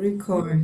Record. 0.00 0.62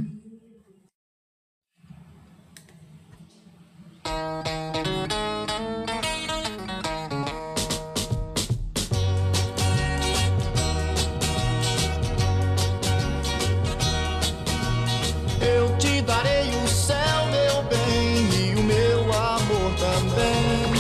Eu 15.39 15.77
te 15.77 16.01
darei 16.01 16.49
o 16.65 16.67
céu, 16.67 16.97
meu 17.31 17.63
bem, 17.65 18.25
e 18.41 18.55
o 18.55 18.63
meu 18.63 19.01
amor 19.13 19.75
também. 19.79 20.73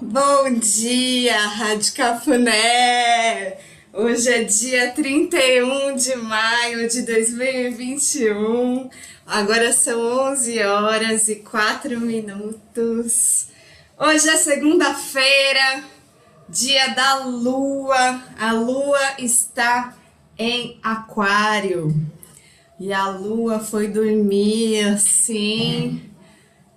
Bom 0.00 0.60
dia, 0.60 1.40
Rádio 1.48 1.92
Cafuné! 1.96 3.65
Hoje 3.98 4.28
é 4.28 4.44
dia 4.44 4.90
31 4.90 5.96
de 5.96 6.16
maio 6.16 6.86
de 6.86 7.00
2021. 7.00 8.90
Agora 9.26 9.72
são 9.72 10.32
11 10.32 10.62
horas 10.64 11.28
e 11.28 11.36
4 11.36 11.98
minutos. 11.98 13.46
Hoje 13.98 14.28
é 14.28 14.36
segunda-feira, 14.36 15.82
dia 16.46 16.88
da 16.88 17.24
lua. 17.24 18.22
A 18.38 18.52
lua 18.52 19.00
está 19.18 19.96
em 20.38 20.78
Aquário. 20.82 21.94
E 22.78 22.92
a 22.92 23.08
lua 23.08 23.60
foi 23.60 23.88
dormir 23.88 24.88
assim, 24.88 26.02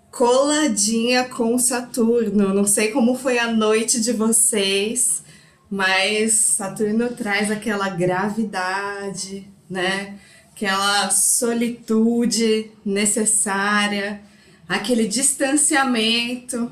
coladinha 0.09 1.25
com 1.25 1.59
Saturno. 1.59 2.53
Não 2.53 2.65
sei 2.65 2.91
como 2.91 3.13
foi 3.13 3.37
a 3.37 3.51
noite 3.51 3.99
de 3.99 4.13
vocês, 4.13 5.21
mas 5.69 6.33
Saturno 6.33 7.09
traz 7.09 7.51
aquela 7.51 7.89
gravidade, 7.89 9.47
né? 9.69 10.17
Aquela 10.51 11.09
solitude 11.11 12.71
necessária, 12.83 14.19
aquele 14.67 15.07
distanciamento. 15.07 16.71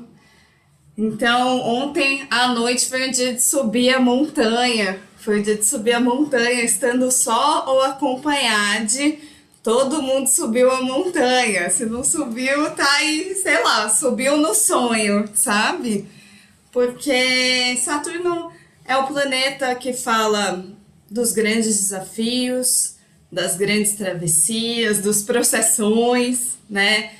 Então, 0.96 1.60
ontem 1.60 2.26
à 2.28 2.48
noite 2.48 2.88
foi 2.88 3.08
o 3.08 3.12
dia 3.12 3.32
de 3.32 3.42
subir 3.42 3.94
a 3.94 4.00
montanha. 4.00 5.00
Foi 5.16 5.40
o 5.40 5.42
dia 5.42 5.56
de 5.56 5.64
subir 5.64 5.92
a 5.92 6.00
montanha, 6.00 6.64
estando 6.64 7.10
só 7.10 7.64
ou 7.68 7.82
acompanhado. 7.82 9.16
Todo 9.62 10.02
mundo 10.02 10.26
subiu 10.26 10.70
a 10.70 10.82
montanha. 10.82 11.70
Se 11.70 11.86
não 11.86 12.02
subiu, 12.02 12.70
tá 12.70 12.90
aí, 12.96 13.34
sei 13.34 13.62
lá, 13.62 13.88
subiu 13.88 14.36
no 14.36 14.54
sonho, 14.54 15.28
sabe? 15.34 16.06
Porque 16.72 17.76
Saturno 17.76 18.50
é 18.88 18.96
o 18.96 19.06
planeta 19.06 19.74
que 19.74 19.92
fala 19.92 20.64
dos 21.10 21.32
grandes 21.32 21.78
desafios, 21.78 22.94
das 23.30 23.54
grandes 23.54 23.92
travessias, 23.92 25.00
dos 25.00 25.22
processões, 25.22 26.56
né? 26.68 27.12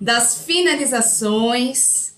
Das 0.00 0.38
finalizações, 0.38 2.14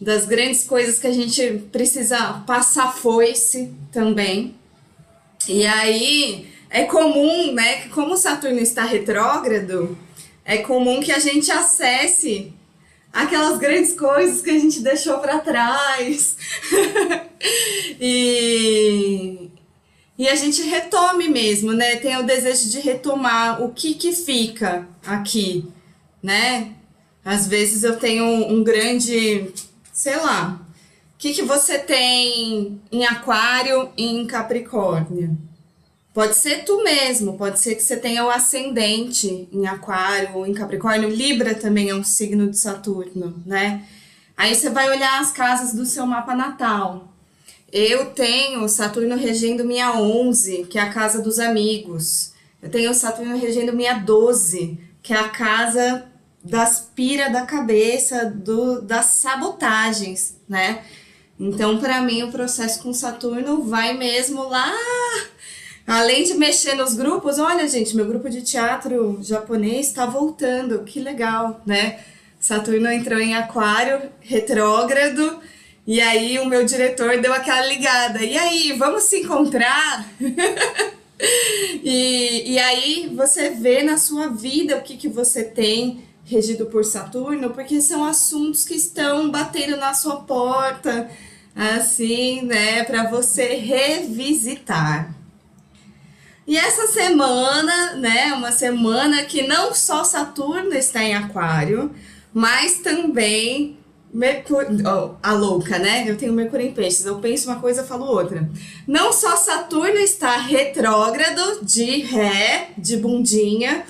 das 0.00 0.24
grandes 0.24 0.64
coisas 0.64 0.98
que 0.98 1.06
a 1.06 1.12
gente 1.12 1.64
precisa 1.70 2.42
passar 2.46 2.96
foice 2.96 3.74
também. 3.92 4.56
E 5.46 5.66
aí 5.66 6.48
é 6.70 6.84
comum, 6.84 7.52
né, 7.52 7.82
que 7.82 7.88
como 7.90 8.16
Saturno 8.16 8.58
está 8.58 8.84
retrógrado, 8.84 9.98
é 10.44 10.58
comum 10.58 11.00
que 11.00 11.12
a 11.12 11.18
gente 11.18 11.50
acesse 11.50 12.52
aquelas 13.12 13.58
grandes 13.58 13.92
coisas 13.92 14.42
que 14.42 14.50
a 14.50 14.58
gente 14.58 14.80
deixou 14.80 15.18
para 15.18 15.38
trás. 15.40 16.36
e 18.00 19.50
e 20.18 20.26
a 20.26 20.34
gente 20.34 20.62
retome 20.62 21.28
mesmo, 21.28 21.72
né? 21.72 21.94
Tem 21.96 22.16
o 22.16 22.24
desejo 22.24 22.68
de 22.70 22.80
retomar 22.80 23.62
o 23.62 23.72
que 23.72 23.94
que 23.94 24.12
fica 24.12 24.88
aqui, 25.06 25.64
né? 26.20 26.72
Às 27.24 27.46
vezes 27.46 27.84
eu 27.84 27.96
tenho 27.96 28.24
um 28.24 28.64
grande, 28.64 29.52
sei 29.92 30.16
lá, 30.16 30.60
o 31.14 31.18
que 31.18 31.32
que 31.32 31.42
você 31.42 31.78
tem 31.78 32.80
em 32.90 33.04
aquário 33.06 33.90
e 33.96 34.06
em 34.06 34.26
capricórnio? 34.26 35.38
Pode 36.18 36.36
ser 36.36 36.64
tu 36.64 36.82
mesmo, 36.82 37.38
pode 37.38 37.60
ser 37.60 37.76
que 37.76 37.80
você 37.80 37.96
tenha 37.96 38.24
o 38.24 38.28
ascendente 38.28 39.48
em 39.52 39.68
aquário 39.68 40.34
ou 40.34 40.44
em 40.44 40.52
capricórnio. 40.52 41.08
Libra 41.08 41.54
também 41.54 41.90
é 41.90 41.94
um 41.94 42.02
signo 42.02 42.50
de 42.50 42.58
Saturno, 42.58 43.40
né? 43.46 43.84
Aí 44.36 44.52
você 44.52 44.68
vai 44.68 44.90
olhar 44.90 45.20
as 45.20 45.30
casas 45.30 45.72
do 45.72 45.86
seu 45.86 46.04
mapa 46.04 46.34
natal. 46.34 47.14
Eu 47.70 48.06
tenho 48.06 48.68
Saturno 48.68 49.14
regendo 49.14 49.64
minha 49.64 49.92
11, 49.92 50.64
que 50.64 50.76
é 50.76 50.82
a 50.82 50.92
casa 50.92 51.22
dos 51.22 51.38
amigos. 51.38 52.32
Eu 52.60 52.68
tenho 52.68 52.92
Saturno 52.94 53.38
regendo 53.38 53.72
minha 53.72 53.94
12, 53.94 54.76
que 55.00 55.12
é 55.14 55.18
a 55.18 55.28
casa 55.28 56.04
das 56.42 56.80
pira 56.96 57.30
da 57.30 57.42
cabeça, 57.42 58.24
do, 58.24 58.82
das 58.82 59.06
sabotagens, 59.06 60.34
né? 60.48 60.82
Então, 61.38 61.78
para 61.78 62.00
mim, 62.00 62.24
o 62.24 62.32
processo 62.32 62.82
com 62.82 62.92
Saturno 62.92 63.62
vai 63.62 63.96
mesmo 63.96 64.48
lá. 64.48 64.72
Além 65.88 66.22
de 66.22 66.34
mexer 66.34 66.74
nos 66.74 66.92
grupos, 66.92 67.38
olha, 67.38 67.66
gente, 67.66 67.96
meu 67.96 68.04
grupo 68.04 68.28
de 68.28 68.42
teatro 68.42 69.20
japonês 69.22 69.86
está 69.86 70.04
voltando, 70.04 70.84
que 70.84 71.00
legal, 71.00 71.62
né? 71.64 72.00
Saturno 72.38 72.90
entrou 72.90 73.18
em 73.18 73.34
Aquário, 73.34 74.02
retrógrado, 74.20 75.40
e 75.86 75.98
aí 75.98 76.38
o 76.40 76.44
meu 76.44 76.62
diretor 76.62 77.16
deu 77.22 77.32
aquela 77.32 77.64
ligada. 77.64 78.22
E 78.22 78.36
aí, 78.36 78.74
vamos 78.74 79.04
se 79.04 79.20
encontrar? 79.20 80.06
e, 81.82 82.52
e 82.52 82.58
aí 82.58 83.10
você 83.16 83.48
vê 83.48 83.82
na 83.82 83.96
sua 83.96 84.28
vida 84.28 84.76
o 84.76 84.82
que, 84.82 84.94
que 84.94 85.08
você 85.08 85.42
tem 85.42 86.04
regido 86.22 86.66
por 86.66 86.84
Saturno, 86.84 87.48
porque 87.48 87.80
são 87.80 88.04
assuntos 88.04 88.66
que 88.66 88.74
estão 88.74 89.30
batendo 89.30 89.78
na 89.78 89.94
sua 89.94 90.16
porta, 90.16 91.08
assim, 91.56 92.42
né, 92.42 92.84
para 92.84 93.08
você 93.08 93.54
revisitar. 93.54 95.17
E 96.48 96.56
essa 96.56 96.86
semana, 96.86 97.96
né, 97.96 98.32
uma 98.32 98.50
semana 98.50 99.22
que 99.24 99.46
não 99.46 99.74
só 99.74 100.02
Saturno 100.02 100.72
está 100.72 101.04
em 101.04 101.14
Aquário, 101.14 101.94
mas 102.32 102.78
também 102.78 103.76
Mercúrio, 104.10 104.82
oh, 104.86 105.16
a 105.22 105.34
louca, 105.34 105.78
né? 105.78 106.08
Eu 106.08 106.16
tenho 106.16 106.32
Mercúrio 106.32 106.66
em 106.66 106.72
peixes, 106.72 107.04
eu 107.04 107.18
penso 107.18 107.50
uma 107.50 107.60
coisa, 107.60 107.84
falo 107.84 108.06
outra. 108.06 108.48
Não 108.86 109.12
só 109.12 109.36
Saturno 109.36 109.98
está 109.98 110.38
retrógrado, 110.38 111.62
de 111.62 112.00
ré, 112.00 112.70
de 112.78 112.96
bundinha, 112.96 113.84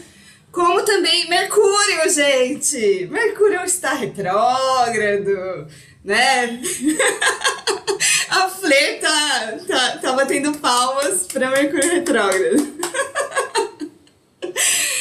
como 0.50 0.82
também 0.82 1.28
Mercúrio, 1.28 2.10
gente! 2.10 3.06
Mercúrio 3.08 3.62
está 3.62 3.94
retrógrado, 3.94 5.68
né? 6.04 6.60
a 8.30 8.48
Fler 8.48 9.00
tá, 9.00 9.58
tá, 9.66 9.98
tá 9.98 10.12
batendo 10.12 10.56
palmas 10.58 11.26
para 11.32 11.50
Mercúrio 11.50 11.90
retrógrado. 11.90 12.78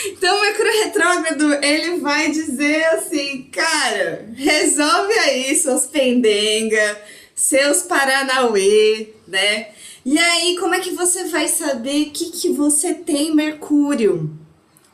Então, 0.05 0.35
o 0.35 0.41
Mercúrio 0.41 0.83
retrógrado, 0.83 1.63
ele 1.63 1.99
vai 1.99 2.31
dizer 2.31 2.83
assim, 2.85 3.43
cara, 3.51 4.27
resolve 4.35 5.13
aí 5.13 5.55
suas 5.55 5.85
pendengas, 5.85 6.97
seus 7.35 7.83
paranauê, 7.83 9.09
né? 9.27 9.67
E 10.03 10.17
aí, 10.17 10.57
como 10.59 10.73
é 10.73 10.79
que 10.79 10.91
você 10.91 11.25
vai 11.25 11.47
saber 11.47 12.07
o 12.07 12.11
que, 12.11 12.31
que 12.31 12.49
você 12.49 12.93
tem 12.93 13.35
Mercúrio? 13.35 14.31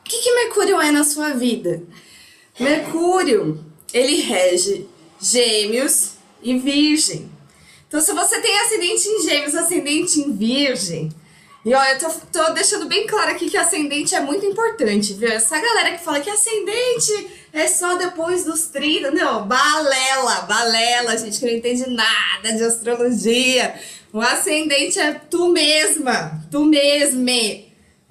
O 0.00 0.04
que, 0.04 0.18
que 0.22 0.34
Mercúrio 0.34 0.80
é 0.80 0.90
na 0.90 1.04
sua 1.04 1.30
vida? 1.30 1.82
Mercúrio, 2.60 3.64
ele 3.92 4.20
rege 4.20 4.86
gêmeos 5.24 6.12
e 6.42 6.58
virgem. 6.58 7.30
Então, 7.88 8.00
se 8.00 8.12
você 8.12 8.40
tem 8.40 8.58
ascendente 8.60 9.08
em 9.08 9.22
gêmeos, 9.22 9.54
ascendente 9.54 10.20
em 10.20 10.32
virgem, 10.36 11.10
e 11.64 11.72
olha, 11.72 11.92
eu 11.92 11.98
tô, 11.98 12.10
tô 12.30 12.52
deixando 12.52 12.86
bem 12.86 13.06
claro 13.06 13.30
aqui 13.30 13.48
que 13.48 13.56
ascendente 13.56 14.14
é 14.14 14.20
muito 14.20 14.44
importante, 14.44 15.14
viu? 15.14 15.30
Essa 15.30 15.58
galera 15.58 15.92
que 15.92 16.04
fala 16.04 16.20
que 16.20 16.28
ascendente 16.28 17.26
é 17.54 17.66
só 17.66 17.96
depois 17.96 18.44
dos 18.44 18.66
30, 18.66 19.12
não, 19.12 19.48
balela, 19.48 20.42
balela, 20.42 21.16
gente 21.16 21.38
que 21.38 21.46
não 21.46 21.52
entende 21.52 21.88
nada 21.88 22.52
de 22.54 22.62
astrologia. 22.62 23.74
O 24.12 24.20
ascendente 24.20 24.98
é 24.98 25.14
tu 25.14 25.48
mesma, 25.48 26.38
tu 26.50 26.66
mesme. 26.66 27.63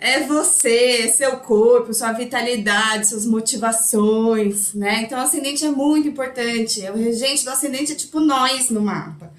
É 0.03 0.19
você, 0.19 1.07
seu 1.07 1.37
corpo, 1.37 1.93
sua 1.93 2.11
vitalidade, 2.11 3.07
suas 3.07 3.25
motivações, 3.25 4.73
né? 4.73 5.03
Então, 5.03 5.17
o 5.17 5.21
ascendente 5.21 5.63
é 5.65 5.69
muito 5.69 6.07
importante. 6.07 6.81
O 6.89 6.97
regente 6.97 7.45
do 7.45 7.49
ascendente 7.49 7.93
é 7.93 7.95
tipo 7.95 8.19
nós 8.19 8.69
no 8.69 8.81
mapa 8.81 9.31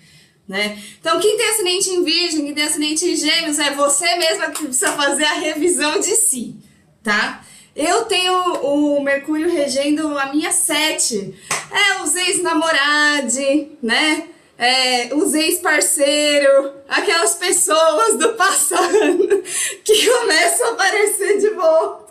né? 0.46 0.78
Então, 1.00 1.18
quem 1.20 1.36
tem 1.36 1.48
ascendente 1.48 1.90
em 1.90 2.04
virgem, 2.04 2.44
quem 2.44 2.54
tem 2.54 2.64
ascendente 2.64 3.06
em 3.06 3.16
gêmeos, 3.16 3.58
é 3.58 3.70
você 3.74 4.16
mesma 4.16 4.50
que 4.50 4.64
precisa 4.64 4.92
fazer 4.92 5.24
a 5.24 5.34
revisão 5.34 5.98
de 5.98 6.14
si, 6.16 6.56
tá? 7.02 7.42
Eu 7.74 8.04
tenho 8.04 8.34
o 8.62 9.02
Mercúrio 9.02 9.50
regendo 9.50 10.16
a 10.18 10.32
minha 10.32 10.52
sete. 10.52 11.34
É, 11.70 12.02
os 12.02 12.14
ex-namorade, 12.14 13.68
né? 13.82 14.28
é, 14.58 15.12
os 15.14 15.34
ex-parceiros, 15.34 16.72
aquelas 16.88 17.34
pessoas 17.34 18.16
do 18.16 18.34
passado 18.34 19.42
que 19.84 20.06
começam 20.06 20.68
a 20.68 20.72
aparecer 20.72 21.38
de 21.38 21.50
volta. 21.50 22.04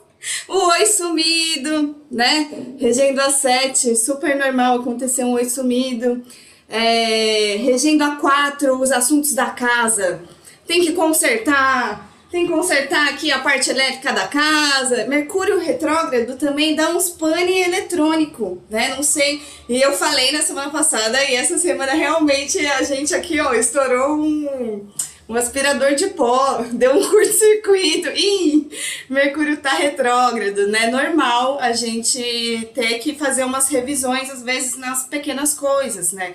O 0.47 0.69
oi 0.69 0.85
sumido, 0.85 1.95
né? 2.09 2.49
Regendo 2.79 3.19
a 3.21 3.29
7, 3.29 3.95
super 3.95 4.37
normal 4.37 4.79
acontecer 4.79 5.23
um 5.23 5.33
oi 5.33 5.45
sumido. 5.45 6.23
É, 6.69 7.57
regendo 7.59 8.03
a 8.03 8.15
4, 8.15 8.79
os 8.79 8.91
assuntos 8.91 9.33
da 9.33 9.47
casa. 9.47 10.21
Tem 10.65 10.81
que 10.81 10.93
consertar, 10.93 12.12
tem 12.33 12.47
que 12.47 12.51
consertar 12.51 13.09
aqui 13.09 13.31
a 13.31 13.37
parte 13.37 13.69
elétrica 13.69 14.11
da 14.11 14.27
casa. 14.27 15.05
Mercúrio 15.05 15.59
retrógrado 15.59 16.35
também 16.35 16.75
dá 16.75 16.89
uns 16.89 17.11
pane 17.11 17.61
eletrônico, 17.61 18.59
né? 18.71 18.89
Não 18.95 19.03
sei. 19.03 19.39
E 19.69 19.79
eu 19.79 19.93
falei 19.93 20.31
na 20.31 20.41
semana 20.41 20.71
passada 20.71 21.23
e 21.25 21.35
essa 21.35 21.59
semana 21.59 21.93
realmente 21.93 22.57
a 22.65 22.81
gente 22.81 23.13
aqui, 23.13 23.39
ó, 23.39 23.53
estourou 23.53 24.15
um, 24.17 24.89
um 25.29 25.35
aspirador 25.35 25.93
de 25.93 26.07
pó, 26.07 26.65
deu 26.73 26.95
um 26.95 27.07
curto-circuito. 27.07 28.09
Ih, 28.09 28.67
Mercúrio 29.07 29.57
tá 29.57 29.75
retrógrado, 29.75 30.67
né? 30.69 30.87
Normal 30.87 31.59
a 31.61 31.71
gente 31.71 32.67
ter 32.73 32.97
que 32.97 33.13
fazer 33.13 33.43
umas 33.43 33.69
revisões, 33.69 34.31
às 34.31 34.41
vezes, 34.41 34.75
nas 34.75 35.05
pequenas 35.05 35.53
coisas, 35.53 36.11
né? 36.11 36.33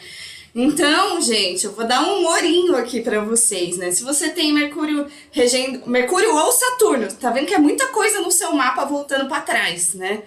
Então, 0.55 1.21
gente, 1.21 1.67
eu 1.67 1.73
vou 1.73 1.87
dar 1.87 2.03
um 2.03 2.19
humorinho 2.19 2.75
aqui 2.75 3.01
para 3.01 3.21
vocês, 3.21 3.77
né? 3.77 3.91
Se 3.91 4.03
você 4.03 4.31
tem 4.31 4.53
Mercúrio 4.53 5.07
regendo, 5.31 5.89
Mercúrio 5.89 6.35
ou 6.35 6.51
Saturno, 6.51 7.07
tá 7.13 7.31
vendo 7.31 7.47
que 7.47 7.55
é 7.55 7.59
muita 7.59 7.89
coisa 7.89 8.21
no 8.21 8.31
seu 8.31 8.53
mapa 8.53 8.85
voltando 8.85 9.29
para 9.29 9.43
trás, 9.43 9.95
né? 9.95 10.23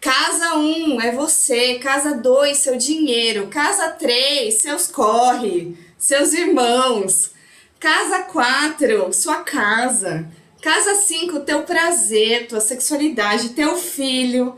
Casa 0.00 0.54
1 0.54 0.94
um, 0.94 1.00
é 1.00 1.12
você, 1.12 1.78
casa 1.78 2.14
2 2.14 2.56
seu 2.56 2.76
dinheiro, 2.76 3.48
casa 3.48 3.88
3 3.90 4.54
seus 4.54 4.86
corre, 4.86 5.76
seus 5.98 6.32
irmãos, 6.32 7.32
casa 7.78 8.20
4 8.20 9.12
sua 9.12 9.42
casa, 9.42 10.26
casa 10.62 10.94
5 10.94 11.40
teu 11.40 11.62
prazer, 11.62 12.46
tua 12.46 12.60
sexualidade, 12.60 13.50
teu 13.50 13.76
filho, 13.76 14.56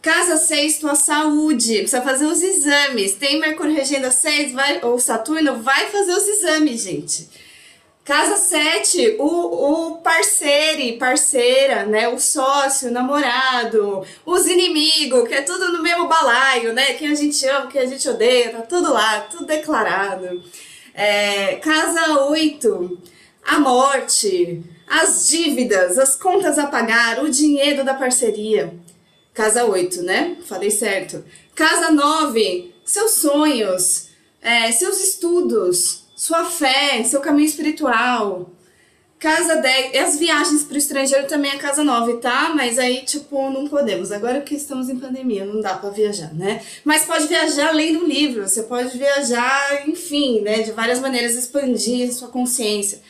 Casa 0.00 0.36
6, 0.36 0.78
tua 0.78 0.94
saúde. 0.94 1.78
Precisa 1.78 2.02
fazer 2.02 2.26
os 2.26 2.42
exames. 2.42 3.14
Tem 3.14 3.40
Mercúrio 3.40 3.74
regendo 3.74 4.10
6, 4.10 4.52
vai, 4.52 4.80
ou 4.82 4.98
Saturno, 4.98 5.60
vai 5.62 5.86
fazer 5.86 6.12
os 6.12 6.26
exames, 6.28 6.82
gente. 6.82 7.28
Casa 8.04 8.36
7, 8.36 9.16
o, 9.18 9.26
o 9.26 9.96
parceiro, 9.98 10.98
parceira, 10.98 11.84
né? 11.84 12.08
O 12.08 12.18
sócio, 12.18 12.88
o 12.88 12.92
namorado, 12.92 14.02
os 14.24 14.46
inimigos, 14.46 15.28
que 15.28 15.34
é 15.34 15.42
tudo 15.42 15.70
no 15.72 15.82
mesmo 15.82 16.08
balaio, 16.08 16.72
né? 16.72 16.94
Quem 16.94 17.08
a 17.10 17.14
gente 17.14 17.46
ama, 17.46 17.66
quem 17.66 17.82
a 17.82 17.86
gente 17.86 18.08
odeia, 18.08 18.50
tá 18.50 18.62
tudo 18.62 18.90
lá, 18.90 19.20
tudo 19.30 19.44
declarado. 19.44 20.42
É, 20.94 21.56
casa 21.56 22.22
8, 22.30 22.98
a 23.44 23.60
morte, 23.60 24.62
as 24.86 25.28
dívidas, 25.28 25.98
as 25.98 26.16
contas 26.16 26.58
a 26.58 26.66
pagar, 26.66 27.22
o 27.22 27.28
dinheiro 27.28 27.84
da 27.84 27.92
parceria. 27.92 28.72
Casa 29.38 29.64
8, 29.64 30.02
né? 30.02 30.36
Falei 30.46 30.68
certo. 30.68 31.24
Casa 31.54 31.92
9, 31.92 32.74
seus 32.84 33.12
sonhos, 33.12 34.08
é, 34.42 34.72
seus 34.72 35.00
estudos, 35.00 36.02
sua 36.16 36.44
fé, 36.44 37.04
seu 37.04 37.20
caminho 37.20 37.46
espiritual. 37.46 38.50
Casa 39.16 39.54
10, 39.54 39.94
e 39.94 39.98
as 39.98 40.18
viagens 40.18 40.64
para 40.64 40.74
o 40.74 40.78
estrangeiro 40.78 41.28
também 41.28 41.52
é 41.52 41.56
casa 41.56 41.84
9, 41.84 42.14
tá? 42.14 42.52
Mas 42.52 42.80
aí, 42.80 43.04
tipo, 43.04 43.48
não 43.48 43.68
podemos. 43.68 44.10
Agora 44.10 44.40
que 44.40 44.56
estamos 44.56 44.88
em 44.88 44.98
pandemia, 44.98 45.44
não 45.44 45.60
dá 45.60 45.74
para 45.74 45.90
viajar, 45.90 46.34
né? 46.34 46.60
Mas 46.84 47.04
pode 47.04 47.28
viajar 47.28 47.68
além 47.68 47.92
do 47.96 48.04
livro, 48.04 48.42
você 48.42 48.64
pode 48.64 48.98
viajar, 48.98 49.88
enfim, 49.88 50.40
né? 50.40 50.62
De 50.62 50.72
várias 50.72 50.98
maneiras, 50.98 51.36
expandir 51.36 52.12
sua 52.12 52.26
consciência. 52.26 53.00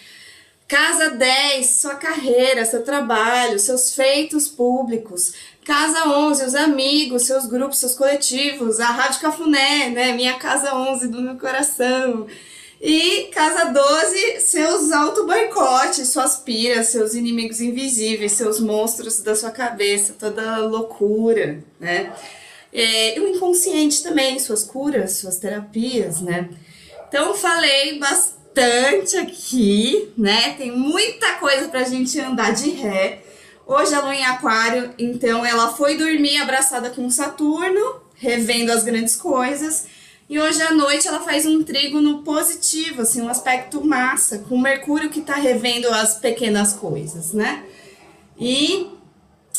Casa 0.69 1.12
10, 1.12 1.66
sua 1.66 1.94
carreira, 1.94 2.62
seu 2.66 2.82
trabalho, 2.82 3.58
seus 3.58 3.94
feitos 3.94 4.46
públicos. 4.46 5.32
Casa 5.69 6.09
11, 6.09 6.47
os 6.47 6.55
amigos, 6.55 7.25
seus 7.25 7.44
grupos, 7.44 7.76
seus 7.76 7.94
coletivos, 7.94 8.81
a 8.81 8.87
Rádio 8.87 9.20
Cafuné, 9.20 9.91
né? 9.91 10.12
Minha 10.15 10.38
Casa 10.38 10.75
11 10.75 11.09
do 11.09 11.20
meu 11.20 11.37
coração. 11.37 12.26
E 12.81 13.25
Casa 13.35 13.67
12, 13.67 14.41
seus 14.41 14.91
auto-boicotes, 14.91 16.09
suas 16.09 16.37
piras, 16.37 16.87
seus 16.87 17.12
inimigos 17.12 17.61
invisíveis, 17.61 18.32
seus 18.32 18.59
monstros 18.59 19.20
da 19.20 19.37
sua 19.37 19.50
cabeça, 19.50 20.17
toda 20.19 20.56
loucura, 20.56 21.62
né? 21.79 22.14
E 22.73 23.21
o 23.21 23.29
inconsciente 23.29 24.03
também, 24.03 24.38
suas 24.38 24.64
curas, 24.64 25.19
suas 25.19 25.37
terapias, 25.37 26.23
né? 26.23 26.49
Então 27.11 27.35
falei 27.35 27.99
bastante 27.99 29.19
aqui, 29.19 30.14
né? 30.17 30.55
Tem 30.55 30.73
muita 30.73 31.35
coisa 31.35 31.69
pra 31.69 31.85
gente 31.85 32.19
andar 32.19 32.55
de 32.55 32.71
ré. 32.71 33.27
Hoje 33.70 33.94
a 33.94 34.00
lua 34.00 34.15
em 34.15 34.25
aquário, 34.25 34.94
então 34.99 35.44
ela 35.44 35.69
foi 35.75 35.94
dormir 35.99 36.38
abraçada 36.38 36.88
com 36.88 37.11
Saturno, 37.11 38.00
revendo 38.15 38.73
as 38.73 38.82
grandes 38.82 39.15
coisas. 39.15 39.85
E 40.26 40.41
hoje 40.41 40.62
à 40.62 40.73
noite 40.73 41.06
ela 41.06 41.20
faz 41.20 41.44
um 41.44 41.62
trígono 41.62 42.23
positivo, 42.23 43.03
assim, 43.03 43.20
um 43.20 43.29
aspecto 43.29 43.85
massa, 43.85 44.38
com 44.38 44.59
Mercúrio 44.59 45.11
que 45.11 45.20
tá 45.20 45.35
revendo 45.35 45.87
as 45.91 46.15
pequenas 46.15 46.73
coisas, 46.73 47.35
né? 47.35 47.62
E 48.41 48.88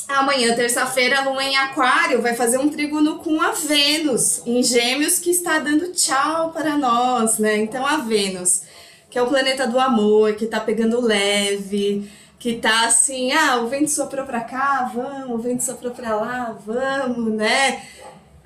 amanhã, 0.08 0.56
terça-feira, 0.56 1.20
a 1.20 1.30
lua 1.30 1.44
em 1.44 1.56
aquário 1.56 2.20
vai 2.20 2.34
fazer 2.34 2.58
um 2.58 2.68
trígono 2.68 3.20
com 3.20 3.40
a 3.40 3.52
Vênus, 3.52 4.42
em 4.44 4.64
gêmeos, 4.64 5.20
que 5.20 5.30
está 5.30 5.60
dando 5.60 5.92
tchau 5.92 6.50
para 6.52 6.76
nós, 6.76 7.38
né? 7.38 7.58
Então 7.58 7.86
a 7.86 7.98
Vênus, 7.98 8.64
que 9.08 9.20
é 9.20 9.22
o 9.22 9.28
planeta 9.28 9.68
do 9.68 9.80
amor, 9.80 10.34
que 10.34 10.48
tá 10.48 10.60
pegando 10.60 11.00
leve, 11.00 12.10
que 12.40 12.56
tá 12.56 12.86
assim, 12.86 13.34
ah, 13.34 13.58
o 13.58 13.68
vento 13.68 13.92
soprou 13.92 14.26
pra 14.26 14.40
cá, 14.40 14.90
vamos, 14.94 15.32
o 15.32 15.38
vento 15.38 15.62
soprou 15.62 15.92
pra 15.92 16.16
lá, 16.16 16.58
vamos, 16.66 17.34
né? 17.34 17.86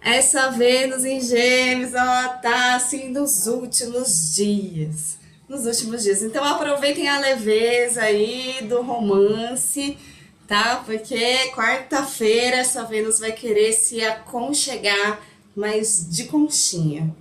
Essa 0.02 0.50
Vênus 0.50 1.06
em 1.06 1.22
Gêmeos, 1.22 1.94
ela 1.94 2.30
tá 2.30 2.76
assim 2.76 3.10
nos 3.10 3.46
últimos 3.46 4.34
dias. 4.34 5.20
Nos 5.48 5.66
últimos 5.68 6.02
dias. 6.04 6.24
Então 6.24 6.44
aproveitem 6.44 7.08
a 7.08 7.20
leveza 7.20 8.02
aí 8.02 8.58
do 8.64 8.82
romance, 8.82 9.96
tá? 10.48 10.82
Porque 10.84 11.52
quarta-feira 11.52 12.58
essa 12.58 12.84
Vênus 12.84 13.20
vai 13.20 13.32
querer 13.32 13.74
se 13.74 14.04
aconchegar, 14.04 15.22
mas 15.56 16.08
de 16.10 16.26
conchinha. 16.26 17.16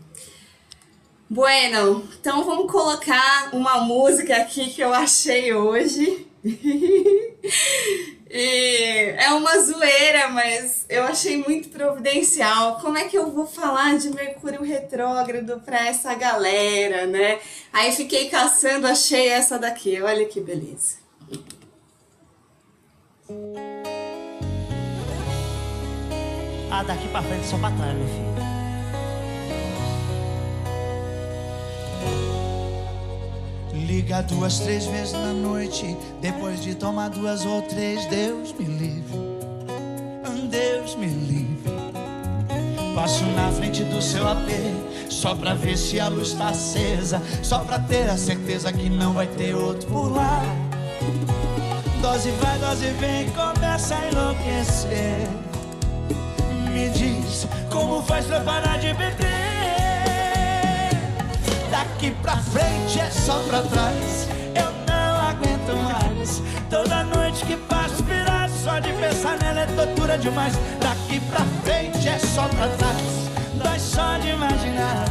Bueno, 1.29 2.09
então 2.19 2.45
vamos 2.45 2.71
colocar 2.71 3.51
uma 3.53 3.81
música 3.81 4.37
aqui 4.37 4.71
que 4.71 4.81
eu 4.81 4.93
achei 4.93 5.53
hoje 5.53 6.32
é 8.29 9.29
uma 9.31 9.59
zoeira, 9.61 10.29
mas 10.29 10.85
eu 10.89 11.05
achei 11.05 11.37
muito 11.37 11.69
providencial. 11.69 12.81
Como 12.81 12.99
é 12.99 13.05
que 13.05 13.17
eu 13.17 13.31
vou 13.31 13.47
falar 13.47 13.97
de 13.99 14.11
Mercúrio 14.11 14.63
retrógrado 14.63 15.61
para 15.65 15.87
essa 15.87 16.15
galera, 16.15 17.07
né? 17.07 17.39
Aí 17.73 17.93
fiquei 17.93 18.29
caçando, 18.29 18.87
achei 18.87 19.29
essa 19.29 19.59
daqui. 19.59 20.01
Olha 20.03 20.25
que 20.27 20.41
beleza. 20.41 20.97
Ah, 26.71 26.83
daqui 26.83 27.07
pra 27.09 27.23
frente 27.23 27.47
só 27.47 27.59
pra 27.59 27.71
trás, 27.71 27.95
meu 27.95 28.09
filho. 28.09 28.32
Liga 33.93 34.23
duas, 34.23 34.59
três 34.61 34.87
vezes 34.87 35.13
na 35.13 35.35
noite. 35.35 35.95
Depois 36.19 36.63
de 36.63 36.75
tomar 36.75 37.11
duas 37.11 37.45
ou 37.45 37.61
três, 37.61 38.07
Deus 38.07 38.55
me 38.59 38.65
livre. 38.65 39.19
Deus 40.49 40.95
me 40.95 41.09
livre. 41.09 41.71
Passo 42.95 43.23
na 43.37 43.53
frente 43.53 43.85
do 43.85 44.01
seu 44.01 44.27
AP, 44.27 44.49
só 45.11 45.35
pra 45.35 45.53
ver 45.53 45.77
se 45.77 46.01
a 46.01 46.09
luz 46.09 46.33
tá 46.33 46.49
acesa. 46.49 47.21
Só 47.43 47.59
pra 47.59 47.79
ter 47.81 48.09
a 48.09 48.17
certeza 48.17 48.73
que 48.73 48.89
não 48.89 49.13
vai 49.13 49.27
ter 49.27 49.55
outro 49.55 49.87
por 49.91 50.11
lá. 50.11 50.43
Dose 52.01 52.31
vai, 52.31 52.59
dose 52.61 52.87
vem, 52.93 53.29
começa 53.33 53.95
a 53.95 54.09
enlouquecer. 54.09 55.29
Me 56.73 56.89
diz 56.89 57.47
como 57.71 58.03
faz 58.05 58.25
pra 58.25 58.41
parar 58.41 58.79
de 58.79 58.95
beber. 58.95 59.52
Daqui 61.83 62.13
pra 62.23 62.37
frente 62.37 63.01
é 63.01 63.11
só 63.11 63.41
pra 63.49 63.61
trás. 63.63 64.29
Eu 64.55 64.71
não 64.87 65.21
aguento 65.29 65.77
mais. 65.83 66.41
Toda 66.71 67.03
noite 67.03 67.45
que 67.45 67.57
passo 67.57 68.05
virar 68.05 68.49
só 68.49 68.79
de 68.79 68.93
pensar 68.93 69.37
nela 69.41 69.63
é 69.63 69.67
tortura 69.67 70.17
demais. 70.17 70.55
Daqui 70.81 71.19
pra 71.19 71.41
frente 71.65 72.09
é 72.09 72.21
só 72.21 72.47
pra 72.47 72.69
trás. 72.69 73.31
Dói 73.55 73.79
só 73.81 74.17
de 74.19 74.29
imaginar 74.29 75.07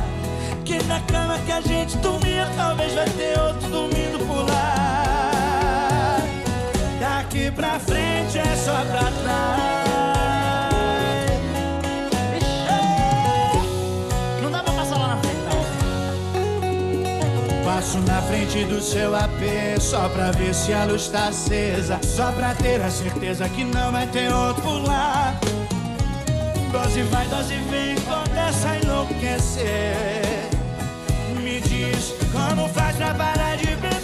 que 0.64 0.82
na 0.84 1.02
cama 1.02 1.38
que 1.40 1.52
a 1.52 1.60
gente 1.60 1.98
dormia 1.98 2.48
talvez 2.56 2.94
vai 2.94 3.10
ter 3.10 3.38
outro 3.38 3.70
dormindo 3.70 4.26
por 4.26 4.50
lá. 4.50 6.18
Daqui 7.02 7.52
pra 7.52 7.80
frente 7.80 8.40
é 8.40 8.56
só 8.56 8.86
pra 8.86 9.12
trás. 9.24 9.81
Passo 17.82 17.98
na 18.02 18.22
frente 18.22 18.64
do 18.66 18.80
seu 18.80 19.16
AP 19.16 19.42
só 19.80 20.08
pra 20.10 20.30
ver 20.30 20.54
se 20.54 20.72
a 20.72 20.86
luz 20.86 21.08
tá 21.08 21.30
acesa. 21.30 22.00
Só 22.04 22.32
pra 22.32 22.54
ter 22.54 22.80
a 22.80 22.92
certeza 22.92 23.50
que 23.50 23.64
não 23.64 23.92
vai 23.92 24.06
ter 24.06 24.32
outro 24.32 24.84
lá. 24.84 25.34
Dose 26.72 27.02
vai, 27.02 27.28
dose 27.28 27.56
vem, 27.72 27.96
começa 28.02 28.70
a 28.70 28.78
enlouquecer. 28.78 30.48
Me 31.42 31.60
diz 31.60 32.14
como 32.32 32.70
faz 32.70 32.96
pra 32.98 33.16
parar 33.16 33.58
de 33.58 33.76
beber. 33.78 33.96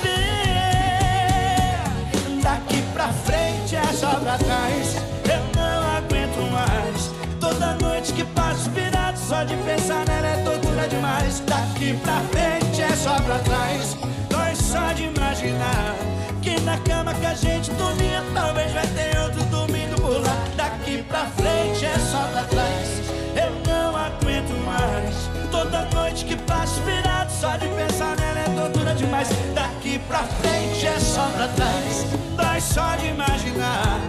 Daqui 2.41 2.81
pra 2.95 3.09
frente 3.09 3.75
é 3.75 3.93
só 3.93 4.09
pra 4.15 4.39
trás. 4.39 4.95
Eu 5.23 5.43
não 5.55 5.97
aguento 5.97 6.51
mais. 6.51 7.11
Toda 7.39 7.75
noite 7.75 8.11
que 8.11 8.23
passo 8.23 8.71
virado, 8.71 9.19
só 9.19 9.43
de 9.43 9.55
pensar 9.57 10.03
nela 10.07 10.27
é 10.29 10.43
demais. 10.87 11.39
Daqui 11.41 11.93
pra 11.97 12.21
frente 12.31 12.81
é 12.81 12.95
só 12.95 13.15
pra 13.21 13.39
trás. 13.39 13.97
Dói 14.29 14.55
só 14.55 14.91
de 14.93 15.03
imaginar 15.03 15.95
que 16.41 16.59
na 16.61 16.77
cama 16.79 17.13
que 17.13 17.25
a 17.25 17.33
gente 17.33 17.71
dormia, 17.71 18.23
talvez 18.33 18.71
vai 18.71 18.87
ter 18.87 19.17
outro 19.19 19.43
dormindo 19.45 20.01
por 20.01 20.21
lá. 20.21 20.35
Daqui 20.55 21.03
pra 21.03 21.25
frente 21.25 21.85
é 21.85 21.97
só 21.99 22.23
pra 22.31 22.43
trás. 22.43 23.01
Eu 23.35 23.51
não 23.71 23.95
aguento 23.95 24.53
mais. 24.65 25.29
Toda 25.51 25.85
noite 25.93 26.25
que 26.25 26.35
passo 26.35 26.81
virado, 26.81 27.31
só 27.31 27.55
de 27.57 27.67
pensar 27.67 28.15
nela 28.17 28.39
é 28.39 28.61
tortura 28.61 28.93
demais. 28.93 29.29
Daqui 29.53 29.99
pra 29.99 30.23
frente 30.23 30.85
é 30.85 30.99
só 30.99 31.29
pra 31.35 31.47
trás. 31.49 32.05
Dói 32.35 32.61
só 32.61 32.95
de 32.95 33.07
imaginar 33.07 33.99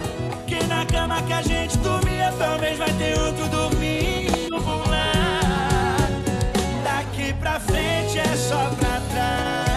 que 0.47 0.63
na 0.65 0.85
cama 0.85 1.21
que 1.23 1.33
a 1.33 1.41
gente 1.41 1.77
dormia, 1.79 2.33
talvez 2.37 2.77
vai 2.77 2.91
ter 2.93 3.19
outro 3.19 3.47
dormindo 3.49 4.28
pra 7.39 7.59
frente 7.59 8.19
é 8.19 8.35
só 8.35 8.69
pra 8.75 8.99
trás. 9.11 9.69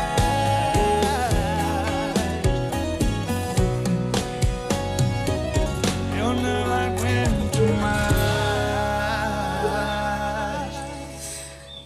Eu 6.19 6.33
não 6.35 6.75
aguento 6.75 7.61
mais. 7.81 8.03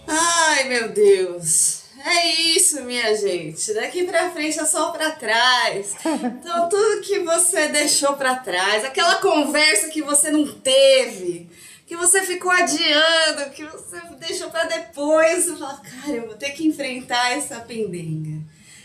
Ai, 0.07 0.63
meu 0.65 0.89
Deus. 0.89 1.77
É 2.05 2.25
isso, 2.25 2.81
minha 2.81 3.15
gente. 3.15 3.73
Daqui 3.73 4.03
pra 4.05 4.31
frente 4.31 4.59
é 4.59 4.65
só 4.65 4.91
pra 4.91 5.11
trás. 5.11 5.95
Então, 6.05 6.69
tudo 6.69 7.01
que 7.01 7.19
você 7.19 7.67
deixou 7.67 8.13
pra 8.13 8.35
trás, 8.35 8.85
aquela 8.85 9.15
conversa 9.15 9.89
que 9.89 10.01
você 10.01 10.31
não 10.31 10.47
teve, 10.47 11.49
que 11.87 11.95
você 11.95 12.21
ficou 12.21 12.51
adiando, 12.51 13.49
que 13.55 13.63
você 13.63 13.97
deixou 14.19 14.49
pra 14.49 14.65
depois, 14.65 15.45
você 15.45 15.55
fala, 15.55 15.77
cara, 15.77 16.17
eu 16.17 16.27
vou 16.27 16.35
ter 16.35 16.49
que 16.49 16.67
enfrentar 16.67 17.31
essa 17.31 17.61
pendenga. 17.61 18.41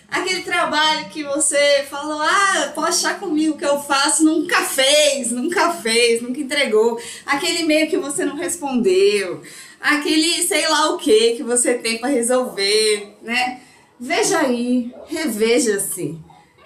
Aquele 0.09 0.43
trabalho 0.43 1.09
que 1.09 1.25
você 1.25 1.85
falou, 1.91 2.23
ah, 2.23 2.71
pode 2.75 2.91
achar 2.91 3.19
comigo 3.19 3.59
que 3.59 3.65
eu 3.65 3.83
faço, 3.83 4.25
nunca 4.25 4.63
fez, 4.63 5.33
nunca 5.33 5.73
fez, 5.73 6.23
nunca 6.23 6.39
entregou. 6.39 7.01
Aquele 7.27 7.63
e-mail 7.63 7.91
que 7.91 7.97
você 7.97 8.25
não 8.25 8.37
respondeu, 8.37 9.43
aquele 9.81 10.47
sei 10.47 10.69
lá 10.69 10.91
o 10.91 10.99
que 10.99 11.37
que 11.37 11.43
você 11.43 11.75
tem 11.75 11.99
para 11.99 12.11
resolver, 12.11 13.17
né? 13.21 13.63
Veja 13.99 14.39
aí, 14.41 14.95
reveja-se. 15.09 16.21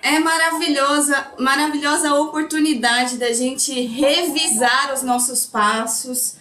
É 0.07 0.21
maravilhosa, 0.21 1.33
maravilhosa 1.37 2.15
oportunidade 2.15 3.17
da 3.17 3.33
gente 3.33 3.73
revisar 3.87 4.95
os 4.95 5.03
nossos 5.03 5.47
passos. 5.47 6.37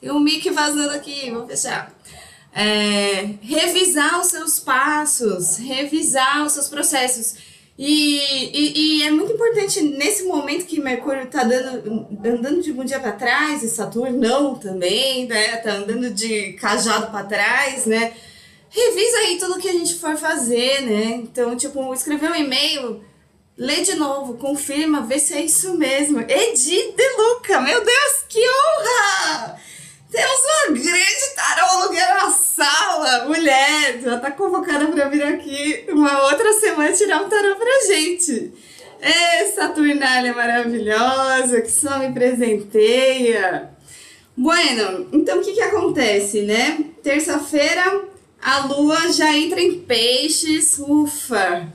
Tem 0.00 0.10
um 0.10 0.18
mic 0.18 0.50
vazando 0.50 0.90
aqui, 0.90 1.30
vou 1.30 1.46
fechar. 1.46 1.94
É, 2.52 3.36
revisar 3.40 4.18
os 4.20 4.26
seus 4.26 4.58
passos, 4.58 5.58
revisar 5.58 6.44
os 6.44 6.54
seus 6.54 6.68
processos. 6.68 7.36
E, 7.78 8.18
e, 8.52 8.98
e 8.98 9.02
é 9.04 9.12
muito 9.12 9.32
importante 9.32 9.80
nesse 9.80 10.24
momento 10.24 10.66
que 10.66 10.80
Mercúrio 10.80 11.22
está 11.22 11.44
dando, 11.44 12.08
andando 12.18 12.62
de 12.62 12.72
um 12.72 12.84
dia 12.84 12.98
para 12.98 13.12
trás, 13.12 13.62
e 13.62 13.68
Saturno 13.68 14.18
não 14.18 14.56
também, 14.56 15.28
né? 15.28 15.56
Tá 15.58 15.74
andando 15.74 16.10
de 16.10 16.54
cajado 16.54 17.12
para 17.12 17.24
trás, 17.24 17.86
né? 17.86 18.12
Revisa 18.74 19.18
aí 19.18 19.38
tudo 19.38 19.60
que 19.60 19.68
a 19.68 19.72
gente 19.72 19.94
for 19.94 20.16
fazer, 20.16 20.82
né? 20.82 21.20
Então, 21.22 21.54
tipo, 21.54 21.94
escrever 21.94 22.28
um 22.28 22.34
e-mail, 22.34 23.04
lê 23.56 23.82
de 23.82 23.94
novo, 23.94 24.34
confirma, 24.34 25.00
vê 25.02 25.16
se 25.16 25.32
é 25.32 25.42
isso 25.42 25.74
mesmo. 25.78 26.20
Edi 26.20 26.92
De 26.92 27.08
Luca, 27.16 27.60
meu 27.60 27.84
Deus, 27.84 28.24
que 28.28 28.40
honra! 28.40 29.60
Temos 30.10 30.40
uma 30.40 30.76
grande 30.76 31.34
taróloga 31.36 32.14
na 32.14 32.30
sala, 32.30 33.24
mulher, 33.26 34.00
já 34.02 34.18
tá 34.18 34.32
convocada 34.32 34.88
pra 34.88 35.08
vir 35.08 35.22
aqui 35.22 35.86
uma 35.90 36.24
outra 36.24 36.52
semana 36.54 36.92
tirar 36.92 37.22
um 37.22 37.28
tarô 37.28 37.54
pra 37.54 37.86
gente. 37.86 38.52
É, 39.00 39.44
Saturnália 39.52 40.34
maravilhosa, 40.34 41.60
que 41.60 41.70
só 41.70 41.98
me 41.98 42.12
presenteia. 42.12 43.70
Bueno, 44.36 45.08
então 45.12 45.38
o 45.38 45.42
que 45.42 45.52
que 45.52 45.62
acontece, 45.62 46.42
né? 46.42 46.86
Terça-feira 47.04 48.13
a 48.44 48.66
lua 48.66 49.10
já 49.10 49.34
entra 49.34 49.58
em 49.58 49.80
peixes, 49.80 50.78
ufa, 50.78 51.66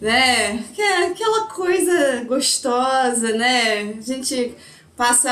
né? 0.00 0.58
Que 0.74 0.82
é 0.82 1.06
aquela 1.06 1.46
coisa 1.46 2.24
gostosa, 2.24 3.30
né? 3.30 3.94
A 3.96 4.00
gente 4.00 4.52
passa 4.96 5.30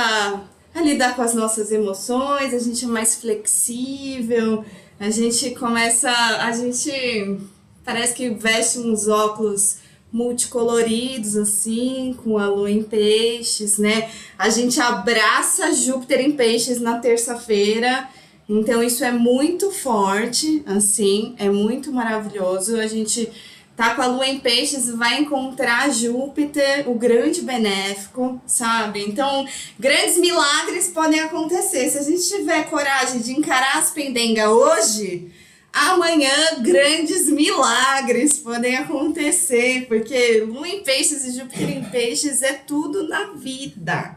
a 0.73 0.81
lidar 0.81 1.17
com 1.17 1.23
as 1.23 1.35
nossas 1.35 1.73
emoções, 1.73 2.55
a 2.55 2.61
gente 2.61 2.85
é 2.85 2.89
mais 2.89 3.17
flexível, 3.17 4.65
a 5.01 5.11
gente 5.11 5.51
começa, 5.57 6.11
a 6.13 6.53
gente 6.53 7.41
parece 7.85 8.15
que 8.15 8.31
veste 8.31 8.79
uns 8.79 9.09
óculos 9.09 9.79
multicoloridos 10.13 11.37
assim, 11.37 12.15
com 12.23 12.39
a 12.39 12.47
lua 12.47 12.71
em 12.71 12.85
peixes, 12.85 13.79
né? 13.79 14.09
A 14.39 14.49
gente 14.49 14.81
abraça 14.81 15.73
Júpiter 15.73 16.21
em 16.21 16.31
peixes 16.31 16.81
na 16.81 17.01
terça-feira. 17.01 18.09
Então 18.49 18.83
isso 18.83 19.05
é 19.05 19.11
muito 19.11 19.71
forte, 19.71 20.63
assim, 20.67 21.35
é 21.39 21.49
muito 21.49 21.91
maravilhoso. 21.91 22.79
A 22.79 22.87
gente 22.87 23.31
tá 23.77 23.95
com 23.95 24.03
a 24.03 24.07
lua 24.07 24.27
em 24.27 24.39
peixes, 24.39 24.89
vai 24.91 25.21
encontrar 25.21 25.91
Júpiter, 25.91 26.89
o 26.89 26.95
grande 26.95 27.43
benéfico, 27.43 28.41
sabe? 28.47 29.03
Então, 29.03 29.47
grandes 29.79 30.17
milagres 30.19 30.89
podem 30.89 31.21
acontecer. 31.21 31.91
Se 31.91 31.99
a 31.99 32.03
gente 32.03 32.29
tiver 32.29 32.69
coragem 32.71 33.21
de 33.21 33.33
encarar 33.33 33.79
as 33.79 33.91
pendengas 33.91 34.49
hoje, 34.49 35.33
amanhã 35.73 36.61
grandes 36.61 37.27
milagres 37.29 38.39
podem 38.39 38.77
acontecer, 38.77 39.87
porque 39.89 40.41
lua 40.41 40.69
em 40.69 40.83
peixes 40.83 41.25
e 41.25 41.37
Júpiter 41.37 41.71
em 41.71 41.85
peixes 41.85 42.43
é 42.43 42.53
tudo 42.53 43.09
na 43.09 43.33
vida. 43.33 44.17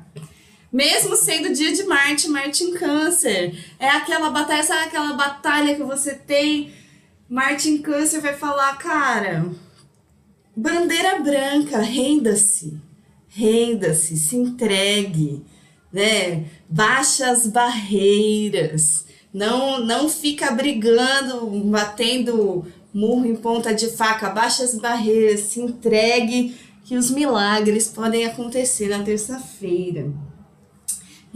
Mesmo 0.72 1.16
sendo 1.16 1.54
dia 1.54 1.74
de 1.74 1.84
Marte, 1.84 2.30
Marte 2.30 2.64
em 2.64 2.74
câncer. 2.74 3.58
É 3.80 3.90
aquela 3.90 4.30
batalha, 4.30 4.64
sabe 4.64 4.88
aquela 4.88 5.14
batalha 5.14 5.76
que 5.76 5.84
você 5.84 6.14
tem 6.14 6.72
Martin 7.30 7.80
Câncer 7.80 8.22
vai 8.22 8.34
falar, 8.34 8.78
cara, 8.78 9.50
bandeira 10.56 11.20
branca, 11.20 11.80
renda-se, 11.80 12.80
renda-se, 13.28 14.16
se 14.16 14.38
entregue, 14.38 15.44
né? 15.92 16.46
Baixa 16.70 17.30
as 17.30 17.46
barreiras, 17.46 19.06
não, 19.34 19.84
não 19.84 20.08
fica 20.08 20.52
brigando, 20.52 21.48
batendo 21.66 22.66
murro 22.94 23.26
em 23.26 23.36
ponta 23.36 23.76
de 23.76 23.88
faca, 23.88 24.30
baixa 24.30 24.64
as 24.64 24.76
barreiras, 24.76 25.42
se 25.42 25.60
entregue, 25.60 26.56
que 26.86 26.96
os 26.96 27.12
milagres 27.12 27.90
podem 27.90 28.26
acontecer 28.26 28.88
na 28.88 29.04
terça-feira. 29.04 30.14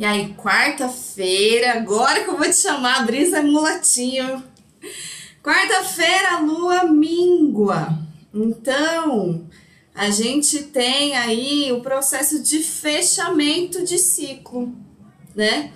E 0.02 0.04
aí, 0.04 0.34
quarta-feira, 0.34 1.74
agora 1.74 2.24
que 2.24 2.30
eu 2.32 2.36
vou 2.36 2.50
te 2.50 2.56
chamar, 2.56 3.06
Brisa 3.06 3.44
Mulatinho. 3.44 4.44
Quarta-feira, 5.44 6.40
lua 6.40 6.86
míngua. 6.86 8.00
Então, 8.34 9.48
a 9.94 10.10
gente 10.10 10.64
tem 10.64 11.16
aí 11.16 11.72
o 11.72 11.82
processo 11.82 12.42
de 12.42 12.64
fechamento 12.64 13.86
de 13.86 14.00
ciclo, 14.00 14.76
né? 15.36 15.72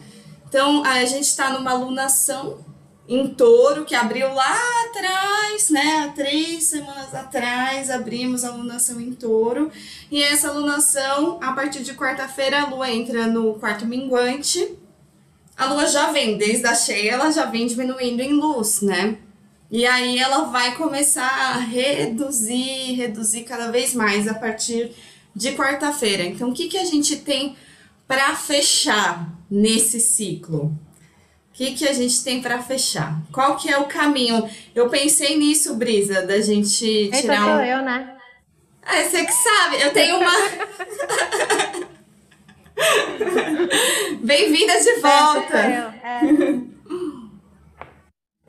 Então, 0.50 0.84
a 0.84 1.06
gente 1.06 1.26
está 1.26 1.52
numa 1.52 1.74
lunação 1.74 2.66
em 3.08 3.28
touro 3.28 3.86
que 3.86 3.94
abriu 3.94 4.34
lá 4.34 4.58
atrás, 4.86 5.70
né? 5.70 6.06
Há 6.06 6.12
três 6.12 6.64
semanas 6.64 7.14
atrás 7.14 7.90
abrimos 7.92 8.44
a 8.44 8.52
lunação 8.52 9.00
em 9.00 9.14
touro. 9.14 9.72
E 10.10 10.24
essa 10.24 10.52
lunação, 10.52 11.40
a 11.42 11.52
partir 11.54 11.84
de 11.84 11.94
quarta-feira, 11.94 12.62
a 12.62 12.70
lua 12.70 12.90
entra 12.90 13.28
no 13.28 13.54
quarto 13.56 13.86
minguante. 13.86 14.76
A 15.56 15.66
lua 15.68 15.88
já 15.88 16.12
vem, 16.12 16.38
desde 16.38 16.66
a 16.66 16.76
cheia, 16.76 17.12
ela 17.12 17.32
já 17.32 17.46
vem 17.46 17.68
diminuindo 17.68 18.22
em 18.22 18.34
luz, 18.34 18.82
né? 18.82 19.18
E 19.72 19.86
aí 19.86 20.20
ela 20.20 20.46
vai 20.46 20.76
começar 20.76 21.28
a 21.28 21.58
reduzir, 21.58 22.94
reduzir 22.94 23.44
cada 23.44 23.72
vez 23.72 23.94
mais 23.94 24.28
a 24.28 24.34
partir 24.34 24.92
de 25.36 25.52
quarta-feira. 25.54 26.24
Então, 26.24 26.50
o 26.50 26.54
que, 26.54 26.68
que 26.68 26.78
a 26.78 26.86
gente 26.86 27.18
tem 27.18 27.56
para 28.08 28.36
fechar 28.36 29.34
nesse 29.50 30.00
ciclo? 30.00 30.78
O 31.56 31.58
que, 31.58 31.74
que 31.74 31.88
a 31.88 31.94
gente 31.94 32.22
tem 32.22 32.42
para 32.42 32.62
fechar? 32.62 33.18
Qual 33.32 33.56
que 33.56 33.72
é 33.72 33.78
o 33.78 33.86
caminho? 33.86 34.44
Eu 34.76 34.90
pensei 34.90 35.38
nisso, 35.38 35.76
Brisa, 35.76 36.22
da 36.22 36.42
gente 36.42 37.10
tirar 37.10 37.44
sou 37.46 37.54
um. 37.54 37.62
eu, 37.62 37.82
né? 37.82 38.14
É, 38.86 39.04
você 39.06 39.24
que 39.24 39.32
sabe, 39.32 39.82
eu 39.82 39.94
tenho 39.94 40.18
uma. 40.18 40.32
Bem-vinda 44.22 44.74
de 44.82 44.96
volta! 45.00 45.58
É, 45.58 45.94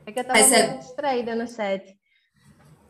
é 0.07 0.13
que 0.13 0.19
eu 0.19 0.25
tava 0.25 0.41
Mas 0.41 0.51
é- 0.51 0.67
muito 0.67 0.81
distraída 0.81 1.37
no 1.37 1.47
chat. 1.47 1.85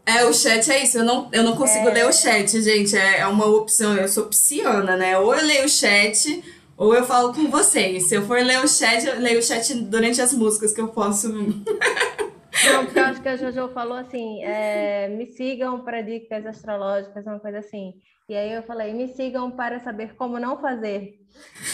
É, 0.07 0.25
o 0.25 0.33
chat 0.33 0.73
é 0.73 0.83
isso, 0.83 0.97
eu 0.97 1.05
não, 1.05 1.29
eu 1.31 1.43
não 1.43 1.57
consigo 1.57 1.91
É. 1.91 1.93
ler 1.93 2.07
o 2.07 2.13
chat, 2.13 2.59
gente. 2.63 2.97
É, 2.97 3.19
é 3.19 3.27
uma 3.27 3.45
opção, 3.45 3.95
eu 3.95 4.09
sou 4.09 4.25
pisciana, 4.27 4.97
né? 4.97 5.19
Ou 5.19 5.35
eu 5.35 5.45
leio 5.45 5.67
o 5.67 5.69
chat, 5.69 6.43
ou 6.77 6.95
eu 6.95 7.05
falo 7.05 7.33
com 7.33 7.51
vocês. 7.51 8.09
Se 8.09 8.15
eu 8.15 8.23
for 8.23 8.39
ler 8.39 8.63
o 8.63 8.69
chat, 8.69 9.07
eu 9.07 9.19
leio 9.19 9.39
o 9.39 9.43
chat 9.43 9.75
durante 9.75 10.21
as 10.21 10.33
músicas 10.33 10.73
que 10.73 10.81
eu 10.81 10.89
posso. 10.89 11.33
Não, 11.33 12.85
porque 12.85 12.99
eu 12.99 13.05
acho 13.05 13.23
que 13.23 13.29
a 13.29 13.37
Jojo 13.37 13.69
falou 13.73 13.97
assim, 13.97 14.43
é, 14.43 15.09
me 15.09 15.27
sigam 15.27 15.81
para 15.81 16.03
dicas 16.03 16.45
astrológicas, 16.47 17.25
uma 17.27 17.39
coisa 17.39 17.59
assim. 17.59 17.95
E 18.29 18.35
aí 18.35 18.53
eu 18.53 18.63
falei, 18.63 18.93
me 18.93 19.09
sigam 19.09 19.51
para 19.51 19.79
saber 19.81 20.15
como 20.17 20.39
não 20.39 20.61
fazer. 20.61 21.15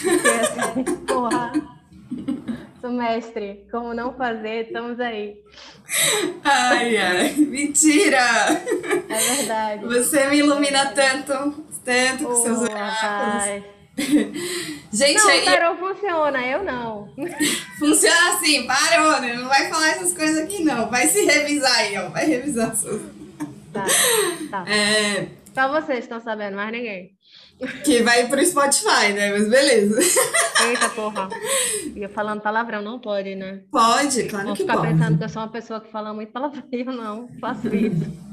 Porque 0.01 0.27
assim, 0.27 0.83
porra, 1.07 1.51
sou 2.79 2.91
mestre, 2.91 3.65
como 3.71 3.93
não 3.93 4.13
fazer, 4.13 4.67
estamos 4.67 4.99
aí. 4.99 5.35
Ai, 6.43 6.97
ai, 6.97 7.33
mentira! 7.33 8.19
É 9.09 9.35
verdade. 9.35 9.85
Você 9.85 10.27
me 10.29 10.37
ilumina 10.37 10.87
tanto, 10.87 11.65
tanto 11.83 12.25
com 12.25 12.35
seus 12.35 12.59
Ô, 12.59 12.63
oráculos. 12.63 12.99
rapaz. 12.99 13.72
Gente, 14.91 15.17
Não, 15.17 15.29
aí 15.29 15.41
o 15.41 15.45
tarô 15.45 15.75
funciona, 15.77 16.47
eu 16.47 16.63
não. 16.63 17.13
funciona 17.79 18.29
assim, 18.33 18.65
parou, 18.65 19.21
né? 19.21 19.35
Não 19.35 19.47
vai 19.47 19.67
falar 19.69 19.89
essas 19.89 20.13
coisas 20.13 20.43
aqui, 20.43 20.63
não. 20.63 20.89
Vai 20.89 21.07
se 21.07 21.25
revisar 21.25 21.75
aí, 21.77 21.97
ó. 21.97 22.09
Vai 22.09 22.25
revisar 22.25 22.75
suas. 22.75 23.01
Tá, 23.71 23.85
tá. 24.51 24.65
É, 24.69 25.27
Só 25.53 25.67
vocês 25.69 25.99
estão 25.99 26.19
sabendo, 26.19 26.55
mais 26.55 26.71
ninguém. 26.71 27.11
que 27.83 28.01
vai 28.03 28.27
pro 28.27 28.43
Spotify, 28.45 29.13
né? 29.13 29.31
Mas 29.31 29.49
beleza. 29.49 29.99
Eita 30.67 30.89
porra. 30.89 31.29
E 31.95 32.01
eu 32.03 32.09
falando 32.09 32.41
palavrão, 32.41 32.81
não 32.83 32.99
pode, 32.99 33.35
né? 33.35 33.61
Pode, 33.71 34.23
claro 34.25 34.45
Vão 34.47 34.55
que 34.55 34.61
ficar 34.63 34.77
pode. 34.77 34.89
pensando 34.93 35.17
que 35.17 35.23
eu 35.23 35.29
sou 35.29 35.41
uma 35.41 35.51
pessoa 35.51 35.81
que 35.81 35.91
fala 35.91 36.13
muito 36.13 36.31
palavrão. 36.31 36.63
Eu 36.71 36.85
não 36.85 37.27
faço 37.39 37.67
isso. 37.75 38.32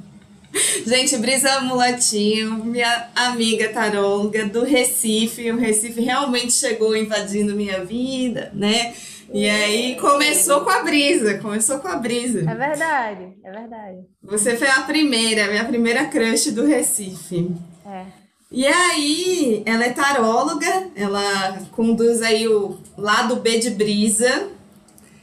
Gente, 0.86 1.16
Brisa 1.18 1.60
Mulatinho, 1.60 2.64
minha 2.64 3.08
amiga 3.14 3.68
taróloga 3.68 4.46
do 4.46 4.64
Recife. 4.64 5.50
O 5.50 5.56
Recife 5.56 6.00
realmente 6.00 6.52
chegou 6.52 6.96
invadindo 6.96 7.54
minha 7.54 7.84
vida, 7.84 8.50
né? 8.54 8.94
E 9.32 9.48
aí 9.48 9.96
começou 10.00 10.62
com 10.62 10.70
a 10.70 10.82
Brisa, 10.82 11.38
começou 11.38 11.78
com 11.78 11.86
a 11.86 11.96
Brisa. 11.96 12.40
É 12.40 12.54
verdade, 12.54 13.28
é 13.44 13.50
verdade. 13.50 13.98
Você 14.24 14.56
foi 14.56 14.68
a 14.68 14.82
primeira, 14.82 15.46
minha 15.46 15.64
primeira 15.64 16.06
crush 16.06 16.50
do 16.50 16.66
Recife. 16.66 17.54
É. 17.86 18.06
E 18.50 18.66
aí, 18.66 19.62
ela 19.64 19.84
é 19.84 19.92
taróloga, 19.92 20.88
ela 20.96 21.58
conduz 21.70 22.20
aí 22.20 22.48
o 22.48 22.76
lado 22.98 23.36
B 23.36 23.60
de 23.60 23.70
Brisa, 23.70 24.48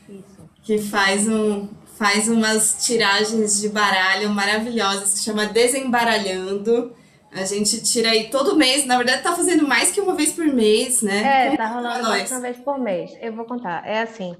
Isso. 0.09 0.49
que 0.63 0.77
faz 0.77 1.27
um 1.27 1.67
faz 1.97 2.27
umas 2.29 2.85
tiragens 2.85 3.59
de 3.59 3.69
baralho 3.69 4.29
maravilhosas 4.29 5.13
que 5.13 5.19
chama 5.19 5.47
Desembaralhando. 5.47 6.95
A 7.31 7.43
gente 7.43 7.83
tira 7.83 8.11
aí 8.11 8.29
todo 8.29 8.55
mês, 8.55 8.85
na 8.85 8.97
verdade 8.97 9.21
tá 9.21 9.35
fazendo 9.35 9.67
mais 9.67 9.91
que 9.91 9.99
uma 9.99 10.15
vez 10.15 10.31
por 10.31 10.45
mês, 10.45 11.01
né? 11.01 11.53
É, 11.53 11.57
tá 11.57 11.67
rolando 11.67 12.07
mais 12.07 12.31
uma 12.31 12.39
vez 12.39 12.57
por 12.57 12.79
mês. 12.79 13.17
Eu 13.19 13.33
vou 13.33 13.45
contar. 13.45 13.85
É 13.85 14.01
assim. 14.01 14.35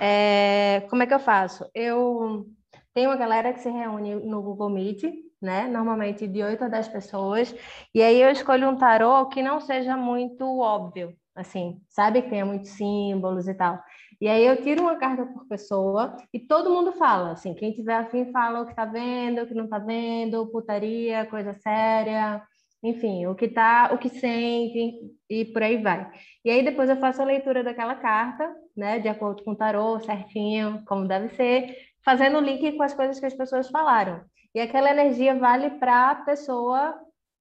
é, 0.00 0.82
Como 0.90 1.02
é 1.02 1.06
que 1.06 1.14
eu 1.14 1.20
faço? 1.20 1.64
Eu 1.74 2.46
tenho 2.92 3.10
uma 3.10 3.16
galera 3.16 3.52
que 3.52 3.60
se 3.60 3.70
reúne 3.70 4.14
no 4.16 4.42
Google 4.42 4.70
Meet, 4.70 5.04
né? 5.40 5.68
Normalmente 5.68 6.26
de 6.26 6.42
8 6.42 6.64
a 6.64 6.68
10 6.68 6.88
pessoas. 6.88 7.54
E 7.94 8.02
aí 8.02 8.20
eu 8.20 8.30
escolho 8.30 8.68
um 8.68 8.76
tarô 8.76 9.26
que 9.26 9.42
não 9.42 9.60
seja 9.60 9.96
muito 9.96 10.44
óbvio, 10.58 11.14
assim, 11.36 11.78
sabe? 11.88 12.22
Que 12.22 12.30
tenha 12.30 12.44
muitos 12.44 12.70
símbolos 12.70 13.46
e 13.48 13.54
tal. 13.54 13.78
E 14.22 14.28
aí 14.28 14.46
eu 14.46 14.62
tiro 14.62 14.82
uma 14.82 14.94
carta 14.94 15.26
por 15.26 15.48
pessoa 15.48 16.16
e 16.32 16.38
todo 16.38 16.70
mundo 16.70 16.92
fala, 16.92 17.32
assim, 17.32 17.54
quem 17.54 17.72
tiver 17.72 17.96
afim 17.96 18.30
fala 18.30 18.60
o 18.60 18.66
que 18.66 18.72
tá 18.72 18.84
vendo, 18.84 19.42
o 19.42 19.46
que 19.48 19.52
não 19.52 19.66
tá 19.66 19.80
vendo, 19.80 20.46
putaria, 20.46 21.26
coisa 21.26 21.52
séria, 21.54 22.40
enfim, 22.84 23.26
o 23.26 23.34
que 23.34 23.48
tá, 23.48 23.90
o 23.92 23.98
que 23.98 24.08
sente 24.08 24.94
e 25.28 25.44
por 25.46 25.60
aí 25.64 25.82
vai. 25.82 26.08
E 26.44 26.52
aí 26.52 26.62
depois 26.64 26.88
eu 26.88 26.98
faço 26.98 27.20
a 27.20 27.24
leitura 27.24 27.64
daquela 27.64 27.96
carta, 27.96 28.48
né, 28.76 29.00
de 29.00 29.08
acordo 29.08 29.42
com 29.42 29.50
o 29.50 29.56
tarô, 29.56 29.98
certinho, 29.98 30.84
como 30.86 31.08
deve 31.08 31.30
ser, 31.30 31.76
fazendo 32.04 32.38
o 32.38 32.40
link 32.40 32.76
com 32.76 32.82
as 32.84 32.94
coisas 32.94 33.18
que 33.18 33.26
as 33.26 33.34
pessoas 33.34 33.68
falaram. 33.70 34.22
E 34.54 34.60
aquela 34.60 34.92
energia 34.92 35.34
vale 35.34 35.68
para 35.80 36.10
a 36.12 36.14
pessoa, 36.14 36.94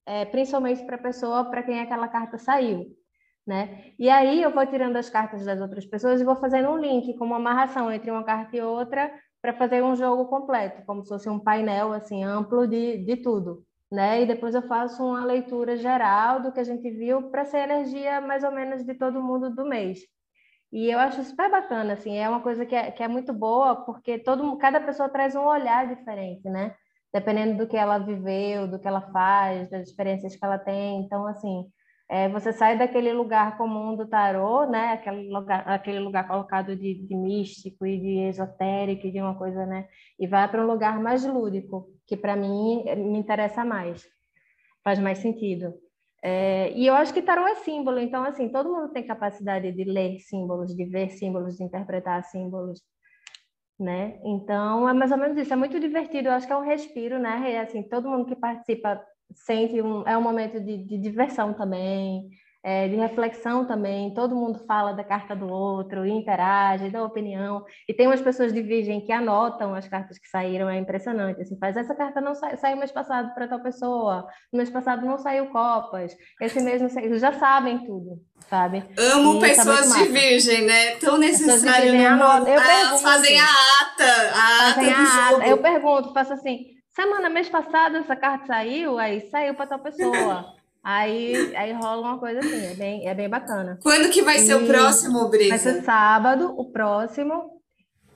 é, 0.03 0.25
principalmente 0.25 0.83
para 0.83 0.95
a 0.95 1.03
pessoa 1.03 1.45
para 1.45 1.61
quem 1.61 1.79
aquela 1.79 2.07
carta 2.07 2.39
saiu, 2.39 2.87
né? 3.45 3.91
E 3.97 4.09
aí 4.09 4.41
eu 4.41 4.51
vou 4.51 4.65
tirando 4.65 4.95
as 4.97 5.09
cartas 5.09 5.45
das 5.45 5.59
outras 5.61 5.85
pessoas 5.85 6.21
e 6.21 6.25
vou 6.25 6.35
fazendo 6.35 6.69
um 6.69 6.77
link, 6.77 7.17
com 7.17 7.25
uma 7.25 7.37
amarração 7.37 7.91
entre 7.91 8.11
uma 8.11 8.23
carta 8.23 8.55
e 8.55 8.61
outra, 8.61 9.11
para 9.41 9.53
fazer 9.53 9.83
um 9.83 9.95
jogo 9.95 10.25
completo, 10.25 10.83
como 10.85 11.03
se 11.03 11.09
fosse 11.09 11.29
um 11.29 11.39
painel 11.39 11.93
assim 11.93 12.23
amplo 12.23 12.67
de, 12.67 13.03
de 13.03 13.17
tudo. 13.17 13.65
Né? 13.91 14.21
E 14.21 14.25
depois 14.25 14.55
eu 14.55 14.61
faço 14.61 15.03
uma 15.03 15.25
leitura 15.25 15.75
geral 15.75 16.41
do 16.41 16.51
que 16.51 16.59
a 16.59 16.63
gente 16.63 16.89
viu 16.91 17.29
para 17.29 17.43
ser 17.43 17.57
energia 17.59 18.21
mais 18.21 18.43
ou 18.43 18.51
menos 18.51 18.85
de 18.85 18.93
todo 18.93 19.21
mundo 19.21 19.49
do 19.53 19.65
mês. 19.65 19.99
E 20.71 20.89
eu 20.89 20.99
acho 20.99 21.21
super 21.23 21.51
bacana, 21.51 21.93
assim, 21.93 22.17
é 22.17 22.29
uma 22.29 22.41
coisa 22.41 22.65
que 22.65 22.73
é, 22.73 22.91
que 22.91 23.03
é 23.03 23.07
muito 23.07 23.33
boa, 23.33 23.75
porque 23.85 24.17
todo, 24.19 24.57
cada 24.57 24.79
pessoa 24.79 25.09
traz 25.09 25.35
um 25.35 25.43
olhar 25.43 25.85
diferente, 25.93 26.49
né? 26.49 26.73
Dependendo 27.13 27.57
do 27.57 27.67
que 27.67 27.75
ela 27.75 27.97
viveu, 27.97 28.67
do 28.69 28.79
que 28.79 28.87
ela 28.87 29.01
faz, 29.11 29.69
das 29.69 29.89
experiências 29.89 30.33
que 30.33 30.45
ela 30.45 30.57
tem. 30.57 31.01
Então, 31.01 31.27
assim, 31.27 31.65
é, 32.11 32.27
você 32.27 32.51
sai 32.51 32.77
daquele 32.77 33.13
lugar 33.13 33.57
comum 33.57 33.95
do 33.95 34.05
tarô, 34.05 34.65
né? 34.65 34.91
Aquele 34.91 35.29
lugar, 35.29 35.65
aquele 35.65 35.99
lugar 35.99 36.27
colocado 36.27 36.75
de, 36.75 36.93
de 36.93 37.15
místico 37.15 37.85
e 37.85 37.97
de 37.97 38.19
esotérico, 38.27 39.09
de 39.09 39.21
uma 39.21 39.33
coisa, 39.33 39.65
né? 39.65 39.87
E 40.19 40.27
vai 40.27 40.45
para 40.51 40.61
um 40.61 40.67
lugar 40.67 40.99
mais 40.99 41.25
lúdico, 41.25 41.87
que 42.05 42.17
para 42.17 42.35
mim 42.35 42.83
me 42.97 43.17
interessa 43.17 43.63
mais, 43.63 44.05
faz 44.83 44.99
mais 44.99 45.19
sentido. 45.19 45.73
É, 46.21 46.73
e 46.73 46.85
eu 46.85 46.95
acho 46.95 47.13
que 47.13 47.21
tarô 47.21 47.47
é 47.47 47.55
símbolo, 47.55 47.97
então, 47.97 48.25
assim, 48.25 48.49
todo 48.49 48.69
mundo 48.69 48.91
tem 48.91 49.07
capacidade 49.07 49.71
de 49.71 49.85
ler 49.85 50.19
símbolos, 50.19 50.75
de 50.75 50.83
ver 50.83 51.11
símbolos, 51.11 51.55
de 51.55 51.63
interpretar 51.63 52.25
símbolos, 52.25 52.81
né? 53.79 54.19
Então, 54.25 54.87
é 54.87 54.93
mais 54.93 55.13
ou 55.13 55.17
menos 55.17 55.37
isso, 55.37 55.53
é 55.53 55.55
muito 55.55 55.79
divertido, 55.79 56.27
eu 56.27 56.33
acho 56.33 56.45
que 56.45 56.51
é 56.51 56.57
um 56.57 56.65
respiro, 56.65 57.17
né? 57.19 57.53
E, 57.53 57.57
assim, 57.57 57.81
todo 57.83 58.09
mundo 58.09 58.25
que 58.25 58.35
participa 58.35 59.01
sente 59.35 59.81
um, 59.81 60.07
é 60.07 60.17
um 60.17 60.21
momento 60.21 60.59
de, 60.59 60.77
de 60.85 60.97
diversão 60.97 61.53
também, 61.53 62.29
é, 62.63 62.87
de 62.87 62.95
reflexão 62.95 63.65
também, 63.65 64.13
todo 64.13 64.35
mundo 64.35 64.63
fala 64.67 64.93
da 64.93 65.03
carta 65.03 65.35
do 65.35 65.47
outro, 65.51 66.05
interage, 66.05 66.91
dá 66.91 67.03
opinião, 67.03 67.65
e 67.87 67.93
tem 67.93 68.05
umas 68.05 68.21
pessoas 68.21 68.53
de 68.53 68.61
virgem 68.61 69.01
que 69.01 69.11
anotam 69.11 69.73
as 69.73 69.87
cartas 69.87 70.19
que 70.19 70.27
saíram, 70.27 70.69
é 70.69 70.77
impressionante, 70.77 71.41
assim, 71.41 71.57
faz 71.57 71.75
essa 71.75 71.95
carta 71.95 72.21
não 72.21 72.35
sa 72.35 72.55
saiu 72.57 72.77
mês 72.77 72.91
passado 72.91 73.33
para 73.33 73.47
tal 73.47 73.61
pessoa, 73.61 74.27
no 74.53 74.57
mês 74.57 74.69
passado 74.69 75.03
não 75.05 75.17
saiu 75.17 75.47
copas, 75.47 76.15
esse 76.39 76.61
mês 76.61 76.81
não 76.81 76.89
saiu, 76.89 77.17
já 77.17 77.33
sabem 77.33 77.79
tudo, 77.79 78.19
sabe? 78.47 78.83
Amo 78.95 79.37
E 79.37 79.39
tá 79.39 79.47
pessoas 79.47 79.87
muito 79.87 80.07
de 80.07 80.19
virgem, 80.19 80.65
né? 80.65 80.95
Tão 80.97 81.17
necessário 81.17 81.91
virgem 81.91 82.15
no 82.15 82.23
Elas 82.47 82.67
pergunto. 82.67 83.01
fazem 83.01 83.39
a 83.39 83.43
ata, 83.81 84.03
a 84.35 84.69
ata 84.69 84.81
a 84.81 84.83
jogo. 84.83 85.41
ata. 85.41 85.47
Eu 85.47 85.57
pergunto, 85.57 86.13
faço 86.13 86.33
assim, 86.33 86.65
semana, 86.93 87.29
mês 87.29 87.49
passado 87.49 87.97
essa 87.97 88.15
carta 88.15 88.47
saiu, 88.47 88.97
aí 88.97 89.21
saiu 89.29 89.53
para 89.55 89.67
tal 89.67 89.79
pessoa. 89.79 90.45
Aí, 90.83 91.55
aí 91.55 91.73
rola 91.73 92.01
uma 92.01 92.17
coisa 92.17 92.39
assim, 92.39 92.65
é 92.65 92.73
bem, 92.73 93.07
é 93.07 93.13
bem 93.13 93.29
bacana. 93.29 93.77
Quando 93.83 94.09
que 94.09 94.23
vai 94.23 94.39
ser 94.39 94.55
o 94.55 94.63
E 94.63 94.67
próximo, 94.67 95.19
Vai 95.19 95.29
Brisa? 95.29 95.57
ser 95.57 95.83
sábado, 95.83 96.53
o 96.57 96.71
próximo, 96.71 97.61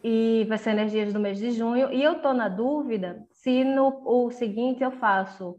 e 0.03 0.45
vai 0.49 0.57
ser 0.57 0.71
energias 0.71 1.13
do 1.13 1.19
mês 1.19 1.37
de 1.37 1.51
junho. 1.51 1.91
E 1.93 2.01
eu 2.01 2.15
tô 2.21 2.33
na 2.33 2.49
dúvida 2.49 3.23
se 3.31 3.63
no 3.63 4.01
o 4.05 4.31
seguinte 4.31 4.83
eu 4.83 4.91
faço, 4.91 5.57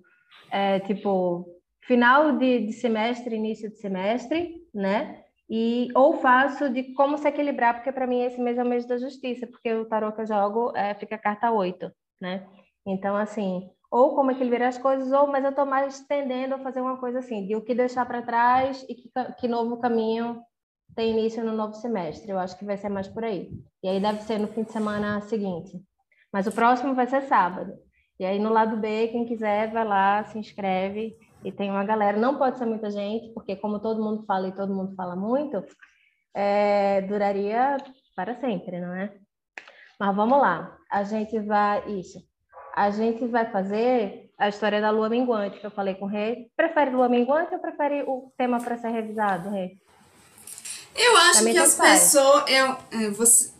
é, 0.50 0.80
tipo, 0.80 1.46
final 1.86 2.32
de, 2.38 2.66
de 2.66 2.72
semestre, 2.72 3.36
início 3.36 3.70
de 3.70 3.76
semestre, 3.78 4.56
né? 4.74 5.22
E, 5.48 5.88
ou 5.94 6.14
faço 6.14 6.68
de 6.68 6.92
como 6.94 7.16
se 7.16 7.28
equilibrar, 7.28 7.74
porque 7.74 7.92
para 7.92 8.06
mim 8.06 8.22
esse 8.22 8.40
mês 8.40 8.58
é 8.58 8.64
o 8.64 8.68
mês 8.68 8.84
da 8.84 8.98
justiça, 8.98 9.46
porque 9.46 9.72
o 9.72 9.84
tarô 9.84 10.10
que 10.10 10.22
eu 10.22 10.26
jogo 10.26 10.72
é, 10.76 10.92
fica 10.94 11.16
carta 11.16 11.52
8, 11.52 11.88
né? 12.20 12.44
Então, 12.86 13.16
assim, 13.16 13.68
ou 13.90 14.14
como 14.14 14.30
equilibrar 14.30 14.68
as 14.68 14.78
coisas, 14.78 15.12
ou, 15.12 15.26
mas 15.26 15.44
eu 15.44 15.50
estou 15.50 15.66
mais 15.66 16.00
tendendo 16.00 16.54
a 16.54 16.58
fazer 16.58 16.80
uma 16.80 16.98
coisa 16.98 17.18
assim, 17.18 17.46
de 17.46 17.56
o 17.56 17.62
que 17.62 17.74
deixar 17.74 18.06
para 18.06 18.22
trás 18.22 18.84
e 18.88 18.94
que, 18.94 19.10
que 19.38 19.48
novo 19.48 19.78
caminho 19.78 20.42
tem 20.94 21.10
início 21.10 21.44
no 21.44 21.52
novo 21.52 21.74
semestre. 21.74 22.30
Eu 22.30 22.38
acho 22.38 22.58
que 22.58 22.64
vai 22.64 22.76
ser 22.76 22.88
mais 22.88 23.08
por 23.08 23.24
aí. 23.24 23.50
E 23.82 23.88
aí 23.88 24.00
deve 24.00 24.22
ser 24.22 24.38
no 24.38 24.48
fim 24.48 24.62
de 24.62 24.72
semana 24.72 25.20
seguinte. 25.22 25.80
Mas 26.32 26.46
o 26.46 26.52
próximo 26.52 26.94
vai 26.94 27.06
ser 27.06 27.22
sábado. 27.22 27.72
E 28.18 28.24
aí 28.24 28.38
no 28.38 28.50
lado 28.50 28.76
B, 28.76 29.08
quem 29.08 29.26
quiser, 29.26 29.70
vai 29.72 29.84
lá, 29.84 30.24
se 30.24 30.38
inscreve. 30.38 31.16
E 31.44 31.52
tem 31.52 31.70
uma 31.70 31.84
galera, 31.84 32.18
não 32.18 32.38
pode 32.38 32.58
ser 32.58 32.66
muita 32.66 32.90
gente, 32.90 33.32
porque 33.32 33.56
como 33.56 33.78
todo 33.78 34.02
mundo 34.02 34.24
fala 34.24 34.48
e 34.48 34.54
todo 34.54 34.74
mundo 34.74 34.94
fala 34.96 35.14
muito, 35.14 35.62
é, 36.34 37.02
duraria 37.02 37.76
para 38.14 38.34
sempre, 38.40 38.80
não 38.80 38.92
é? 38.94 39.14
Mas 39.98 40.16
vamos 40.16 40.40
lá. 40.40 40.76
A 40.90 41.02
gente 41.04 41.38
vai. 41.40 41.88
Isso. 41.90 42.18
A 42.76 42.90
gente 42.90 43.26
vai 43.26 43.50
fazer 43.50 44.30
a 44.38 44.48
história 44.50 44.80
da 44.82 44.90
lua 44.90 45.08
minguante, 45.08 45.58
que 45.58 45.66
eu 45.66 45.70
falei 45.70 45.94
com 45.94 46.04
o 46.04 46.08
Rei. 46.08 46.48
Prefere 46.54 46.90
lua 46.90 47.08
minguante 47.08 47.54
ou 47.54 47.58
prefere 47.58 48.02
o 48.02 48.30
tema 48.36 48.60
para 48.60 48.76
ser 48.76 48.90
revisado, 48.90 49.48
Rei? 49.50 49.78
Eu 50.94 51.16
acho 51.16 51.38
Também 51.40 51.52
que 51.54 51.58
as 51.58 51.74
faz. 51.76 52.00
pessoas. 52.00 52.44
Eu, 52.50 52.76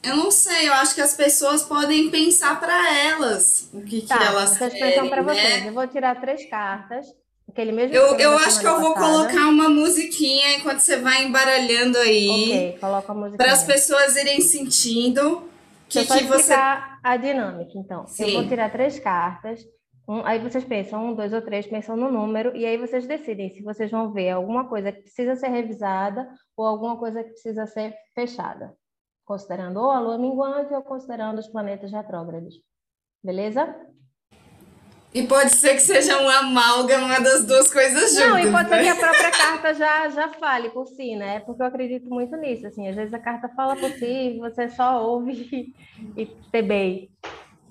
eu 0.03 0.17
não 0.17 0.31
sei, 0.31 0.69
eu 0.69 0.73
acho 0.75 0.95
que 0.95 1.01
as 1.03 1.15
pessoas 1.15 1.63
podem 1.63 2.11
pensar 2.11 2.59
pra 2.61 2.95
elas 2.99 3.69
o 3.75 3.83
que, 3.83 4.03
que 4.03 4.07
Tá, 4.09 4.23
elas 4.25 4.51
vocês 4.51 4.73
querem, 4.73 4.91
pensam 4.95 5.09
para 5.09 5.23
né? 5.23 5.35
vocês. 5.35 5.67
Eu 5.67 5.73
vou 5.75 5.87
tirar 5.87 6.19
três 6.21 6.49
cartas, 6.49 7.07
aquele 7.49 7.73
mesmo 7.73 7.95
Eu, 7.95 8.17
eu 8.17 8.39
acho 8.39 8.61
que 8.61 8.67
eu 8.67 8.81
vou 8.81 8.95
passada. 8.95 9.13
colocar 9.29 9.49
uma 9.49 9.69
musiquinha 9.69 10.57
enquanto 10.57 10.81
você 10.81 10.97
vai 10.97 11.25
embaralhando 11.25 11.99
aí, 11.99 12.29
Ok, 12.29 12.79
coloca 12.81 13.13
a 13.13 13.15
música. 13.15 13.37
para 13.37 13.53
as 13.53 13.63
pessoas 13.65 14.17
irem 14.17 14.41
sentindo 14.41 15.47
que, 15.91 16.05
que 16.07 16.25
você. 16.25 16.55
A 17.13 17.17
dinâmica, 17.17 17.73
então. 17.77 18.01
Eu 18.01 18.07
Sim. 18.07 18.33
vou 18.35 18.49
tirar 18.49 18.71
três 18.71 18.99
cartas. 18.99 19.65
um- 20.09 20.25
aí 20.25 20.39
vocês 20.39 20.65
pensam, 20.65 21.05
um, 21.05 21.15
dois 21.17 21.33
ou 21.33 21.43
três, 21.43 21.67
pensam 21.67 21.97
no 21.97 22.11
número, 22.13 22.57
e 22.57 22.65
aí 22.65 22.77
vocês 22.77 23.09
decidem 23.09 23.51
se 23.51 23.63
vocês 23.63 23.91
vão 23.91 24.13
ver 24.13 24.31
alguma 24.31 24.69
coisa 24.69 24.93
que 24.93 25.01
precisa 25.03 25.35
ser 25.35 25.49
revisada 25.49 26.29
ou 26.57 26.65
alguma 26.65 26.97
coisa 26.97 27.25
que 27.25 27.31
precisa 27.31 27.67
ser 27.67 27.93
fechada. 28.15 28.73
Considerando 29.25 29.81
ou 29.81 29.91
a 29.91 29.99
lua 29.99 30.17
minguante 30.17 30.73
ou 30.73 30.83
considerando 30.83 31.41
os 31.41 31.49
planetas 31.49 31.91
retrógrados. 31.91 32.55
Beleza? 33.21 33.75
E 35.17 35.27
pode 35.27 35.57
ser 35.57 35.71
que 35.75 35.81
seja 35.81 36.21
um 36.21 36.29
amálgama 36.29 37.19
das 37.21 37.43
duas 37.47 37.73
coisas 37.73 38.13
juntas. 38.13 38.29
Não, 38.29 38.39
e 38.39 38.53
pode 38.53 38.69
ser 38.69 38.77
né? 38.77 38.83
que 38.83 38.89
a 38.91 38.95
própria 38.97 39.31
carta 39.33 39.73
já, 39.73 40.09
já 40.11 40.29
fale 40.29 40.69
por 40.69 40.87
si, 40.89 41.17
né? 41.17 41.41
Porque 41.41 41.63
eu 41.63 41.67
acredito 41.67 42.07
muito 42.07 42.37
nisso, 42.37 42.67
assim. 42.67 42.87
Às 42.87 42.95
vezes 42.97 43.15
a 43.15 43.19
carta 43.19 43.49
fala 43.57 43.75
por 43.77 43.91
si, 43.93 44.37
você 44.39 44.69
só 44.69 45.03
ouve 45.03 45.73
e, 46.15 46.27
tebei, 46.53 47.09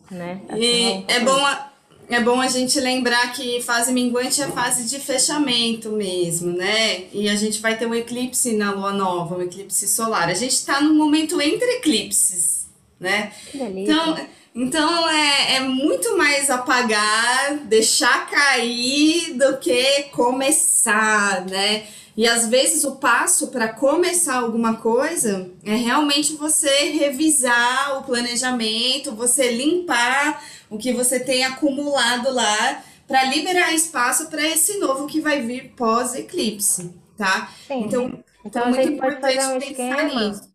né? 0.10 0.42
Assim, 0.50 0.60
E 0.60 1.06
é 1.08 1.20
bom, 1.20 1.46
a- 1.46 1.72
é 2.10 2.20
bom 2.20 2.42
a 2.42 2.48
gente 2.48 2.80
lembrar 2.80 3.32
que 3.34 3.62
fase 3.62 3.94
minguante 3.94 4.42
é 4.42 4.48
fase 4.48 4.90
de 4.90 5.00
fechamento 5.00 5.92
mesmo, 5.92 6.52
né? 6.52 7.04
E 7.14 7.30
a 7.30 7.36
gente 7.36 7.62
vai 7.62 7.78
ter 7.78 7.86
um 7.86 7.94
eclipse 7.94 8.56
na 8.58 8.72
lua 8.72 8.92
nova, 8.92 9.38
um 9.38 9.42
eclipse 9.44 9.88
solar. 9.88 10.30
A 10.30 10.34
gente 10.34 10.54
está 10.54 10.82
no 10.82 10.96
momento 10.96 11.40
entre 11.40 11.78
eclipses, 11.78 12.68
né? 13.00 13.32
Que 13.52 13.60
delícia. 13.60 13.94
Então, 13.94 14.28
então 14.56 15.10
é, 15.10 15.56
é 15.58 15.60
muito 15.60 16.18
mais 16.18 16.50
apagar, 16.50 17.58
deixar 17.66 18.30
cair 18.30 19.34
do 19.34 19.58
que 19.58 20.04
começar, 20.12 21.46
né? 21.46 21.88
E 22.18 22.26
às 22.26 22.48
vezes 22.48 22.86
o 22.86 22.96
passo 22.96 23.50
para 23.52 23.74
começar 23.74 24.36
alguma 24.38 24.78
coisa 24.78 25.52
é 25.64 25.76
realmente 25.76 26.36
você 26.38 26.92
revisar 26.92 27.98
o 28.00 28.04
planejamento, 28.06 29.14
você 29.14 29.52
limpar 29.52 30.42
o 30.70 30.78
que 30.78 30.94
você 30.94 31.20
tem 31.20 31.44
acumulado 31.44 32.32
lá 32.34 32.84
para 33.08 33.26
liberar 33.26 33.74
espaço 33.74 34.30
para 34.30 34.42
esse 34.48 34.78
novo 34.80 35.06
que 35.08 35.20
vai 35.22 35.42
vir 35.42 35.74
pós-eclipse, 35.76 36.96
tá? 37.18 37.54
Sim. 37.68 37.86
Então, 37.86 38.24
Então, 38.46 38.64
é 38.64 38.66
muito 38.66 38.88
fazer 38.92 38.92
um 38.92 38.94
importante 38.94 39.58
pensar 39.58 39.58
esquema, 39.58 40.14
nisso. 40.14 40.55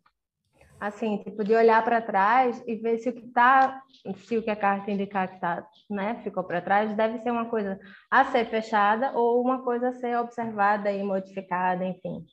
Assim, 0.81 1.17
tipo, 1.17 1.43
de 1.43 1.53
olhar 1.53 1.83
para 1.83 2.01
trás 2.01 2.59
e 2.65 2.75
ver 2.75 2.97
se 2.97 3.09
o 3.09 3.13
que 3.13 3.27
tá, 3.27 3.83
se 4.25 4.35
o 4.35 4.41
que 4.41 4.49
a 4.49 4.55
carta 4.55 4.89
indicar 4.89 5.31
que 5.31 5.39
tá, 5.39 5.63
né, 5.87 6.19
ficou 6.23 6.43
para 6.43 6.59
trás, 6.59 6.91
deve 6.95 7.19
ser 7.19 7.29
uma 7.29 7.45
coisa 7.45 7.79
a 8.09 8.25
ser 8.25 8.49
fechada 8.49 9.11
ou 9.13 9.39
uma 9.39 9.61
coisa 9.61 9.89
a 9.89 9.93
ser 9.93 10.17
observada 10.17 10.91
e 10.91 11.03
modificada, 11.03 11.85
enfim. 11.85 12.25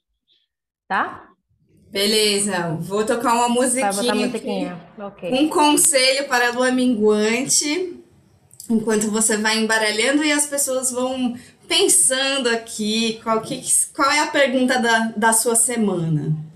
Tá? 0.89 1.29
Beleza, 1.91 2.75
vou 2.81 3.05
tocar 3.05 3.35
uma 3.35 3.49
Vai 3.49 3.51
musiquinha. 3.51 3.93
botar 3.93 4.15
musiquinha. 4.15 4.81
Ok. 4.99 5.31
Um 5.31 5.51
conselho 5.51 6.27
para 6.27 6.49
a 6.49 6.53
lua 6.53 6.71
minguante, 6.71 8.03
enquanto 8.71 9.11
você 9.11 9.37
vai 9.37 9.59
embaralhando 9.59 10.25
e 10.25 10.33
as 10.33 10.47
pessoas 10.47 10.91
vão 10.91 11.37
pensando 11.69 12.49
aqui 12.49 13.21
qual, 13.23 13.43
que, 13.43 13.61
qual 13.95 14.11
é 14.11 14.21
a 14.21 14.29
pergunta 14.29 14.79
da, 14.81 15.13
da 15.15 15.33
sua 15.35 15.55
semana. 15.55 16.48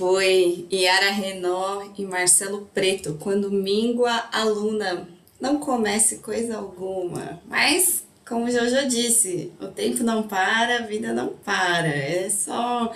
Foi 0.00 0.66
Yara 0.72 1.10
Renó 1.10 1.82
e 1.98 2.06
Marcelo 2.06 2.64
Preto, 2.72 3.18
quando 3.20 3.52
míngua 3.52 4.10
a 4.32 4.44
luna, 4.44 5.06
não 5.38 5.60
comece 5.60 6.20
coisa 6.20 6.56
alguma. 6.56 7.38
Mas, 7.46 8.02
como 8.26 8.46
o 8.46 8.50
Jojo 8.50 8.88
disse, 8.88 9.52
o 9.60 9.68
tempo 9.68 10.02
não 10.02 10.22
para, 10.22 10.78
a 10.78 10.86
vida 10.86 11.12
não 11.12 11.34
para. 11.34 11.86
É 11.86 12.30
só 12.30 12.90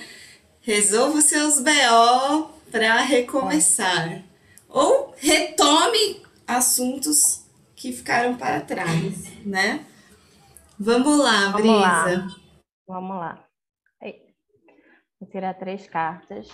resolva 0.63 1.19
os 1.19 1.27
seus 1.27 1.61
BO 1.61 2.49
para 2.73 3.03
recomeçar. 3.03 4.23
Ou 4.67 5.15
retome 5.19 6.23
assuntos 6.47 7.45
que 7.77 7.93
ficaram 7.93 8.35
para 8.39 8.63
trás, 8.63 9.25
né? 9.45 9.85
Vamos 10.79 11.19
lá, 11.19 11.51
Vamos 11.51 11.67
lá. 11.67 12.05
Brisa. 12.05 12.27
Vamos 12.89 13.17
lá. 13.19 13.45
Vou 15.21 15.31
tirar 15.31 15.55
três 15.55 15.87
cartas. 15.87 16.49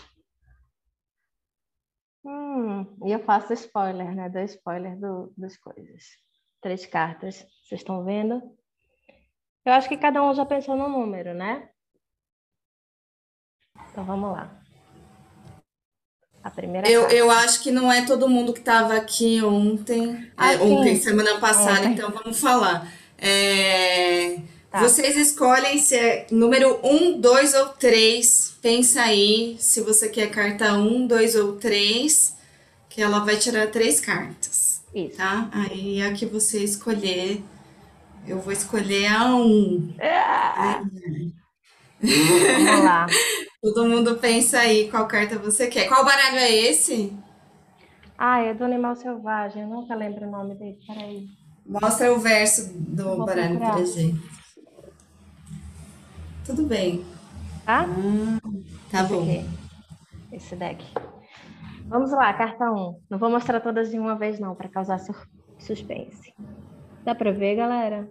Hum, 2.24 2.82
e 3.06 3.12
eu 3.12 3.20
faço 3.20 3.52
spoiler, 3.54 4.14
né? 4.14 4.28
Dou 4.28 4.42
spoiler 4.42 4.98
do, 4.98 5.32
das 5.36 5.56
coisas. 5.56 6.04
Três 6.60 6.84
cartas. 6.86 7.36
Vocês 7.64 7.80
estão 7.80 8.04
vendo? 8.04 8.42
Eu 9.64 9.72
acho 9.72 9.88
que 9.88 9.96
cada 9.96 10.22
um 10.22 10.34
já 10.34 10.44
pensou 10.44 10.76
no 10.76 10.88
número, 10.88 11.32
né? 11.34 11.68
Então 13.90 14.04
vamos 14.04 14.32
lá. 14.32 14.60
A 16.42 16.50
primeira 16.50 16.88
Eu, 16.88 17.02
carta. 17.02 17.14
eu 17.16 17.30
acho 17.30 17.62
que 17.62 17.70
não 17.70 17.92
é 17.92 18.04
todo 18.06 18.28
mundo 18.28 18.52
que 18.52 18.60
estava 18.60 18.94
aqui 18.96 19.42
ontem, 19.42 20.30
Ah, 20.36 20.52
ontem, 20.62 20.96
semana 20.96 21.38
passada, 21.38 21.80
Ontem. 21.80 21.92
então 21.92 22.10
vamos 22.10 22.40
falar. 22.40 22.86
É, 23.18 24.36
Tá. 24.70 24.80
Vocês 24.80 25.16
escolhem 25.16 25.78
se 25.78 25.96
é 25.96 26.26
número 26.30 26.78
um, 26.84 27.20
dois 27.20 27.54
ou 27.54 27.70
três. 27.70 28.56
Pensa 28.62 29.02
aí 29.02 29.56
se 29.58 29.80
você 29.80 30.08
quer 30.08 30.30
carta 30.30 30.74
um, 30.74 31.08
dois 31.08 31.34
ou 31.34 31.56
três, 31.56 32.36
que 32.88 33.02
ela 33.02 33.18
vai 33.20 33.36
tirar 33.36 33.66
três 33.66 33.98
cartas, 33.98 34.80
Isso. 34.94 35.16
tá? 35.16 35.48
Aí 35.50 36.00
a 36.00 36.12
que 36.12 36.24
você 36.24 36.62
escolher, 36.62 37.42
eu 38.28 38.38
vou 38.38 38.52
escolher 38.52 39.08
a 39.08 39.34
um. 39.34 39.92
Vamos 42.00 42.84
lá. 42.84 43.06
Todo 43.60 43.88
mundo 43.88 44.16
pensa 44.16 44.60
aí 44.60 44.88
qual 44.88 45.08
carta 45.08 45.36
você 45.36 45.66
quer. 45.66 45.88
Qual 45.88 46.04
baralho 46.04 46.38
é 46.38 46.50
esse? 46.50 47.12
Ah, 48.16 48.40
é 48.40 48.54
do 48.54 48.64
Animal 48.64 48.94
Selvagem. 48.94 49.62
Eu 49.62 49.68
nunca 49.68 49.96
lembro 49.96 50.26
o 50.26 50.30
nome 50.30 50.54
dele. 50.54 50.78
Peraí. 50.86 51.26
Mostra 51.66 52.12
o 52.12 52.20
verso 52.20 52.72
do 52.72 53.24
baralho 53.24 53.58
pra 53.58 53.84
gente. 53.84 54.39
Tudo 56.50 56.64
bem, 56.66 57.04
Tá? 57.64 57.86
tá 58.90 59.02
Esse 59.04 59.12
bom. 59.12 59.22
aqui. 59.22 59.44
Esse 60.32 60.56
deck. 60.56 60.84
Vamos 61.86 62.10
lá, 62.10 62.32
carta 62.34 62.70
1. 62.70 63.00
Não 63.08 63.18
vou 63.18 63.30
mostrar 63.30 63.60
todas 63.60 63.90
de 63.90 63.98
uma 63.98 64.16
vez, 64.16 64.40
não, 64.40 64.54
para 64.56 64.68
causar 64.68 64.98
suspense. 65.58 66.34
Dá 67.04 67.14
para 67.14 67.30
ver, 67.32 67.56
galera? 67.56 68.10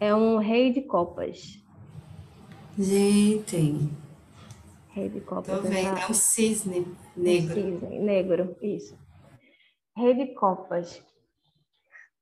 É 0.00 0.14
um 0.14 0.38
rei 0.38 0.72
de 0.72 0.82
copas. 0.82 1.62
Gente, 2.78 3.90
Rei 4.88 5.08
de 5.08 5.20
copas. 5.20 5.54
tô 5.54 5.62
vendo, 5.62 5.98
é 5.98 6.06
um 6.10 6.14
cisne 6.14 6.86
negro. 7.16 7.54
Cisne, 7.54 7.98
negro, 8.00 8.56
isso. 8.60 8.98
Rei 9.96 10.14
de 10.14 10.34
copas. 10.34 11.00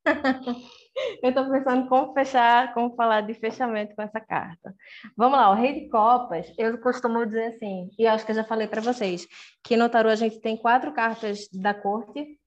Eu 1.23 1.31
estou 1.31 1.51
pensando 1.51 1.89
como 1.89 2.13
fechar, 2.13 2.75
como 2.75 2.95
falar 2.95 3.23
de 3.23 3.35
fechamento 3.35 3.95
com 3.95 4.03
essa 4.03 4.21
carta. 4.21 4.75
Vamos 5.17 5.39
lá, 5.39 5.51
o 5.51 5.55
Rei 5.55 5.81
de 5.81 5.89
Copas, 5.89 6.53
eu 6.59 6.79
costumo 6.81 7.25
dizer 7.27 7.55
assim, 7.55 7.91
e 7.99 8.07
acho 8.07 8.25
que 8.25 8.33
eu 8.33 8.37
já 8.37 8.45
falei 8.45 8.67
para 8.67 8.81
vocês, 8.81 9.27
que 9.63 9.77
no 9.77 9.89
tarô 9.89 10.09
a 10.09 10.17
gente 10.17 10.41
tem 10.41 10.57
quatro 10.57 10.93
cartas 10.93 11.49
da 11.53 11.75
corte, 11.75 12.39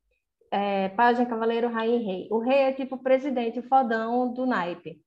é, 0.52 0.90
Pajem, 0.90 1.26
Cavaleiro, 1.26 1.70
Rainha 1.70 1.98
e 1.98 2.04
Rei. 2.04 2.28
O 2.30 2.40
Rei 2.40 2.60
é 2.60 2.74
tipo 2.74 2.96
o 2.96 3.04
presidente, 3.04 3.60
o 3.60 3.68
fodão 3.68 4.34
do 4.34 4.46
naipe, 4.46 5.00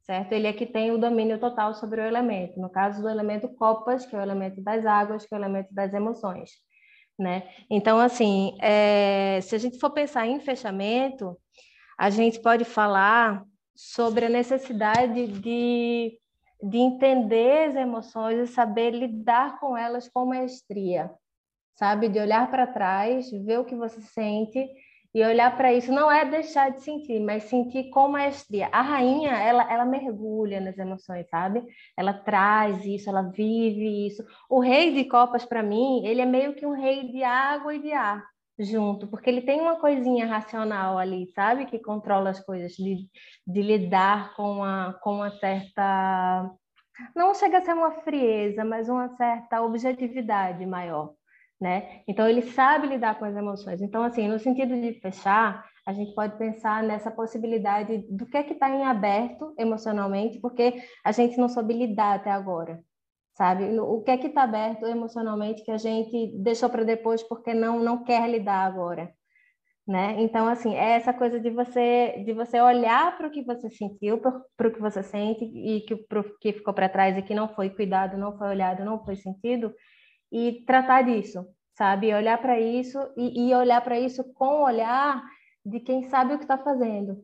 certo? 0.00 0.32
Ele 0.32 0.48
é 0.48 0.52
que 0.52 0.66
tem 0.66 0.90
o 0.90 0.98
domínio 0.98 1.38
total 1.38 1.74
sobre 1.74 2.00
o 2.00 2.04
elemento. 2.04 2.60
No 2.60 2.68
caso 2.68 3.00
do 3.00 3.08
elemento 3.08 3.48
Copas, 3.54 4.04
que 4.04 4.16
é 4.16 4.18
o 4.18 4.22
elemento 4.22 4.60
das 4.60 4.84
águas, 4.84 5.24
que 5.24 5.34
é 5.34 5.38
o 5.38 5.40
elemento 5.40 5.72
das 5.72 5.94
emoções, 5.94 6.50
né? 7.16 7.48
Então, 7.70 8.00
assim, 8.00 8.56
é, 8.60 9.40
se 9.40 9.54
a 9.54 9.58
gente 9.58 9.78
for 9.78 9.90
pensar 9.90 10.26
em 10.26 10.40
fechamento, 10.40 11.38
a 12.02 12.10
gente 12.10 12.40
pode 12.40 12.64
falar 12.64 13.44
sobre 13.76 14.26
a 14.26 14.28
necessidade 14.28 15.28
de, 15.28 16.18
de 16.60 16.76
entender 16.76 17.68
as 17.68 17.76
emoções 17.76 18.40
e 18.40 18.52
saber 18.52 18.90
lidar 18.90 19.60
com 19.60 19.76
elas 19.76 20.08
com 20.08 20.26
maestria, 20.26 21.12
sabe? 21.76 22.08
De 22.08 22.18
olhar 22.18 22.50
para 22.50 22.66
trás, 22.66 23.30
ver 23.30 23.60
o 23.60 23.64
que 23.64 23.76
você 23.76 24.00
sente 24.00 24.68
e 25.14 25.24
olhar 25.24 25.56
para 25.56 25.72
isso. 25.72 25.92
Não 25.92 26.10
é 26.10 26.24
deixar 26.24 26.72
de 26.72 26.82
sentir, 26.82 27.20
mas 27.20 27.44
sentir 27.44 27.88
com 27.90 28.08
maestria. 28.08 28.68
A 28.72 28.82
rainha, 28.82 29.38
ela, 29.38 29.72
ela 29.72 29.84
mergulha 29.84 30.60
nas 30.60 30.76
emoções, 30.78 31.28
sabe? 31.28 31.64
Ela 31.96 32.12
traz 32.12 32.84
isso, 32.84 33.08
ela 33.08 33.22
vive 33.22 34.08
isso. 34.08 34.24
O 34.50 34.58
rei 34.58 34.92
de 34.92 35.04
copas, 35.04 35.44
para 35.44 35.62
mim, 35.62 36.04
ele 36.04 36.20
é 36.20 36.26
meio 36.26 36.56
que 36.56 36.66
um 36.66 36.74
rei 36.74 37.12
de 37.12 37.22
água 37.22 37.72
e 37.72 37.80
de 37.80 37.92
ar 37.92 38.31
junto, 38.64 39.06
porque 39.06 39.28
ele 39.28 39.42
tem 39.42 39.60
uma 39.60 39.78
coisinha 39.78 40.26
racional 40.26 40.98
ali, 40.98 41.26
sabe? 41.34 41.66
Que 41.66 41.78
controla 41.78 42.30
as 42.30 42.40
coisas, 42.40 42.72
de, 42.72 43.08
de 43.46 43.62
lidar 43.62 44.34
com, 44.34 44.62
a, 44.64 44.94
com 45.02 45.16
uma 45.16 45.30
certa. 45.30 46.50
Não 47.16 47.34
chega 47.34 47.58
a 47.58 47.62
ser 47.62 47.72
uma 47.72 47.90
frieza, 48.02 48.64
mas 48.64 48.88
uma 48.88 49.08
certa 49.16 49.62
objetividade 49.62 50.64
maior, 50.66 51.14
né? 51.60 52.02
Então, 52.06 52.28
ele 52.28 52.42
sabe 52.42 52.86
lidar 52.86 53.18
com 53.18 53.24
as 53.24 53.36
emoções. 53.36 53.80
Então, 53.80 54.02
assim, 54.02 54.28
no 54.28 54.38
sentido 54.38 54.80
de 54.80 55.00
fechar, 55.00 55.66
a 55.86 55.92
gente 55.92 56.14
pode 56.14 56.36
pensar 56.38 56.82
nessa 56.82 57.10
possibilidade 57.10 57.98
do 58.10 58.26
que 58.26 58.36
é 58.36 58.42
que 58.42 58.52
está 58.52 58.70
em 58.70 58.84
aberto 58.84 59.54
emocionalmente, 59.58 60.38
porque 60.40 60.82
a 61.04 61.12
gente 61.12 61.36
não 61.38 61.48
soube 61.48 61.74
lidar 61.74 62.14
até 62.14 62.30
agora 62.30 62.80
sabe? 63.34 63.78
O 63.80 64.02
que 64.02 64.10
é 64.10 64.18
que 64.18 64.28
está 64.28 64.42
aberto 64.44 64.86
emocionalmente 64.86 65.64
que 65.64 65.70
a 65.70 65.78
gente 65.78 66.32
deixou 66.42 66.68
para 66.70 66.84
depois 66.84 67.22
porque 67.22 67.54
não 67.54 67.78
não 67.80 68.04
quer 68.04 68.28
lidar 68.30 68.66
agora, 68.66 69.12
né? 69.86 70.16
Então 70.20 70.48
assim 70.48 70.74
é 70.74 70.92
essa 70.92 71.12
coisa 71.14 71.40
de 71.40 71.50
você 71.50 72.22
de 72.24 72.32
você 72.32 72.60
olhar 72.60 73.16
para 73.16 73.28
o 73.28 73.30
que 73.30 73.42
você 73.42 73.70
sentiu, 73.70 74.18
para 74.18 74.68
o 74.68 74.72
que 74.72 74.80
você 74.80 75.02
sente 75.02 75.44
e 75.44 75.80
que 75.82 75.96
pro 75.96 76.24
que 76.38 76.52
ficou 76.52 76.74
para 76.74 76.88
trás 76.88 77.16
e 77.16 77.22
que 77.22 77.34
não 77.34 77.48
foi 77.54 77.70
cuidado, 77.70 78.18
não 78.18 78.36
foi 78.38 78.48
olhado, 78.48 78.84
não 78.84 79.04
foi 79.04 79.16
sentido 79.16 79.74
e 80.32 80.64
tratar 80.66 81.02
disso, 81.02 81.44
sabe? 81.76 82.14
Olhar 82.14 82.38
para 82.40 82.60
isso 82.60 82.98
e, 83.16 83.48
e 83.50 83.54
olhar 83.54 83.80
para 83.82 83.98
isso 83.98 84.24
com 84.34 84.60
o 84.60 84.64
olhar 84.64 85.22
de 85.64 85.80
quem 85.80 86.04
sabe 86.04 86.34
o 86.34 86.38
que 86.38 86.44
está 86.44 86.58
fazendo, 86.58 87.22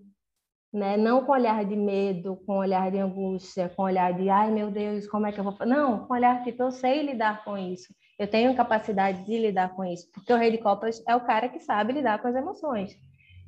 né? 0.72 0.96
Não 0.96 1.24
com 1.24 1.33
olhar 1.33 1.64
de 1.64 1.76
medo, 1.76 2.37
com 2.46 2.59
olhar 2.59 2.90
de 2.90 2.98
angústia, 2.98 3.68
com 3.74 3.83
olhar 3.83 4.12
de 4.12 4.28
ai 4.28 4.50
meu 4.50 4.70
Deus, 4.70 5.07
como 5.07 5.26
é 5.26 5.33
que 5.33 5.40
eu 5.40 5.44
vou? 5.44 5.54
Não, 5.66 6.07
com 6.07 6.14
olhar 6.14 6.42
tipo 6.42 6.62
eu 6.62 6.70
sei 6.70 7.02
lidar 7.02 7.42
com 7.44 7.57
isso, 7.57 7.94
eu 8.18 8.28
tenho 8.28 8.54
capacidade 8.54 9.24
de 9.24 9.38
lidar 9.38 9.74
com 9.74 9.85
isso, 9.85 10.11
porque 10.12 10.33
o 10.33 10.37
Rei 10.37 10.50
de 10.50 10.59
Copas 10.59 11.02
é 11.09 11.16
o 11.16 11.24
cara 11.24 11.48
que 11.48 11.61
sabe 11.61 11.92
lidar 11.94 12.20
com 12.20 12.28
as 12.28 12.35
emoções, 12.35 12.94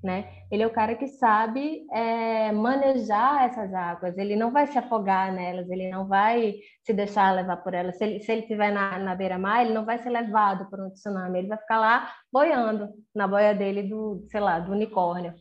né? 0.02 0.32
Ele 0.50 0.62
é 0.62 0.66
o 0.66 0.72
cara 0.72 0.94
que 0.94 1.06
sabe 1.08 1.84
é, 1.92 2.50
manejar 2.52 3.44
essas 3.44 3.74
águas, 3.74 4.16
ele 4.16 4.34
não 4.34 4.50
vai 4.50 4.66
se 4.66 4.78
afogar 4.78 5.30
nelas, 5.30 5.68
ele 5.68 5.90
não 5.90 6.08
vai 6.08 6.54
se 6.86 6.94
deixar 6.94 7.34
levar 7.34 7.58
por 7.58 7.74
elas. 7.74 7.98
Se 7.98 8.04
ele 8.04 8.20
se 8.20 8.32
ele 8.32 8.42
estiver 8.42 8.72
na, 8.72 8.98
na 8.98 9.14
beira-mar, 9.14 9.62
ele 9.62 9.74
não 9.74 9.84
vai 9.84 9.98
ser 9.98 10.08
levado 10.08 10.70
por 10.70 10.80
um 10.80 10.90
tsunami, 10.90 11.40
ele 11.40 11.48
vai 11.48 11.58
ficar 11.58 11.78
lá 11.78 12.10
boiando 12.32 12.88
na 13.14 13.28
boia 13.28 13.54
dele 13.54 13.82
do, 13.82 14.26
sei 14.30 14.40
lá, 14.40 14.58
do 14.58 14.72
unicórnio, 14.72 15.34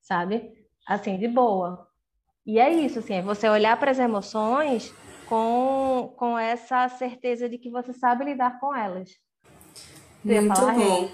sabe? 0.00 0.59
Assim, 0.86 1.18
de 1.18 1.28
boa. 1.28 1.86
E 2.46 2.58
é 2.58 2.72
isso, 2.72 2.98
assim, 2.98 3.14
é 3.14 3.22
você 3.22 3.48
olhar 3.48 3.78
para 3.78 3.90
as 3.90 3.98
emoções 3.98 4.92
com, 5.26 6.12
com 6.16 6.38
essa 6.38 6.88
certeza 6.88 7.48
de 7.48 7.58
que 7.58 7.70
você 7.70 7.92
sabe 7.92 8.24
lidar 8.24 8.58
com 8.58 8.74
elas. 8.74 9.10
Você 10.24 10.40
Muito 10.40 10.60
bom. 10.60 11.10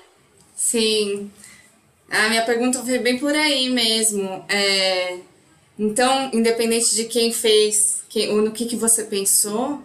Sim. 0.54 1.30
A 2.10 2.28
minha 2.28 2.44
pergunta 2.44 2.82
foi 2.82 2.98
bem 2.98 3.18
por 3.18 3.34
aí 3.34 3.68
mesmo. 3.68 4.44
É, 4.48 5.18
então, 5.78 6.30
independente 6.32 6.94
de 6.94 7.04
quem 7.04 7.32
fez, 7.32 8.02
quem, 8.08 8.30
ou 8.30 8.40
no 8.40 8.52
que, 8.52 8.64
que 8.64 8.76
você 8.76 9.04
pensou, 9.04 9.82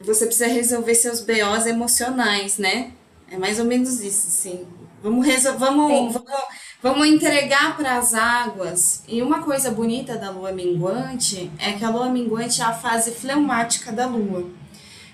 você 0.00 0.26
precisa 0.26 0.48
resolver 0.48 0.94
seus 0.94 1.20
BOs 1.20 1.66
emocionais, 1.66 2.58
né? 2.58 2.92
É 3.30 3.36
mais 3.36 3.60
ou 3.60 3.64
menos 3.64 4.00
isso, 4.00 4.28
sim. 4.30 4.66
Vamos, 5.02 5.24
resol 5.24 5.56
vamos, 5.56 6.12
vamos, 6.12 6.32
vamos 6.82 7.06
entregar 7.06 7.76
para 7.76 7.98
as 7.98 8.14
águas. 8.14 9.02
E 9.08 9.22
uma 9.22 9.42
coisa 9.42 9.70
bonita 9.70 10.16
da 10.16 10.30
lua 10.30 10.52
minguante 10.52 11.50
é 11.58 11.72
que 11.72 11.84
a 11.84 11.90
lua 11.90 12.08
minguante 12.08 12.60
é 12.60 12.64
a 12.64 12.72
fase 12.72 13.10
fleumática 13.12 13.92
da 13.92 14.06
lua. 14.06 14.48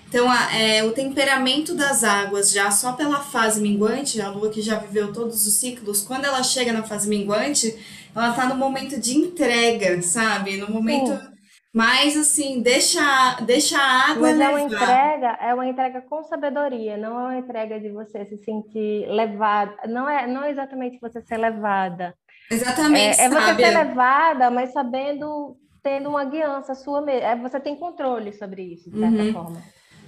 Então, 0.09 0.29
a- 0.31 0.55
é, 0.55 0.83
o 0.85 0.93
temperamento 0.93 1.75
das 1.75 2.01
águas, 2.03 2.51
já 2.51 2.71
só 2.71 2.93
pela 2.93 3.19
fase 3.19 3.59
minguante, 3.59 4.21
a 4.21 4.29
lua 4.29 4.49
que 4.49 4.61
já 4.61 4.79
viveu 4.79 5.11
todos 5.11 5.45
os 5.45 5.53
ciclos, 5.55 6.01
quando 6.01 6.23
ela 6.23 6.41
chega 6.43 6.71
na 6.71 6.83
fase 6.83 7.09
minguante, 7.09 7.75
ela 8.15 8.31
tá 8.31 8.47
no 8.47 8.55
momento 8.55 8.97
de 8.99 9.17
entrega, 9.17 10.01
sabe? 10.01 10.55
No 10.57 10.71
momento, 10.71 11.11
Mas 11.77 12.17
assim, 12.17 12.59
deixa, 12.59 13.39
deixa 13.41 13.77
a 13.77 14.09
água 14.09 14.29
Mas 14.31 14.39
é 14.39 14.49
uma 14.49 14.61
entrega, 14.61 15.27
é 15.39 15.53
uma 15.53 15.67
entrega 15.67 16.01
com 16.01 16.23
sabedoria, 16.23 16.97
não 16.97 17.19
é 17.19 17.23
uma 17.23 17.37
entrega 17.37 17.79
de 17.79 17.91
você 17.91 18.25
se 18.25 18.35
sentir 18.39 19.05
levada. 19.07 19.75
Não 19.87 20.09
é, 20.09 20.25
não 20.25 20.43
é 20.43 20.49
exatamente 20.49 20.97
você 20.99 21.21
ser 21.21 21.37
levada. 21.37 22.15
Exatamente, 22.49 23.21
É, 23.21 23.25
é 23.25 23.29
você 23.29 23.55
ser 23.55 23.77
levada, 23.77 24.49
mas 24.49 24.73
sabendo, 24.73 25.55
tendo 25.83 26.09
uma 26.09 26.25
guiança 26.25 26.73
sua 26.73 26.99
mesmo. 26.99 27.27
É, 27.27 27.35
você 27.35 27.59
tem 27.59 27.75
controle 27.75 28.33
sobre 28.33 28.63
isso, 28.63 28.89
de 28.89 28.99
certa 28.99 29.21
Uhum. 29.21 29.33
forma. 29.33 29.61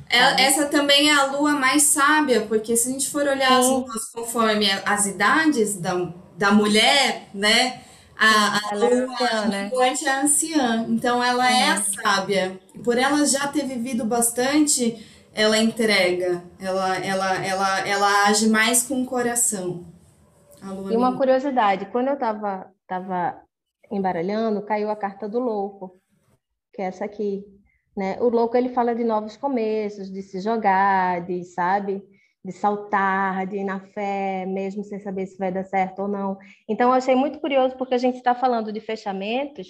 É-? 0.09 0.41
Essa 0.45 0.65
também 0.65 1.11
é 1.11 1.13
a 1.13 1.25
lua 1.25 1.51
mais 1.51 1.83
sábia, 1.83 2.41
porque 2.47 2.75
se 2.75 2.89
a 2.89 2.91
gente 2.91 3.11
for 3.11 3.27
olhar 3.27 3.59
as 3.59 3.65
Sim. 3.67 3.81
luas 3.81 4.11
conforme 4.11 4.65
as 4.87 5.05
idades 5.05 5.75
da, 5.75 6.11
da 6.35 6.51
mulher, 6.51 7.27
né? 7.31 7.81
A, 8.19 8.57
a 8.57 8.61
Ela 8.71 8.85
é 8.85 8.89
lua 8.89 9.15
anciã, 9.23 9.47
né? 9.47 9.71
é 10.05 10.21
anciã, 10.21 10.85
então 10.89 11.23
ela 11.23 11.49
é 11.51 11.69
a 11.69 11.77
Uhum. 11.77 11.83
sábia. 11.83 12.59
E 12.75 12.79
por 12.79 12.97
ela 12.97 13.25
já 13.25 13.47
ter 13.47 13.65
vivido 13.65 14.05
bastante, 14.05 15.05
ela 15.33 15.57
entrega, 15.57 16.43
ela, 16.59 16.97
ela, 16.97 17.45
ela, 17.45 17.87
ela 17.87 18.27
age 18.27 18.49
mais 18.49 18.83
com 18.83 19.01
o 19.01 19.05
coração. 19.05 19.85
A 20.61 20.73
E 20.91 20.95
uma 20.97 21.15
curiosidade, 21.17 21.85
quando 21.91 22.07
eu 22.09 22.13
estava 22.15 22.71
tava 22.87 23.41
embaralhando, 23.91 24.65
caiu 24.65 24.89
a 24.89 24.95
carta 24.95 25.27
do 25.29 25.39
louco, 25.39 25.99
que 26.73 26.81
é 26.81 26.85
essa 26.85 27.05
aqui, 27.05 27.43
né? 27.95 28.19
O 28.21 28.29
louco 28.29 28.57
ele 28.57 28.69
fala 28.69 28.95
de 28.95 29.03
novos 29.03 29.37
começos, 29.37 30.11
de 30.11 30.21
se 30.23 30.41
jogar, 30.41 31.25
de, 31.25 31.43
sabe, 31.45 32.03
de 32.43 32.51
saltar, 32.51 33.45
de 33.47 33.57
ir 33.57 33.63
na 33.63 33.79
fé, 33.79 34.45
mesmo 34.45 34.83
sem 34.83 34.99
saber 34.99 35.27
se 35.27 35.37
vai 35.37 35.51
dar 35.51 35.65
certo 35.65 36.03
ou 36.03 36.07
não. 36.07 36.37
Então 36.67 36.89
eu 36.89 36.95
achei 36.95 37.15
muito 37.15 37.39
curioso 37.39 37.75
porque 37.77 37.93
a 37.93 37.97
gente 37.97 38.15
está 38.15 38.33
falando 38.33 38.71
de 38.71 38.79
fechamentos 38.79 39.67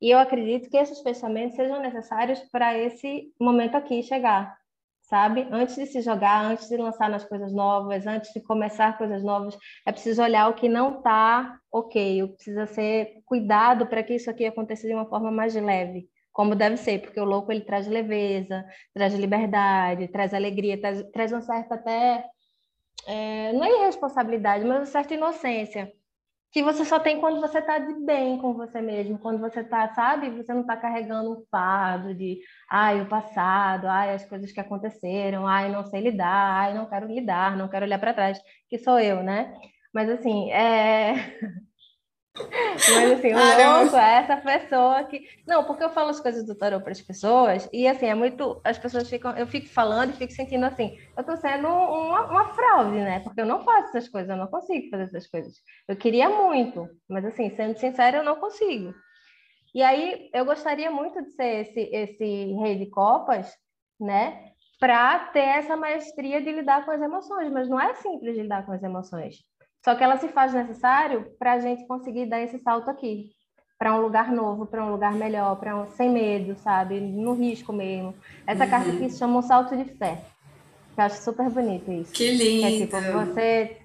e 0.00 0.10
eu 0.10 0.18
acredito 0.18 0.70
que 0.70 0.76
esses 0.76 1.00
fechamentos 1.00 1.56
sejam 1.56 1.80
necessários 1.80 2.40
para 2.50 2.76
esse 2.76 3.32
momento 3.40 3.76
aqui 3.76 4.02
chegar, 4.02 4.56
sabe? 5.02 5.46
Antes 5.50 5.76
de 5.76 5.86
se 5.86 6.00
jogar, 6.02 6.44
antes 6.44 6.68
de 6.68 6.76
lançar 6.76 7.08
nas 7.10 7.24
coisas 7.24 7.52
novas, 7.52 8.06
antes 8.06 8.32
de 8.32 8.40
começar 8.40 8.96
coisas 8.96 9.22
novas, 9.22 9.56
é 9.86 9.92
preciso 9.92 10.22
olhar 10.22 10.48
o 10.48 10.54
que 10.54 10.68
não 10.68 10.98
está 10.98 11.58
ok, 11.70 12.28
precisa 12.28 12.66
ser 12.66 13.22
cuidado 13.26 13.86
para 13.86 14.02
que 14.02 14.14
isso 14.14 14.30
aqui 14.30 14.46
aconteça 14.46 14.86
de 14.86 14.94
uma 14.94 15.06
forma 15.06 15.30
mais 15.30 15.54
leve, 15.54 16.08
como 16.32 16.54
deve 16.54 16.76
ser, 16.76 17.00
porque 17.00 17.20
o 17.20 17.24
louco 17.24 17.52
ele 17.52 17.62
traz 17.62 17.86
leveza, 17.86 18.64
traz 18.94 19.14
liberdade, 19.14 20.08
traz 20.08 20.32
alegria, 20.34 20.80
traz, 20.80 21.02
traz 21.12 21.32
uma 21.32 21.42
certa 21.42 21.74
até, 21.74 22.24
é, 23.06 23.52
não 23.52 23.64
é 23.64 23.82
irresponsabilidade, 23.82 24.64
mas 24.64 24.78
uma 24.78 24.86
certa 24.86 25.14
inocência, 25.14 25.92
que 26.52 26.62
você 26.62 26.84
só 26.84 26.98
tem 26.98 27.20
quando 27.20 27.40
você 27.40 27.58
está 27.58 27.78
de 27.78 27.94
bem 28.04 28.38
com 28.38 28.54
você 28.54 28.80
mesmo, 28.80 29.18
quando 29.18 29.38
você 29.38 29.60
está, 29.60 29.88
sabe, 29.94 30.30
você 30.30 30.52
não 30.52 30.62
está 30.62 30.76
carregando 30.76 31.32
um 31.32 31.44
fardo 31.50 32.14
de, 32.14 32.40
ai, 32.68 33.00
o 33.00 33.08
passado, 33.08 33.86
ai, 33.86 34.14
as 34.14 34.24
coisas 34.24 34.50
que 34.50 34.60
aconteceram, 34.60 35.46
ai, 35.46 35.70
não 35.70 35.84
sei 35.84 36.00
lidar, 36.00 36.26
ai, 36.60 36.74
não 36.74 36.88
quero 36.88 37.06
lidar, 37.06 37.56
não 37.56 37.68
quero 37.68 37.86
olhar 37.86 37.98
para 38.00 38.14
trás, 38.14 38.40
que 38.68 38.78
sou 38.78 38.98
eu, 38.98 39.22
né? 39.22 39.54
Mas 39.92 40.08
assim, 40.10 40.50
é. 40.52 41.14
Mas 42.36 43.12
assim, 43.12 43.32
o 43.34 43.82
louco 43.82 43.96
é 43.96 44.14
essa 44.18 44.36
pessoa 44.36 45.04
que. 45.04 45.26
Não, 45.46 45.64
porque 45.64 45.82
eu 45.82 45.90
falo 45.90 46.10
as 46.10 46.20
coisas 46.20 46.46
do 46.46 46.54
tarô 46.54 46.80
para 46.80 46.92
as 46.92 47.00
pessoas, 47.00 47.68
e 47.72 47.86
assim, 47.86 48.06
é 48.06 48.14
muito. 48.14 48.60
As 48.64 48.78
pessoas 48.78 49.08
ficam. 49.08 49.36
Eu 49.36 49.46
fico 49.46 49.68
falando 49.68 50.10
e 50.10 50.16
fico 50.16 50.32
sentindo 50.32 50.64
assim, 50.64 50.96
eu 51.16 51.24
tô 51.24 51.36
sendo 51.36 51.66
uma, 51.66 52.30
uma 52.30 52.54
fraude, 52.54 52.98
né? 52.98 53.20
Porque 53.20 53.40
eu 53.40 53.46
não 53.46 53.64
faço 53.64 53.88
essas 53.88 54.08
coisas, 54.08 54.30
eu 54.30 54.36
não 54.36 54.46
consigo 54.46 54.88
fazer 54.90 55.04
essas 55.04 55.26
coisas. 55.26 55.54
Eu 55.88 55.96
queria 55.96 56.28
muito, 56.28 56.88
mas 57.08 57.24
assim, 57.24 57.50
sendo 57.56 57.76
sincera, 57.78 58.18
eu 58.18 58.24
não 58.24 58.36
consigo. 58.36 58.94
E 59.74 59.82
aí, 59.82 60.30
eu 60.34 60.44
gostaria 60.44 60.90
muito 60.90 61.22
de 61.22 61.30
ser 61.30 61.60
esse, 61.60 61.80
esse 61.92 62.54
rei 62.60 62.76
de 62.78 62.86
copas, 62.86 63.52
né? 64.00 64.50
Para 64.78 65.18
ter 65.26 65.40
essa 65.40 65.76
maestria 65.76 66.40
de 66.40 66.50
lidar 66.50 66.84
com 66.84 66.90
as 66.90 67.02
emoções, 67.02 67.52
mas 67.52 67.68
não 67.68 67.80
é 67.80 67.94
simples 67.94 68.36
lidar 68.36 68.64
com 68.64 68.72
as 68.72 68.82
emoções. 68.82 69.36
Só 69.84 69.94
que 69.94 70.04
ela 70.04 70.18
se 70.18 70.28
faz 70.28 70.52
necessário 70.52 71.34
para 71.38 71.54
a 71.54 71.58
gente 71.58 71.86
conseguir 71.86 72.26
dar 72.26 72.40
esse 72.40 72.58
salto 72.58 72.90
aqui, 72.90 73.30
para 73.78 73.94
um 73.96 74.00
lugar 74.02 74.30
novo, 74.30 74.66
para 74.66 74.84
um 74.84 74.90
lugar 74.90 75.14
melhor, 75.14 75.56
para 75.58 75.76
um 75.76 75.88
sem 75.90 76.10
medo, 76.10 76.54
sabe? 76.58 77.00
No 77.00 77.32
risco 77.32 77.72
mesmo. 77.72 78.14
Essa 78.46 78.66
carta 78.66 78.90
aqui 78.90 79.08
se 79.08 79.18
chama 79.18 79.38
um 79.38 79.42
salto 79.42 79.76
de 79.76 79.84
fé. 79.96 80.22
Eu 80.96 81.04
acho 81.04 81.22
super 81.22 81.48
bonito 81.48 81.90
isso. 81.90 82.12
Que 82.12 82.28
É 82.28 82.32
lindo. 82.32 82.84
tipo 82.84 83.00
você 83.00 83.80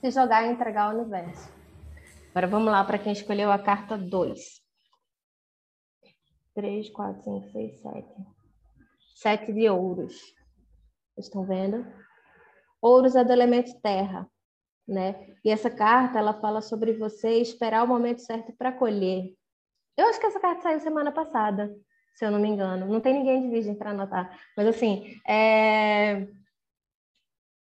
se 0.00 0.10
jogar 0.10 0.44
e 0.46 0.50
entregar 0.52 0.90
ao 0.90 0.98
universo. 0.98 1.50
Agora 2.30 2.46
vamos 2.46 2.70
lá 2.70 2.84
para 2.84 2.98
quem 2.98 3.12
escolheu 3.12 3.50
a 3.50 3.58
carta 3.58 3.96
2. 3.96 4.60
3, 6.54 6.90
4, 6.90 7.22
5, 7.22 7.50
6, 7.52 7.80
7. 7.80 8.06
Sete 9.14 9.52
de 9.52 9.68
ouros. 9.68 10.14
Vocês 11.14 11.26
estão 11.26 11.44
vendo? 11.44 11.86
Ouros 12.82 13.14
é 13.14 13.24
do 13.24 13.32
elemento 13.32 13.78
terra, 13.80 14.26
né? 14.90 15.26
E 15.44 15.50
essa 15.50 15.70
carta, 15.70 16.18
ela 16.18 16.34
fala 16.34 16.60
sobre 16.60 16.92
você 16.92 17.38
esperar 17.38 17.84
o 17.84 17.88
momento 17.88 18.20
certo 18.20 18.52
para 18.56 18.72
colher. 18.72 19.32
Eu 19.96 20.06
acho 20.06 20.20
que 20.20 20.26
essa 20.26 20.40
carta 20.40 20.62
saiu 20.62 20.80
semana 20.80 21.12
passada, 21.12 21.74
se 22.14 22.24
eu 22.24 22.30
não 22.30 22.38
me 22.38 22.48
engano. 22.48 22.86
Não 22.86 23.00
tem 23.00 23.14
ninguém 23.14 23.42
de 23.42 23.48
virgem 23.48 23.74
para 23.74 23.90
anotar. 23.90 24.38
Mas 24.56 24.66
assim, 24.66 25.16
é 25.26 26.26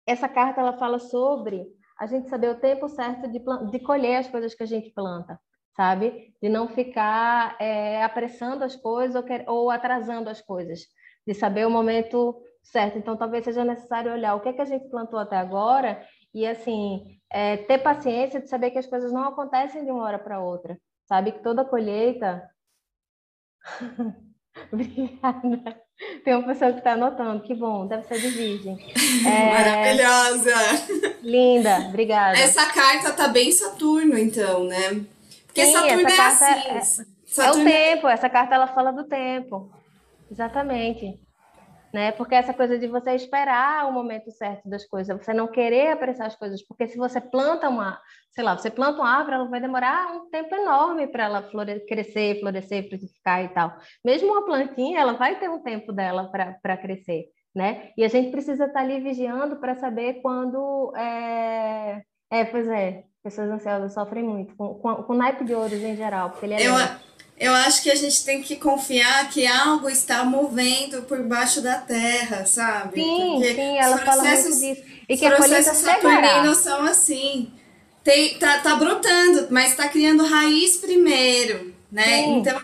essa 0.06 0.28
carta 0.28 0.60
ela 0.60 0.78
fala 0.78 0.98
sobre 1.00 1.66
a 1.98 2.06
gente 2.06 2.28
saber 2.28 2.50
o 2.50 2.60
tempo 2.60 2.88
certo 2.88 3.28
de, 3.28 3.42
de 3.70 3.78
colher 3.80 4.16
as 4.16 4.28
coisas 4.28 4.54
que 4.54 4.62
a 4.62 4.66
gente 4.66 4.90
planta, 4.90 5.38
sabe? 5.74 6.32
De 6.40 6.48
não 6.48 6.68
ficar 6.68 7.56
é, 7.58 8.02
apressando 8.02 8.62
as 8.62 8.76
coisas 8.76 9.16
ou, 9.16 9.54
ou 9.54 9.70
atrasando 9.70 10.30
as 10.30 10.40
coisas, 10.40 10.86
de 11.26 11.34
saber 11.34 11.66
o 11.66 11.70
momento 11.70 12.40
certo. 12.62 12.98
Então, 12.98 13.16
talvez 13.16 13.44
seja 13.44 13.64
necessário 13.64 14.12
olhar 14.12 14.34
o 14.34 14.40
que, 14.40 14.50
é 14.50 14.52
que 14.52 14.60
a 14.60 14.66
gente 14.66 14.88
plantou 14.88 15.18
até 15.18 15.36
agora 15.36 16.06
e, 16.34 16.46
assim, 16.46 17.18
é, 17.32 17.56
ter 17.56 17.78
paciência 17.78 18.40
de 18.40 18.48
saber 18.48 18.70
que 18.70 18.78
as 18.78 18.86
coisas 18.86 19.12
não 19.12 19.24
acontecem 19.28 19.84
de 19.84 19.90
uma 19.90 20.04
hora 20.04 20.18
para 20.18 20.40
outra, 20.40 20.78
sabe? 21.08 21.32
Que 21.32 21.42
toda 21.42 21.64
colheita. 21.64 22.48
Obrigada. 24.72 25.80
Tem 26.24 26.34
uma 26.34 26.46
pessoa 26.46 26.72
que 26.72 26.78
está 26.78 26.92
anotando, 26.92 27.42
que 27.42 27.54
bom, 27.54 27.86
deve 27.86 28.04
ser 28.04 28.20
de 28.20 28.28
virgem. 28.28 28.76
É, 29.26 29.50
Maravilhosa. 29.50 30.54
linda, 31.22 31.78
obrigada. 31.88 32.38
Essa 32.38 32.66
carta 32.72 33.12
tá 33.12 33.28
bem 33.28 33.50
Saturno, 33.50 34.16
então, 34.18 34.64
né? 34.64 35.04
Porque 35.46 35.64
Sim, 35.64 35.72
Saturno 35.72 36.06
essa 36.06 36.12
é 36.12 36.16
carta 36.16 36.76
assim. 36.78 37.02
é- 37.02 37.04
É 37.06 37.10
o 37.10 37.26
Saturno 37.26 37.64
tempo, 37.64 38.08
essa 38.08 38.28
carta 38.30 38.54
ela 38.54 38.66
fala 38.68 38.92
do 38.92 39.04
tempo. 39.04 39.70
Exatamente. 40.30 41.18
Né? 41.92 42.12
Porque 42.12 42.34
essa 42.34 42.52
coisa 42.52 42.78
de 42.78 42.86
você 42.86 43.12
esperar 43.12 43.88
o 43.88 43.92
momento 43.92 44.30
certo 44.30 44.68
das 44.68 44.84
coisas, 44.84 45.16
você 45.16 45.32
não 45.32 45.46
querer 45.46 45.92
apressar 45.92 46.26
as 46.26 46.36
coisas, 46.36 46.62
porque 46.62 46.86
se 46.86 46.98
você 46.98 47.20
planta 47.20 47.68
uma, 47.68 47.98
sei 48.32 48.44
lá, 48.44 48.56
você 48.56 48.70
planta 48.70 49.00
uma 49.00 49.10
árvore, 49.10 49.36
ela 49.36 49.48
vai 49.48 49.60
demorar 49.60 50.12
um 50.12 50.28
tempo 50.28 50.54
enorme 50.54 51.06
para 51.06 51.24
ela 51.24 51.42
flore 51.42 51.80
crescer, 51.86 52.40
florescer, 52.40 52.88
frutificar 52.88 53.44
e 53.44 53.48
tal. 53.48 53.76
Mesmo 54.04 54.32
uma 54.32 54.44
plantinha, 54.44 55.00
ela 55.00 55.14
vai 55.14 55.38
ter 55.38 55.48
um 55.48 55.60
tempo 55.60 55.92
dela 55.92 56.30
para 56.30 56.76
crescer, 56.76 57.26
né? 57.54 57.90
E 57.96 58.04
a 58.04 58.08
gente 58.08 58.30
precisa 58.30 58.66
estar 58.66 58.80
ali 58.80 59.00
vigiando 59.00 59.56
para 59.56 59.76
saber 59.76 60.20
quando 60.20 60.92
é... 60.96 62.02
é, 62.30 62.44
pois 62.44 62.68
é, 62.68 63.04
pessoas 63.22 63.48
ansiosas 63.48 63.94
sofrem 63.94 64.24
muito 64.24 64.54
com, 64.56 64.74
com, 64.74 65.02
com 65.02 65.14
naipe 65.14 65.44
de 65.44 65.54
ouros 65.54 65.82
em 65.82 65.96
geral, 65.96 66.30
porque 66.30 66.46
ele 66.46 66.54
é 66.54 66.66
Eu. 66.66 66.74
Eu 67.38 67.52
acho 67.52 67.82
que 67.82 67.90
a 67.90 67.94
gente 67.94 68.24
tem 68.24 68.42
que 68.42 68.56
confiar 68.56 69.28
que 69.28 69.46
algo 69.46 69.88
está 69.90 70.24
movendo 70.24 71.02
por 71.02 71.22
baixo 71.22 71.60
da 71.60 71.76
terra, 71.76 72.46
sabe? 72.46 72.94
Sim, 72.94 73.32
Porque 73.34 73.54
sim, 73.54 73.78
ela 73.78 73.96
os 73.96 74.02
fala 74.02 74.22
muito 74.24 74.48
disso. 74.48 74.82
E 75.08 75.14
os 75.14 75.20
que 75.20 75.30
colheita 75.30 75.36
processos 75.36 75.78
saturninos 75.78 76.58
são 76.58 76.82
assim. 76.84 77.52
Tem, 78.02 78.38
tá, 78.38 78.60
tá 78.60 78.76
brotando, 78.76 79.48
mas 79.50 79.72
está 79.72 79.88
criando 79.88 80.24
raiz 80.24 80.76
primeiro, 80.76 81.74
né? 81.90 82.22
Sim. 82.22 82.38
Então, 82.38 82.60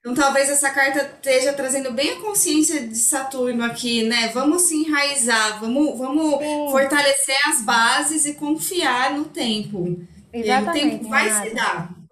então, 0.00 0.14
talvez 0.14 0.50
essa 0.50 0.70
carta 0.70 1.00
esteja 1.00 1.52
trazendo 1.54 1.90
bem 1.90 2.10
a 2.10 2.20
consciência 2.20 2.86
de 2.86 2.96
Saturno 2.96 3.64
aqui, 3.64 4.04
né? 4.04 4.28
Vamos 4.28 4.62
se 4.62 4.76
enraizar, 4.76 5.58
vamos, 5.58 5.98
vamos 5.98 6.38
Sim. 6.38 6.68
fortalecer 6.70 7.36
as 7.46 7.62
bases 7.62 8.26
e 8.26 8.34
confiar 8.34 9.12
no 9.14 9.24
tempo. 9.24 9.98
E 10.32 10.36
aí 10.36 10.42
o 10.42 10.44
Exatamente, 10.44 10.98
tempo 10.98 11.08
vai 11.08 11.30
se 11.30 11.54
dar. 11.54 12.03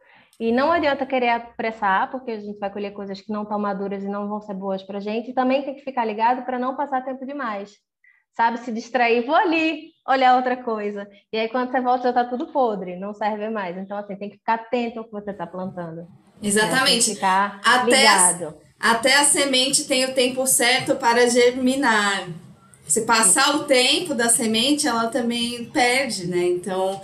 E 0.42 0.50
não 0.50 0.72
adianta 0.72 1.06
querer 1.06 1.28
apressar, 1.28 2.10
porque 2.10 2.32
a 2.32 2.40
gente 2.40 2.58
vai 2.58 2.68
colher 2.68 2.92
coisas 2.92 3.20
que 3.20 3.30
não 3.30 3.44
estão 3.44 3.60
maduras 3.60 4.02
e 4.02 4.08
não 4.08 4.28
vão 4.28 4.40
ser 4.40 4.54
boas 4.54 4.82
para 4.82 4.98
a 4.98 5.00
gente. 5.00 5.30
E 5.30 5.32
também 5.32 5.62
tem 5.62 5.72
que 5.72 5.84
ficar 5.84 6.04
ligado 6.04 6.44
para 6.44 6.58
não 6.58 6.74
passar 6.74 7.04
tempo 7.04 7.24
demais. 7.24 7.70
Sabe, 8.36 8.58
se 8.58 8.72
distrair, 8.72 9.24
vou 9.24 9.36
ali 9.36 9.90
olhar 10.04 10.34
outra 10.34 10.56
coisa. 10.56 11.06
E 11.32 11.38
aí, 11.38 11.48
quando 11.48 11.70
você 11.70 11.80
volta, 11.80 12.02
já 12.02 12.08
está 12.08 12.24
tudo 12.24 12.48
podre, 12.48 12.96
não 12.96 13.14
serve 13.14 13.48
mais. 13.50 13.76
Então, 13.76 13.96
assim, 13.96 14.16
tem 14.16 14.30
que 14.30 14.38
ficar 14.38 14.54
atento 14.54 14.98
ao 14.98 15.04
que 15.04 15.12
você 15.12 15.30
está 15.30 15.46
plantando. 15.46 15.98
né? 15.98 16.06
Tem 16.40 16.40
que 16.40 16.46
Exatamente. 16.48 17.14
ficar 17.14 17.60
Até 17.64 17.84
ligado. 17.84 18.54
Até 18.80 19.14
a 19.18 19.24
semente 19.24 19.84
tem 19.86 20.06
o 20.06 20.12
tempo 20.12 20.44
certo 20.48 20.96
para 20.96 21.30
germinar. 21.30 22.26
Se 22.88 23.02
passar 23.06 23.54
o 23.54 23.62
tempo 23.62 24.12
da 24.12 24.28
semente, 24.28 24.88
ela 24.88 25.06
também 25.06 25.66
perde, 25.66 26.26
né? 26.26 26.44
Então, 26.46 27.00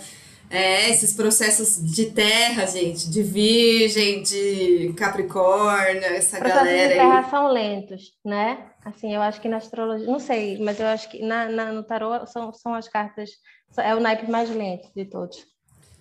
É, 0.49 0.89
esses 0.89 1.13
processos 1.13 1.77
de 1.93 2.11
terra, 2.11 2.65
gente, 2.65 3.09
de 3.09 3.21
virgem, 3.21 4.23
de 4.23 4.93
capricórnio, 4.97 6.03
essa 6.03 6.37
Processos 6.39 6.63
de 6.63 6.65
galera 6.65 6.93
terra 6.95 7.19
aí. 7.19 7.29
são 7.29 7.47
lentos, 7.47 8.01
né? 8.25 8.71
Assim, 8.83 9.13
eu 9.13 9.21
acho 9.21 9.39
que 9.39 9.47
na 9.47 9.57
astrologia, 9.57 10.07
não 10.07 10.19
sei, 10.19 10.57
mas 10.59 10.79
eu 10.79 10.87
acho 10.87 11.09
que 11.11 11.21
na, 11.21 11.47
na- 11.49 11.71
no 11.71 11.83
tarô 11.83 12.25
são, 12.25 12.51
são 12.53 12.73
as 12.73 12.87
cartas, 12.87 13.29
é 13.77 13.93
o 13.93 13.99
naipe 13.99 14.29
mais 14.31 14.49
lento 14.49 14.89
de 14.95 15.05
todos. 15.05 15.37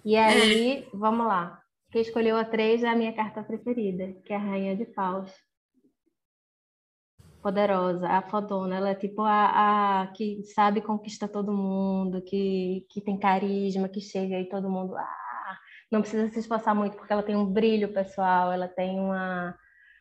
E 0.05 0.17
aí, 0.17 0.87
vamos 0.95 1.27
lá. 1.27 1.61
Quem 1.91 2.01
escolheu 2.01 2.37
a 2.37 2.45
três 2.45 2.83
é 2.83 2.89
a 2.89 2.95
minha 2.97 3.13
carta 3.13 3.43
preferida, 3.43 4.15
que 4.25 4.33
é 4.33 4.37
a 4.37 4.39
Rainha 4.39 4.77
de 4.77 4.87
Paus. 4.87 5.31
Poderosa, 7.49 8.07
a 8.09 8.23
fodona, 8.23 8.77
ela 8.77 8.91
é 8.91 8.95
tipo 8.95 9.23
a, 9.23 10.03
a 10.03 10.07
que 10.09 10.43
sabe 10.55 10.83
conquista 10.83 11.27
todo 11.27 11.53
mundo, 11.53 12.21
que, 12.23 12.87
que 12.91 13.01
tem 13.01 13.19
carisma, 13.19 13.89
que 13.89 14.01
chega 14.01 14.39
e 14.39 14.49
todo 14.49 14.69
mundo, 14.71 14.95
ah, 14.97 15.59
não 15.91 16.01
precisa 16.03 16.29
se 16.29 16.41
esforçar 16.41 16.75
muito, 16.75 16.97
porque 16.97 17.13
ela 17.13 17.23
tem 17.23 17.37
um 17.37 17.47
brilho 17.51 17.93
pessoal, 17.93 18.53
ela 18.53 18.69
tem 18.69 18.99
uma, 19.01 19.57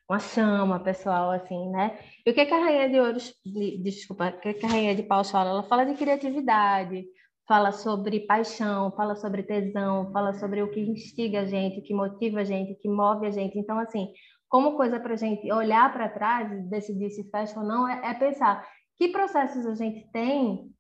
uma 0.10 0.20
chama 0.20 0.80
pessoal, 0.84 1.32
assim, 1.32 1.70
né? 1.70 1.98
E 2.26 2.32
o 2.32 2.34
que 2.34 2.46
que 2.46 2.54
a 2.54 2.60
Rainha 2.60 2.90
de 2.90 3.00
Ouros, 3.00 3.34
de- 3.46 3.78
desculpa, 3.84 4.30
o 4.30 4.40
que 4.42 4.54
que 4.56 4.66
a 4.66 4.70
Rainha 4.70 4.96
de 4.96 5.04
Paus 5.04 5.32
fala? 5.32 5.50
Ela 5.52 5.64
fala 5.64 5.86
de 5.86 5.96
criatividade, 5.96 7.06
fala 7.48 7.72
sobre 7.72 8.22
paixão, 8.22 8.92
fala 8.92 9.16
sobre 9.16 9.44
tesão, 9.44 10.12
fala 10.12 10.34
sobre 10.34 10.62
o 10.64 10.70
que 10.72 10.80
instiga 10.82 11.42
a 11.42 11.46
gente, 11.46 11.80
o 11.80 11.84
que 11.84 11.94
motiva 11.94 12.42
a 12.42 12.44
gente, 12.44 12.74
o 12.74 12.78
que 12.80 12.90
move 12.90 13.26
a 13.28 13.32
gente. 13.32 13.58
Então, 13.58 13.80
assim, 13.80 14.12
como 14.50 14.78
coisa 14.78 15.00
para 15.00 15.14
a 15.14 15.18
gente 15.18 15.52
olhar 15.52 15.92
para 15.92 16.10
trás 16.10 16.52
e 16.52 16.62
decidir 16.70 17.10
se 17.10 17.30
fecha 17.30 17.60
ou 17.60 17.66
não, 17.66 17.88
é, 17.88 18.12
é 18.12 18.14
pensar 18.14 18.68
que 18.96 19.10
processos 19.10 19.66
a 19.66 19.76
gente 19.76 20.10
tem, 20.12 20.72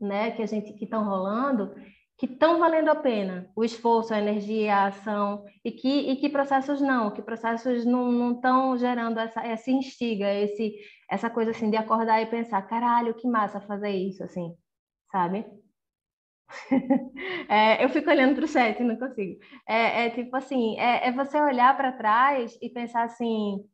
né, 0.00 0.30
que 0.30 0.42
a 0.42 0.46
gente 0.46 0.72
que 0.72 0.84
estão 0.84 1.04
rolando, 1.04 1.74
que 2.18 2.26
estão 2.26 2.58
valendo 2.58 2.88
a 2.88 2.94
pena, 2.94 3.50
o 3.54 3.62
esforço, 3.62 4.14
a 4.14 4.18
energia, 4.18 4.74
a 4.74 4.86
ação, 4.86 5.44
e 5.62 5.70
que, 5.70 6.10
e 6.10 6.16
que 6.16 6.30
processos 6.30 6.80
não, 6.80 7.10
que 7.10 7.20
processos 7.20 7.84
não 7.84 8.32
estão 8.32 8.76
gerando 8.78 9.20
essa, 9.20 9.46
essa 9.46 9.70
instiga, 9.70 10.32
esse, 10.32 10.76
essa 11.10 11.28
coisa 11.28 11.50
assim 11.50 11.70
de 11.70 11.76
acordar 11.76 12.22
e 12.22 12.26
pensar, 12.26 12.62
caralho, 12.62 13.14
que 13.14 13.28
massa 13.28 13.60
fazer 13.60 13.90
isso, 13.90 14.24
assim, 14.24 14.54
sabe? 15.10 15.44
É, 17.48 17.84
eu 17.84 17.88
fico 17.88 18.10
olhando 18.10 18.34
para 18.34 18.44
o 18.44 18.48
chat 18.48 18.82
não 18.82 18.96
consigo. 18.96 19.38
É, 19.68 20.06
é 20.06 20.10
tipo 20.10 20.34
assim, 20.36 20.78
é, 20.78 21.08
é 21.08 21.12
você 21.12 21.40
olhar 21.40 21.76
para 21.76 21.92
trás 21.92 22.58
e 22.60 22.68
pensar 22.68 23.04
assim, 23.04 23.64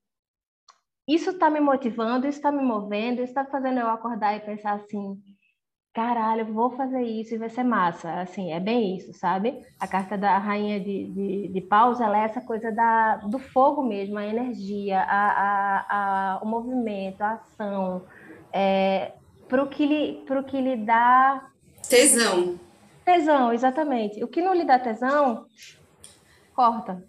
isso 1.08 1.30
está 1.30 1.48
me 1.50 1.60
motivando, 1.60 2.26
isso 2.26 2.38
está 2.38 2.52
me 2.52 2.62
movendo, 2.62 3.22
isso 3.22 3.30
está 3.30 3.44
fazendo 3.44 3.80
eu 3.80 3.88
acordar 3.88 4.36
e 4.36 4.40
pensar 4.40 4.74
assim, 4.74 5.18
caralho, 5.92 6.52
vou 6.52 6.70
fazer 6.70 7.02
isso 7.02 7.34
e 7.34 7.38
vai 7.38 7.48
ser 7.50 7.64
massa. 7.64 8.12
Assim, 8.20 8.52
é 8.52 8.60
bem 8.60 8.96
isso, 8.96 9.12
sabe? 9.14 9.60
A 9.80 9.86
carta 9.86 10.16
da 10.16 10.38
rainha 10.38 10.80
de, 10.80 11.06
de, 11.08 11.48
de 11.48 11.60
paus, 11.62 12.00
ela 12.00 12.20
é 12.20 12.24
essa 12.24 12.40
coisa 12.40 12.70
da, 12.72 13.16
do 13.16 13.38
fogo 13.38 13.82
mesmo, 13.82 14.18
a 14.18 14.26
energia, 14.26 15.00
a, 15.00 15.30
a, 15.30 15.86
a, 16.36 16.40
o 16.42 16.46
movimento, 16.46 17.22
a 17.22 17.32
ação, 17.32 18.04
é, 18.52 19.12
para 19.48 19.62
o 19.62 19.68
que, 19.68 20.24
que 20.48 20.60
lhe 20.60 20.76
dá 20.76 21.51
Tesão. 21.88 22.58
tesão, 23.04 23.52
exatamente. 23.52 24.22
O 24.22 24.28
que 24.28 24.40
não 24.40 24.54
lhe 24.54 24.64
dá 24.64 24.78
tesão, 24.78 25.46
corta. 26.54 27.02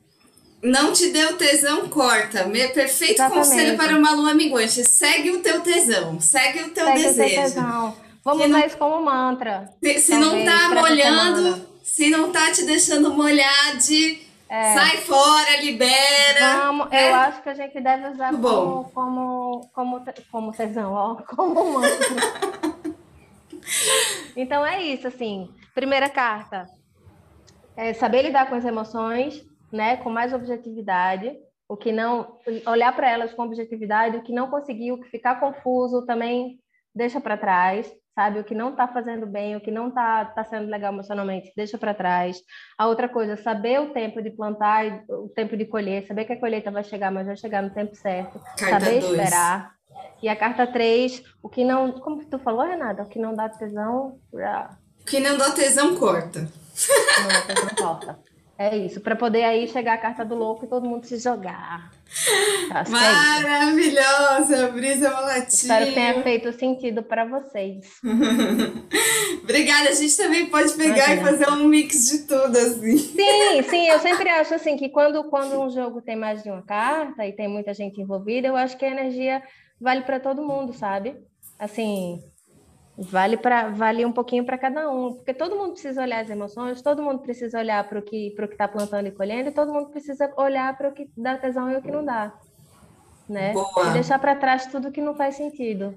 Não 0.61 0.93
te 0.93 1.09
deu 1.11 1.35
tesão, 1.37 1.89
corta. 1.89 2.45
Me- 2.45 2.69
Perfeito 2.69 3.13
Exatamente. 3.21 3.47
conselho 3.49 3.77
para 3.77 3.97
uma 3.97 4.11
lua 4.11 4.33
minguante. 4.33 4.83
Segue 4.85 5.31
o 5.31 5.41
teu 5.41 5.61
tesão, 5.61 6.19
segue 6.21 6.63
o 6.63 6.69
teu 6.69 6.85
Segue 6.85 6.99
o 6.99 7.03
desejo. 7.03 7.35
tesão. 7.35 7.95
Vamos 8.23 8.41
Que 8.43 8.47
não- 8.47 8.57
usar 8.57 8.67
isso 8.67 8.77
como 8.77 9.03
mantra. 9.03 9.69
Se, 9.83 9.99
se 9.99 10.17
não 10.17 10.45
tá 10.45 10.69
molhando, 10.69 11.67
se 11.83 12.09
não 12.09 12.31
tá 12.31 12.49
te 12.51 12.63
deixando 12.63 13.13
molhar 13.13 13.75
de 13.77 14.21
É. 14.47 14.73
sai 14.73 14.97
fora, 15.01 15.57
libera. 15.61 16.57
Vamos, 16.65 16.87
É. 16.91 17.09
eu 17.11 17.15
acho 17.15 17.41
que 17.43 17.49
a 17.49 17.53
gente 17.53 17.81
deve 17.81 18.07
usar 18.07 18.31
bom. 18.33 18.89
como, 18.93 19.69
como, 19.73 19.99
como, 19.99 20.05
como 20.31 20.51
tesão, 20.53 20.93
ó, 20.93 21.15
como 21.35 21.73
mantra. 21.73 22.72
Então 24.35 24.65
é 24.65 24.81
isso, 24.81 25.07
assim. 25.07 25.49
Primeira 25.73 26.09
carta. 26.09 26.65
É 27.75 27.93
saber 27.93 28.21
lidar 28.21 28.47
com 28.47 28.55
as 28.55 28.65
emoções, 28.65 29.43
né, 29.71 29.97
com 29.97 30.09
mais 30.09 30.33
objetividade. 30.33 31.35
O 31.67 31.75
que 31.75 31.91
não 31.91 32.37
olhar 32.67 32.95
para 32.95 33.09
elas 33.09 33.33
com 33.33 33.43
objetividade, 33.43 34.17
o 34.17 34.21
que 34.21 34.33
não 34.33 34.49
conseguiu, 34.49 34.95
o 34.95 35.01
que 35.01 35.09
ficar 35.09 35.39
confuso 35.39 36.05
também 36.05 36.59
deixa 36.93 37.19
para 37.19 37.37
trás, 37.37 37.91
sabe? 38.13 38.39
O 38.39 38.43
que 38.43 38.53
não 38.53 38.71
está 38.71 38.87
fazendo 38.87 39.25
bem, 39.25 39.55
o 39.55 39.61
que 39.61 39.71
não 39.71 39.87
está 39.87 40.25
tá 40.25 40.43
sendo 40.43 40.69
legal 40.69 40.93
emocionalmente, 40.93 41.51
deixa 41.55 41.77
para 41.77 41.93
trás. 41.93 42.37
A 42.77 42.87
outra 42.87 43.09
coisa, 43.09 43.35
saber 43.35 43.79
o 43.81 43.91
tempo 43.91 44.21
de 44.21 44.29
plantar 44.29 44.85
e 44.85 45.03
o 45.09 45.29
tempo 45.29 45.57
de 45.57 45.65
colher, 45.65 46.05
saber 46.05 46.25
que 46.25 46.33
a 46.33 46.39
colheita 46.39 46.69
vai 46.69 46.83
chegar, 46.83 47.11
mas 47.11 47.25
vai 47.25 47.35
chegar 47.35 47.61
no 47.61 47.71
tempo 47.71 47.95
certo, 47.95 48.39
Carta 48.57 48.85
saber 48.85 48.99
dois. 48.99 49.19
esperar. 49.19 49.73
E 50.21 50.29
a 50.29 50.35
carta 50.35 50.65
3, 50.65 51.23
o 51.41 51.49
que 51.49 51.65
não, 51.65 51.91
como 51.91 52.19
que 52.19 52.25
tu 52.25 52.39
falou, 52.39 52.65
Renata? 52.65 53.03
O 53.03 53.07
que 53.07 53.19
não 53.19 53.33
dá 53.35 53.49
tesão, 53.49 54.17
ah, 54.35 54.71
O 55.01 55.05
que 55.05 55.19
não 55.19 55.37
dá 55.37 55.51
tesão, 55.51 55.95
corta. 55.95 56.47
não 57.21 57.27
dá 57.27 57.41
tesão, 57.41 57.69
corta. 57.75 58.19
É 58.57 58.77
isso, 58.77 59.01
para 59.01 59.15
poder 59.15 59.43
aí 59.43 59.67
chegar 59.67 59.95
a 59.95 59.97
carta 59.97 60.23
do 60.23 60.35
louco 60.35 60.63
e 60.63 60.67
todo 60.67 60.87
mundo 60.87 61.05
se 61.05 61.17
jogar. 61.17 61.91
Que 62.05 62.71
é. 62.71 62.89
Maravilhosa, 62.89 64.67
Brisa 64.67 65.09
Malatinha. 65.09 65.47
Espero 65.47 65.85
que 65.87 65.93
tenha 65.93 66.23
feito 66.23 66.53
sentido 66.53 67.01
para 67.01 67.25
vocês. 67.25 67.85
Obrigada, 69.43 69.89
a 69.89 69.93
gente 69.93 70.15
também 70.15 70.45
pode 70.45 70.71
pegar 70.73 71.13
Imagina. 71.13 71.21
e 71.21 71.31
fazer 71.31 71.49
um 71.49 71.67
mix 71.67 72.09
de 72.09 72.19
tudo, 72.19 72.55
assim. 72.55 72.97
Sim, 72.97 73.63
sim, 73.63 73.87
eu 73.87 73.99
sempre 73.99 74.29
acho 74.29 74.53
assim 74.53 74.77
que 74.77 74.87
quando, 74.89 75.23
quando 75.25 75.59
um 75.59 75.69
jogo 75.69 76.01
tem 76.01 76.15
mais 76.15 76.43
de 76.43 76.49
uma 76.49 76.61
carta 76.61 77.25
e 77.25 77.33
tem 77.33 77.47
muita 77.47 77.73
gente 77.73 77.99
envolvida, 77.99 78.47
eu 78.47 78.55
acho 78.55 78.77
que 78.77 78.85
a 78.85 78.91
energia 78.91 79.41
vale 79.83 80.01
para 80.03 80.19
todo 80.19 80.41
mundo, 80.41 80.73
sabe? 80.73 81.21
Assim, 81.59 82.23
vale 82.97 83.35
para 83.35 83.69
vale 83.69 84.05
um 84.05 84.13
pouquinho 84.13 84.45
para 84.45 84.57
cada 84.57 84.89
um, 84.89 85.13
porque 85.13 85.33
todo 85.33 85.57
mundo 85.57 85.73
precisa 85.73 86.01
olhar 86.01 86.23
as 86.23 86.29
emoções, 86.29 86.81
todo 86.81 87.03
mundo 87.03 87.19
precisa 87.19 87.59
olhar 87.59 87.87
para 87.87 87.99
o 87.99 88.01
que 88.01 88.31
para 88.31 88.45
o 88.45 88.47
que 88.47 88.53
está 88.53 88.67
plantando 88.67 89.07
e 89.07 89.11
colhendo, 89.11 89.49
e 89.49 89.53
todo 89.53 89.73
mundo 89.73 89.89
precisa 89.89 90.33
olhar 90.37 90.75
para 90.77 90.89
o 90.89 90.93
que 90.93 91.11
dá 91.17 91.37
tesão 91.37 91.69
e 91.69 91.75
o 91.75 91.81
que 91.81 91.91
não 91.91 92.05
dá, 92.05 92.33
né? 93.27 93.51
Boa. 93.51 93.89
E 93.89 93.93
deixar 93.93 94.17
para 94.19 94.35
trás 94.35 94.65
tudo 94.67 94.91
que 94.91 95.01
não 95.01 95.15
faz 95.15 95.35
sentido. 95.35 95.93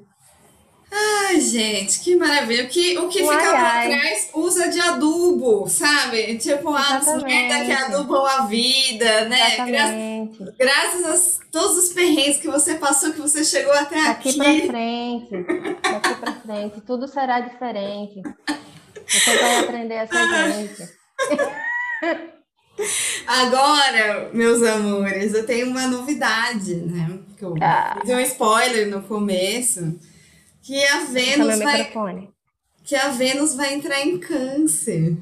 Ai, 0.91 1.41
gente, 1.41 2.01
que 2.01 2.15
maravilha. 2.17 2.65
O 2.65 2.69
que, 2.69 2.97
o 2.99 3.09
que 3.09 3.19
fica 3.19 3.35
ai, 3.35 3.51
pra 3.51 3.73
ai. 3.73 3.89
trás 3.89 4.31
usa 4.35 4.69
de 4.69 4.81
adubo, 4.81 5.69
sabe? 5.69 6.37
Tipo, 6.39 6.71
as 6.75 7.03
Exatamente. 7.03 7.25
merda 7.25 7.65
que 7.65 7.73
adubam 7.73 8.25
a 8.25 8.47
vida, 8.47 9.25
né? 9.29 9.57
Gra- 9.67 10.53
graças 10.59 11.41
a 11.41 11.45
todos 11.51 11.77
os 11.77 11.93
perrengues 11.93 12.39
que 12.39 12.47
você 12.49 12.77
passou, 12.77 13.13
que 13.13 13.21
você 13.21 13.45
chegou 13.45 13.73
até 13.73 13.97
Daqui 14.05 14.29
aqui. 14.29 14.39
para 14.39 14.67
frente, 14.73 15.31
daqui 15.83 16.15
para 16.21 16.33
frente, 16.35 16.81
tudo 16.87 17.09
será 17.09 17.41
diferente. 17.41 18.23
Você 19.07 19.39
vai 19.39 19.59
aprender 19.61 19.95
essa 19.95 20.53
gente. 20.53 20.89
Agora, 23.27 24.31
meus 24.33 24.63
amores, 24.63 25.35
eu 25.35 25.45
tenho 25.47 25.69
uma 25.69 25.87
novidade, 25.89 26.75
né? 26.77 27.19
Que 27.39 27.45
eu 27.45 27.55
Ah. 27.61 27.99
fiz 28.01 28.11
um 28.15 28.21
spoiler 28.21 28.89
no 28.89 29.03
começo. 29.03 29.99
Que 30.67 30.85
a 30.85 31.05
Vênus 31.05 31.61
vai 31.61 31.79
microfone. 31.79 32.29
que 32.83 32.97
a 32.97 33.11
Vênus 33.11 33.55
vai 33.55 33.73
entrar 33.73 34.05
em 34.05 34.19
câncer. 34.19 35.17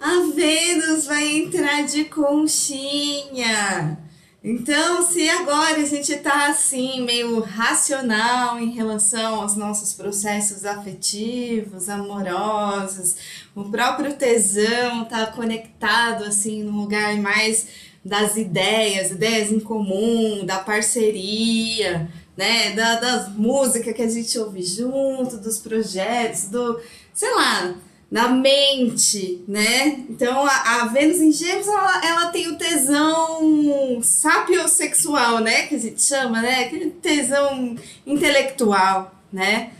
A 0.00 0.32
Vênus 0.34 1.06
vai 1.06 1.36
entrar 1.36 1.82
de 1.82 2.06
conchinha. 2.06 3.96
Então, 4.42 5.06
se 5.06 5.30
agora 5.30 5.76
a 5.76 5.84
gente 5.84 6.16
tá 6.16 6.48
assim, 6.48 7.04
meio 7.04 7.38
racional 7.42 8.58
em 8.58 8.70
relação 8.70 9.40
aos 9.40 9.54
nossos 9.54 9.92
processos 9.92 10.64
afetivos, 10.64 11.88
amorosos, 11.88 13.14
o 13.54 13.70
próprio 13.70 14.14
tesão 14.14 15.04
tá 15.04 15.26
conectado 15.28 16.24
assim 16.24 16.64
num 16.64 16.80
lugar 16.80 17.16
mais 17.18 17.68
das 18.04 18.36
ideias, 18.36 19.12
ideias 19.12 19.52
em 19.52 19.60
comum, 19.60 20.44
da 20.44 20.58
parceria, 20.58 22.10
né, 22.36 22.72
da, 22.72 22.96
das 22.96 23.28
músicas 23.28 23.94
que 23.94 24.02
a 24.02 24.08
gente 24.08 24.38
ouve 24.38 24.62
junto, 24.62 25.36
dos 25.36 25.58
projetos, 25.58 26.44
do, 26.44 26.80
sei 27.12 27.32
lá, 27.34 27.74
na 28.10 28.28
mente, 28.28 29.42
né? 29.48 30.04
Então 30.08 30.46
a, 30.46 30.82
a 30.82 30.86
Vênus 30.86 31.20
em 31.20 31.32
Gêmeos 31.32 31.66
ela, 31.66 32.06
ela 32.06 32.26
tem 32.26 32.48
o 32.48 32.56
tesão 32.56 34.00
sapiosexual, 34.02 35.40
né? 35.40 35.66
Que 35.66 35.74
a 35.74 35.78
gente 35.78 36.00
chama, 36.00 36.40
né? 36.40 36.60
Aquele 36.60 36.90
tesão 36.90 37.76
intelectual, 38.06 39.14
né? 39.32 39.72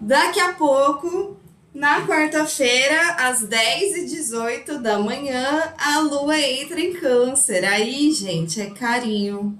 Daqui 0.00 0.38
a 0.38 0.52
pouco, 0.52 1.36
na 1.74 2.06
quarta-feira, 2.06 3.14
às 3.18 3.42
10h18 3.42 4.78
da 4.78 4.98
manhã, 4.98 5.74
a 5.78 6.00
lua 6.00 6.38
entra 6.38 6.80
em 6.80 6.92
câncer. 6.92 7.64
Aí, 7.64 8.12
gente, 8.12 8.60
é 8.60 8.66
carinho. 8.70 9.58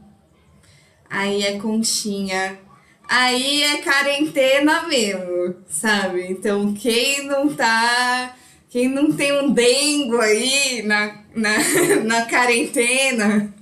Aí 1.12 1.42
é 1.42 1.58
conchinha. 1.58 2.58
Aí 3.06 3.62
é 3.64 3.82
quarentena 3.82 4.84
mesmo, 4.88 5.56
sabe? 5.68 6.26
Então, 6.30 6.72
quem 6.72 7.26
não 7.26 7.54
tá 7.54 8.34
quem 8.70 8.88
não 8.88 9.12
tem 9.12 9.38
um 9.38 9.52
dengo 9.52 10.16
aí 10.16 10.80
na, 10.86 11.22
na, 11.34 11.58
na 12.04 12.24
quarentena, 12.24 13.54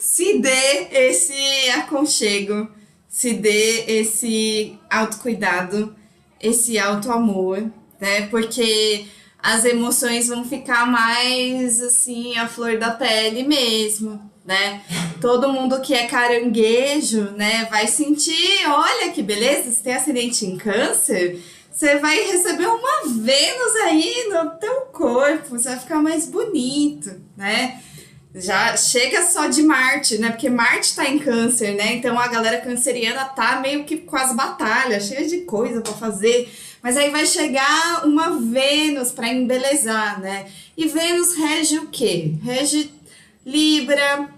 se 0.00 0.40
dê 0.40 0.88
esse 0.90 1.70
aconchego, 1.76 2.68
se 3.08 3.34
dê 3.34 3.84
esse 3.86 4.76
autocuidado, 4.90 5.94
esse 6.40 6.76
autoamor, 6.76 7.62
né? 8.00 8.26
Porque 8.26 9.06
as 9.40 9.64
emoções 9.64 10.26
vão 10.26 10.44
ficar 10.44 10.84
mais 10.90 11.80
assim, 11.80 12.36
a 12.36 12.48
flor 12.48 12.76
da 12.78 12.90
pele 12.90 13.44
mesmo, 13.44 14.31
né? 14.44 14.82
Todo 15.20 15.52
mundo 15.52 15.80
que 15.80 15.94
é 15.94 16.06
caranguejo, 16.06 17.30
né, 17.36 17.66
vai 17.70 17.86
sentir, 17.86 18.66
olha 18.66 19.12
que 19.12 19.22
beleza, 19.22 19.70
você 19.70 19.82
tem 19.82 19.94
acidente 19.94 20.44
em 20.44 20.56
câncer, 20.56 21.40
você 21.70 21.96
vai 21.98 22.20
receber 22.24 22.66
uma 22.66 23.02
Vênus 23.06 23.74
aí 23.84 24.28
no 24.28 24.50
teu 24.50 24.82
corpo, 24.92 25.50
você 25.50 25.70
vai 25.70 25.78
ficar 25.78 26.02
mais 26.02 26.26
bonito, 26.26 27.20
né? 27.36 27.80
Já 28.34 28.76
chega 28.76 29.22
só 29.22 29.46
de 29.46 29.62
Marte, 29.62 30.16
né? 30.18 30.30
Porque 30.30 30.48
Marte 30.48 30.94
tá 30.94 31.06
em 31.06 31.18
câncer, 31.18 31.74
né? 31.74 31.94
Então 31.94 32.18
a 32.18 32.28
galera 32.28 32.60
canceriana 32.60 33.24
tá 33.26 33.60
meio 33.60 33.84
que 33.84 33.98
com 33.98 34.16
as 34.16 34.34
batalhas, 34.34 35.06
cheia 35.06 35.26
de 35.28 35.42
coisa 35.42 35.82
para 35.82 35.92
fazer. 35.92 36.50
Mas 36.82 36.96
aí 36.96 37.10
vai 37.10 37.26
chegar 37.26 38.06
uma 38.06 38.38
Vênus 38.38 39.12
para 39.12 39.28
embelezar, 39.28 40.20
né? 40.20 40.46
E 40.76 40.88
Vênus 40.88 41.34
rege 41.34 41.78
o 41.78 41.88
quê? 41.88 42.34
Rege 42.42 42.90
Libra, 43.44 44.28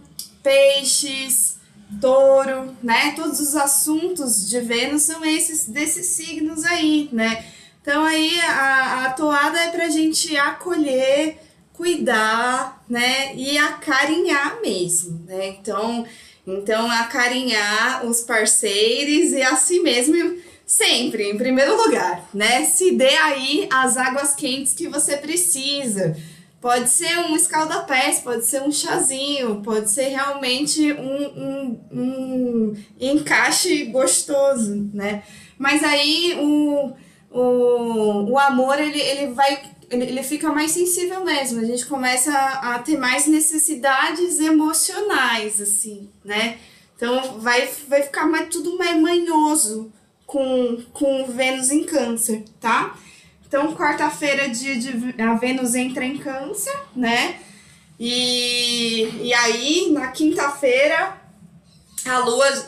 Peixes, 0.42 1.57
Touro, 2.00 2.76
né? 2.82 3.12
Todos 3.14 3.40
os 3.40 3.55
assuntos 3.55 4.48
de 4.48 4.61
Vênus 4.61 5.02
são 5.02 5.24
esses 5.24 5.66
desses 5.66 6.07
signos 6.07 6.64
aí, 6.64 7.09
né? 7.12 7.44
Então 7.80 8.02
aí 8.05 8.40
a, 8.40 9.05
a 9.05 9.12
toada 9.12 9.59
é 9.61 9.70
pra 9.70 9.88
gente 9.88 10.36
acolher, 10.36 11.38
cuidar, 11.72 12.82
né? 12.88 13.34
E 13.36 13.59
acarinhar 13.59 14.61
mesmo, 14.62 15.22
né? 15.26 15.48
Então, 15.48 16.07
então 16.46 16.90
acarinhar 16.90 18.07
os 18.07 18.22
parceiros 18.22 19.32
e 19.32 19.42
a 19.42 19.55
si 19.57 19.80
mesmo 19.80 20.38
sempre, 20.66 21.30
em 21.30 21.36
primeiro 21.36 21.76
lugar, 21.76 22.28
né? 22.32 22.64
Se 22.64 22.92
dê 22.92 23.16
aí 23.16 23.68
as 23.70 23.96
águas 23.96 24.34
quentes 24.34 24.72
que 24.72 24.88
você 24.88 25.16
precisa. 25.16 26.16
Pode 26.65 26.89
ser 26.89 27.19
um 27.19 27.37
escaldapés, 27.37 28.21
pode 28.21 28.47
ser 28.47 28.62
um 28.62 28.73
chazinho, 28.73 29.61
pode 29.61 29.91
ser 29.91 30.09
realmente 30.09 30.95
um, 30.95 31.27
um, 31.39 31.81
um 31.93 32.85
encaixe 32.99 33.85
gostoso, 33.85 34.91
né? 34.95 35.25
Mas 35.59 35.85
aí 35.85 36.39
o, 36.41 36.95
o, 37.31 38.31
o 38.31 38.39
amor, 38.39 38.81
ele, 38.81 38.99
ele 38.99 39.35
vai 39.35 39.62
ele, 39.91 40.23
fica 40.23 40.55
mais 40.55 40.71
sensível 40.71 41.23
mesmo. 41.23 41.61
A 41.61 41.65
gente 41.65 41.85
começa 41.85 42.33
a, 42.33 42.77
a 42.77 42.79
ter 42.79 42.97
mais 42.97 43.27
necessidades 43.27 44.41
emocionais, 44.41 45.61
assim, 45.61 46.09
né? 46.25 46.57
Então 46.97 47.41
vai, 47.41 47.69
vai 47.87 48.05
ficar 48.05 48.27
mais, 48.27 48.49
tudo 48.49 48.79
mais 48.79 48.99
manhoso 48.99 49.93
com, 50.25 50.83
com 50.95 51.27
Vênus 51.27 51.71
em 51.71 51.85
câncer, 51.85 52.43
tá? 52.59 52.97
Então, 53.55 53.72
quarta-feira, 53.72 54.48
dia 54.48 54.74
de 54.74 55.14
a 55.22 55.34
Vênus 55.34 55.76
entra 55.76 56.05
em 56.05 56.18
câncer, 56.18 56.76
né? 56.96 57.38
E, 58.00 59.09
e 59.22 59.32
aí, 59.32 59.92
na 59.92 60.09
quinta-feira, 60.09 61.16
a 62.05 62.18
lua, 62.18 62.66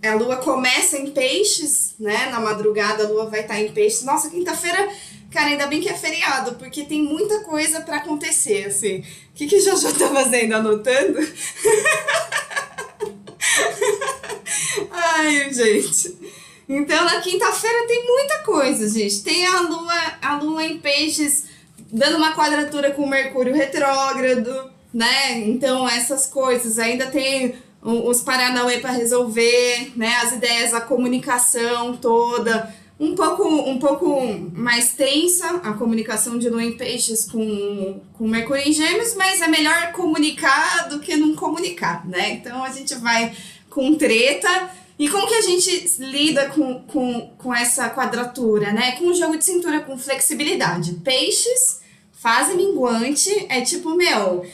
a 0.00 0.14
lua 0.14 0.36
começa 0.36 0.96
em 0.96 1.10
peixes, 1.10 1.96
né? 1.98 2.28
Na 2.30 2.38
madrugada 2.38 3.02
a 3.02 3.08
lua 3.08 3.28
vai 3.28 3.40
estar 3.40 3.60
em 3.60 3.72
peixes. 3.72 4.04
Nossa, 4.04 4.30
quinta-feira, 4.30 4.88
cara, 5.28 5.46
ainda 5.48 5.66
bem 5.66 5.80
que 5.80 5.88
é 5.88 5.94
feriado, 5.94 6.54
porque 6.54 6.84
tem 6.84 7.02
muita 7.02 7.40
coisa 7.40 7.80
pra 7.80 7.96
acontecer, 7.96 8.66
assim. 8.66 9.00
O 9.00 9.34
que 9.34 9.48
que 9.48 9.58
Jojo 9.58 9.92
tá 9.92 10.08
fazendo? 10.08 10.52
Anotando? 10.52 11.18
Ai, 14.88 15.52
gente. 15.52 16.16
Então, 16.74 17.04
na 17.04 17.20
quinta-feira 17.20 17.86
tem 17.86 18.06
muita 18.06 18.38
coisa, 18.38 18.88
gente. 18.88 19.22
Tem 19.22 19.46
a 19.46 19.60
lua, 19.60 20.12
a 20.22 20.36
lua 20.36 20.64
em 20.64 20.78
peixes 20.78 21.44
dando 21.92 22.16
uma 22.16 22.34
quadratura 22.34 22.92
com 22.92 23.02
o 23.02 23.08
Mercúrio 23.08 23.54
retrógrado, 23.54 24.70
né? 24.92 25.38
Então, 25.40 25.86
essas 25.86 26.26
coisas. 26.26 26.78
Ainda 26.78 27.06
tem 27.06 27.56
os 27.82 28.22
Paranauê 28.22 28.78
para 28.78 28.92
resolver, 28.92 29.92
né? 29.94 30.14
As 30.22 30.32
ideias, 30.32 30.72
a 30.72 30.80
comunicação 30.80 31.94
toda. 31.96 32.74
Um 32.98 33.14
pouco, 33.14 33.46
um 33.46 33.78
pouco 33.78 34.22
mais 34.54 34.92
tensa 34.92 35.56
a 35.56 35.72
comunicação 35.74 36.38
de 36.38 36.48
Lua 36.48 36.62
em 36.62 36.76
Peixes 36.76 37.28
com, 37.30 38.00
com 38.14 38.28
Mercúrio 38.28 38.62
em 38.66 38.72
Gêmeos, 38.72 39.14
mas 39.14 39.42
é 39.42 39.48
melhor 39.48 39.92
comunicar 39.92 40.88
do 40.88 41.00
que 41.00 41.16
não 41.16 41.34
comunicar, 41.34 42.06
né? 42.08 42.30
Então 42.30 42.62
a 42.62 42.70
gente 42.70 42.94
vai 42.94 43.34
com 43.68 43.94
treta. 43.94 44.70
E 44.98 45.08
como 45.08 45.26
que 45.26 45.34
a 45.34 45.42
gente 45.42 45.94
lida 45.98 46.50
com, 46.50 46.82
com, 46.84 47.34
com 47.38 47.54
essa 47.54 47.88
quadratura, 47.90 48.72
né? 48.72 48.92
Com 48.92 49.06
um 49.06 49.14
jogo 49.14 49.36
de 49.36 49.44
cintura, 49.44 49.80
com 49.80 49.98
flexibilidade. 49.98 50.94
Peixes, 51.04 51.80
fase 52.12 52.54
minguante, 52.54 53.46
é 53.48 53.60
tipo, 53.62 53.96
meu, 53.96 54.44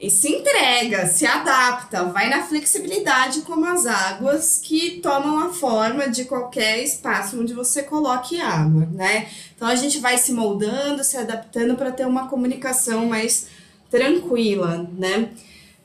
e 0.00 0.08
se 0.10 0.28
entrega, 0.28 1.06
se 1.06 1.26
adapta, 1.26 2.04
vai 2.04 2.30
na 2.30 2.44
flexibilidade 2.44 3.40
como 3.40 3.66
as 3.66 3.84
águas 3.84 4.60
que 4.62 5.00
tomam 5.00 5.38
a 5.40 5.52
forma 5.52 6.08
de 6.08 6.24
qualquer 6.24 6.84
espaço 6.84 7.40
onde 7.40 7.52
você 7.52 7.82
coloque 7.82 8.40
água, 8.40 8.88
né? 8.92 9.28
Então 9.56 9.66
a 9.66 9.74
gente 9.74 9.98
vai 9.98 10.16
se 10.16 10.32
moldando, 10.32 11.02
se 11.02 11.16
adaptando 11.16 11.74
para 11.74 11.90
ter 11.90 12.06
uma 12.06 12.28
comunicação 12.28 13.06
mais 13.06 13.48
tranquila, 13.90 14.88
né? 14.96 15.30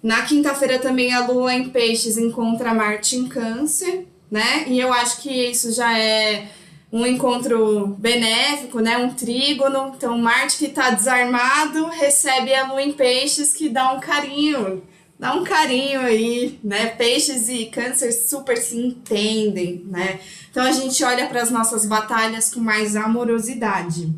Na 0.04 0.24
quinta-feira 0.24 0.80
também 0.80 1.14
a 1.14 1.26
Lua 1.26 1.54
em 1.54 1.70
Peixes 1.70 2.18
encontra 2.18 2.74
Marte 2.74 3.16
em 3.16 3.26
Câncer, 3.26 4.06
né? 4.30 4.66
E 4.68 4.78
eu 4.78 4.92
acho 4.92 5.22
que 5.22 5.32
isso 5.32 5.72
já 5.72 5.98
é 5.98 6.50
um 6.92 7.06
encontro 7.06 7.88
benéfico, 7.98 8.82
né? 8.82 8.98
Um 8.98 9.14
trígono. 9.14 9.94
Então, 9.96 10.18
Marte 10.18 10.58
que 10.58 10.68
tá 10.68 10.90
desarmado 10.90 11.86
recebe 11.86 12.54
a 12.54 12.68
Lua 12.68 12.82
em 12.82 12.92
Peixes 12.92 13.54
que 13.54 13.70
dá 13.70 13.94
um 13.94 14.02
carinho. 14.02 14.84
Dá 15.18 15.34
um 15.36 15.44
carinho 15.46 16.02
aí, 16.02 16.60
né? 16.62 16.88
Peixes 16.88 17.48
e 17.48 17.68
Câncer 17.68 18.12
super 18.12 18.58
se 18.58 18.78
entendem, 18.78 19.86
né? 19.88 20.20
Então 20.52 20.64
a 20.64 20.72
gente 20.74 21.02
olha 21.02 21.28
para 21.28 21.42
as 21.42 21.50
nossas 21.50 21.86
batalhas 21.86 22.54
com 22.54 22.60
mais 22.60 22.98
amorosidade. 22.98 24.14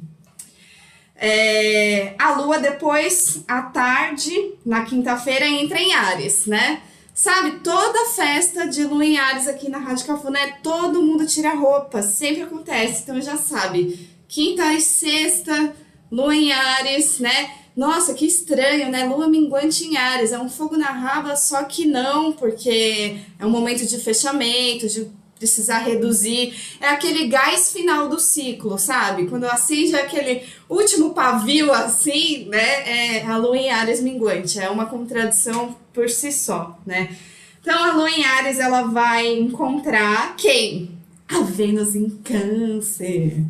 É, 1.15 2.13
a 2.19 2.33
lua 2.33 2.59
depois, 2.59 3.43
à 3.47 3.61
tarde, 3.61 4.53
na 4.65 4.83
quinta-feira, 4.83 5.47
entra 5.47 5.79
em 5.79 5.93
Ares, 5.93 6.45
né? 6.45 6.81
Sabe, 7.13 7.59
toda 7.59 8.09
festa 8.09 8.67
de 8.67 8.83
lua 8.83 9.05
em 9.05 9.17
Ares 9.17 9.47
aqui 9.47 9.69
na 9.69 9.77
Rádio 9.77 10.05
Cafuné, 10.05 10.57
todo 10.61 11.01
mundo 11.01 11.25
tira 11.25 11.53
roupa, 11.55 12.03
sempre 12.03 12.41
acontece, 12.41 13.03
então 13.03 13.21
já 13.21 13.37
sabe. 13.37 14.09
Quinta 14.27 14.73
e 14.73 14.81
sexta, 14.81 15.73
lua 16.11 16.35
em 16.35 16.51
Ares, 16.51 17.19
né? 17.19 17.51
Nossa, 17.75 18.13
que 18.13 18.25
estranho, 18.25 18.89
né? 18.89 19.05
Lua 19.05 19.29
minguante 19.29 19.85
em 19.85 19.95
Ares, 19.95 20.33
é 20.33 20.39
um 20.39 20.49
fogo 20.49 20.75
na 20.75 20.91
raba, 20.91 21.37
só 21.37 21.63
que 21.63 21.85
não, 21.85 22.33
porque 22.33 23.17
é 23.39 23.45
um 23.45 23.49
momento 23.49 23.85
de 23.85 23.97
fechamento, 23.97 24.87
de 24.87 25.09
precisar 25.37 25.79
reduzir. 25.79 26.53
É 26.79 26.87
aquele 26.89 27.27
gás 27.27 27.71
final 27.71 28.07
do 28.07 28.19
ciclo, 28.19 28.77
sabe? 28.77 29.27
Quando 29.27 29.45
acende 29.45 29.95
aquele 29.95 30.43
último 30.69 31.13
pavio 31.13 31.71
assim, 31.71 32.45
né? 32.45 33.17
É 33.17 33.25
a 33.25 33.37
lua 33.37 33.57
em 33.57 33.69
Ares 33.69 34.01
minguante. 34.01 34.59
É 34.59 34.69
uma 34.69 34.85
contradição 34.85 35.75
por 35.93 36.09
si 36.09 36.31
só, 36.31 36.77
né? 36.85 37.15
Então 37.61 37.83
a 37.83 37.93
lua 37.93 38.09
em 38.09 38.23
Ares 38.23 38.59
ela 38.59 38.83
vai 38.83 39.27
encontrar 39.27 40.35
quem? 40.35 40.91
A 41.27 41.41
Vênus 41.41 41.95
em 41.95 42.09
Câncer. 42.09 43.43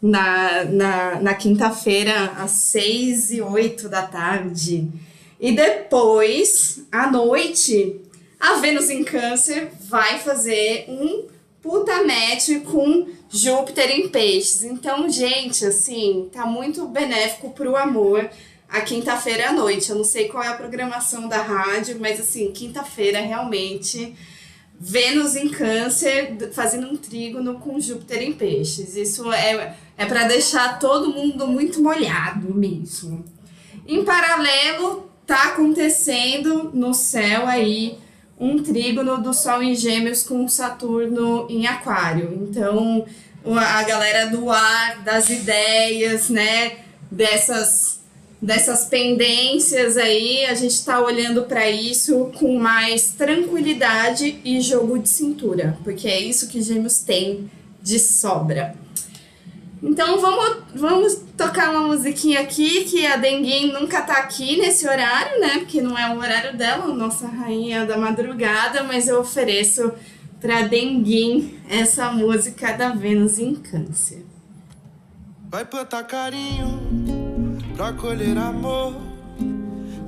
Na, 0.00 0.64
na, 0.64 1.20
na 1.20 1.34
quinta-feira, 1.34 2.32
às 2.36 2.52
seis 2.52 3.30
e 3.30 3.40
oito 3.40 3.88
da 3.88 4.02
tarde. 4.02 4.88
E 5.40 5.52
depois, 5.52 6.86
à 6.92 7.10
noite, 7.10 8.00
a 8.38 8.54
Vênus 8.54 8.90
em 8.90 9.02
Câncer 9.02 9.70
vai 9.80 10.18
fazer 10.18 10.86
um 10.88 11.26
puta 11.62 12.04
match 12.04 12.62
com 12.64 13.08
Júpiter 13.28 13.90
em 13.90 14.08
Peixes. 14.08 14.62
Então, 14.62 15.08
gente, 15.08 15.64
assim, 15.64 16.28
tá 16.32 16.46
muito 16.46 16.86
benéfico 16.86 17.50
pro 17.50 17.76
amor 17.76 18.30
a 18.68 18.80
quinta-feira 18.80 19.48
à 19.48 19.52
noite. 19.52 19.90
Eu 19.90 19.96
não 19.96 20.04
sei 20.04 20.28
qual 20.28 20.44
é 20.44 20.48
a 20.48 20.54
programação 20.54 21.28
da 21.28 21.42
rádio, 21.42 21.98
mas 21.98 22.20
assim, 22.20 22.52
quinta-feira 22.52 23.20
realmente 23.20 24.14
Vênus 24.78 25.34
em 25.34 25.48
Câncer 25.48 26.36
fazendo 26.52 26.86
um 26.86 26.96
trígono 26.96 27.58
com 27.58 27.80
Júpiter 27.80 28.22
em 28.22 28.32
Peixes. 28.32 28.94
Isso 28.94 29.32
é, 29.32 29.76
é 29.96 30.06
para 30.06 30.28
deixar 30.28 30.78
todo 30.78 31.12
mundo 31.12 31.46
muito 31.46 31.82
molhado 31.82 32.54
mesmo. 32.54 33.24
Em 33.86 34.04
paralelo, 34.04 35.10
tá 35.26 35.48
acontecendo 35.48 36.70
no 36.74 36.92
céu 36.92 37.46
aí 37.46 37.98
um 38.38 38.62
trígono 38.62 39.18
do 39.18 39.32
Sol 39.32 39.62
em 39.62 39.74
Gêmeos 39.74 40.22
com 40.22 40.46
Saturno 40.48 41.46
em 41.48 41.66
Aquário. 41.66 42.48
Então, 42.48 43.04
a 43.44 43.82
galera 43.82 44.26
do 44.26 44.50
ar, 44.50 45.02
das 45.02 45.28
ideias, 45.28 46.28
né? 46.28 46.86
dessas 47.10 47.96
dessas 48.40 48.84
pendências 48.84 49.96
aí, 49.96 50.44
a 50.44 50.54
gente 50.54 50.72
está 50.72 51.00
olhando 51.00 51.44
para 51.44 51.70
isso 51.70 52.30
com 52.38 52.58
mais 52.58 53.12
tranquilidade 53.12 54.40
e 54.44 54.60
jogo 54.60 54.98
de 54.98 55.08
cintura, 55.08 55.76
porque 55.82 56.06
é 56.06 56.20
isso 56.20 56.46
que 56.46 56.60
Gêmeos 56.60 57.00
tem 57.00 57.50
de 57.82 57.98
sobra. 57.98 58.74
Então 59.82 60.18
vamos, 60.20 60.56
vamos 60.74 61.14
tocar 61.36 61.70
uma 61.70 61.88
musiquinha 61.88 62.40
aqui 62.40 62.84
que 62.84 63.06
a 63.06 63.16
Denguin 63.16 63.72
nunca 63.72 64.00
tá 64.02 64.14
aqui 64.14 64.58
nesse 64.58 64.88
horário, 64.88 65.38
né? 65.40 65.58
Porque 65.58 65.82
não 65.82 65.98
é 65.98 66.14
o 66.14 66.18
horário 66.18 66.56
dela, 66.56 66.86
nossa 66.94 67.26
rainha 67.26 67.84
da 67.84 67.98
madrugada, 67.98 68.82
mas 68.82 69.06
eu 69.06 69.20
ofereço 69.20 69.92
para 70.40 70.62
Denguin 70.62 71.58
essa 71.68 72.10
música 72.10 72.72
da 72.72 72.90
Vênus 72.90 73.38
em 73.38 73.54
Câncer. 73.54 74.24
Vai 75.48 75.64
plantar 75.64 76.04
carinho 76.04 77.58
pra 77.76 77.92
colher 77.92 78.36
amor. 78.38 78.94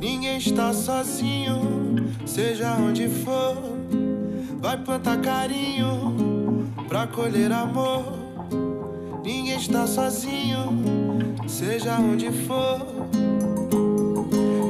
Ninguém 0.00 0.38
está 0.38 0.72
sozinho, 0.72 2.12
seja 2.26 2.72
onde 2.74 3.08
for. 3.08 3.56
Vai 4.60 4.76
plantar 4.78 5.20
carinho 5.20 6.68
pra 6.88 7.06
colher 7.06 7.52
amor. 7.52 8.18
Ninguém 9.24 9.56
está 9.56 9.86
sozinho, 9.86 11.36
seja 11.46 11.98
onde 11.98 12.30
for. 12.46 12.86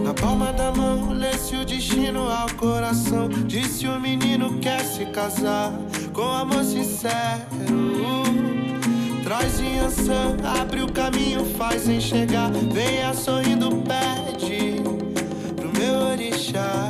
Na 0.04 0.14
palma 0.14 0.52
da 0.52 0.72
mão, 0.72 1.12
lê-se 1.12 1.54
o 1.54 1.64
destino 1.64 2.28
ao 2.30 2.48
coração. 2.54 3.28
Disse 3.28 3.86
o 3.86 4.00
menino 4.00 4.58
quer 4.58 4.80
se 4.80 5.04
casar 5.06 5.72
com 6.12 6.22
amor 6.22 6.64
sincero. 6.64 7.48
Traz 9.22 9.60
Yansan, 9.60 10.36
abre 10.58 10.80
o 10.80 10.90
caminho, 10.90 11.44
faz 11.56 11.86
enxergar. 11.88 12.50
Venha 12.50 13.12
sorrindo, 13.12 13.70
pede 13.82 14.82
pro 15.54 15.70
meu 15.78 16.08
orixá. 16.12 16.88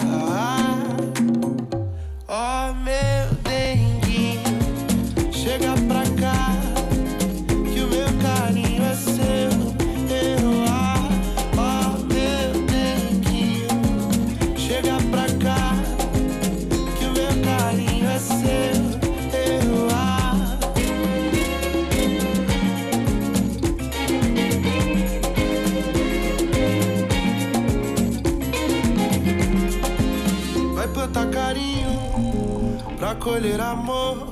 Carinho 33.28 33.34
pra 33.34 33.34
colher 33.34 33.60
amor. 33.60 34.28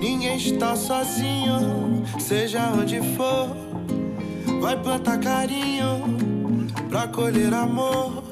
Ninguém 0.00 0.36
está 0.36 0.74
sozinho, 0.76 2.04
seja 2.18 2.72
onde 2.72 3.00
for. 3.16 3.48
Vai 4.60 4.76
plantar 4.76 5.18
carinho 5.18 6.02
pra 6.88 7.06
colher 7.08 7.52
amor. 7.54 8.22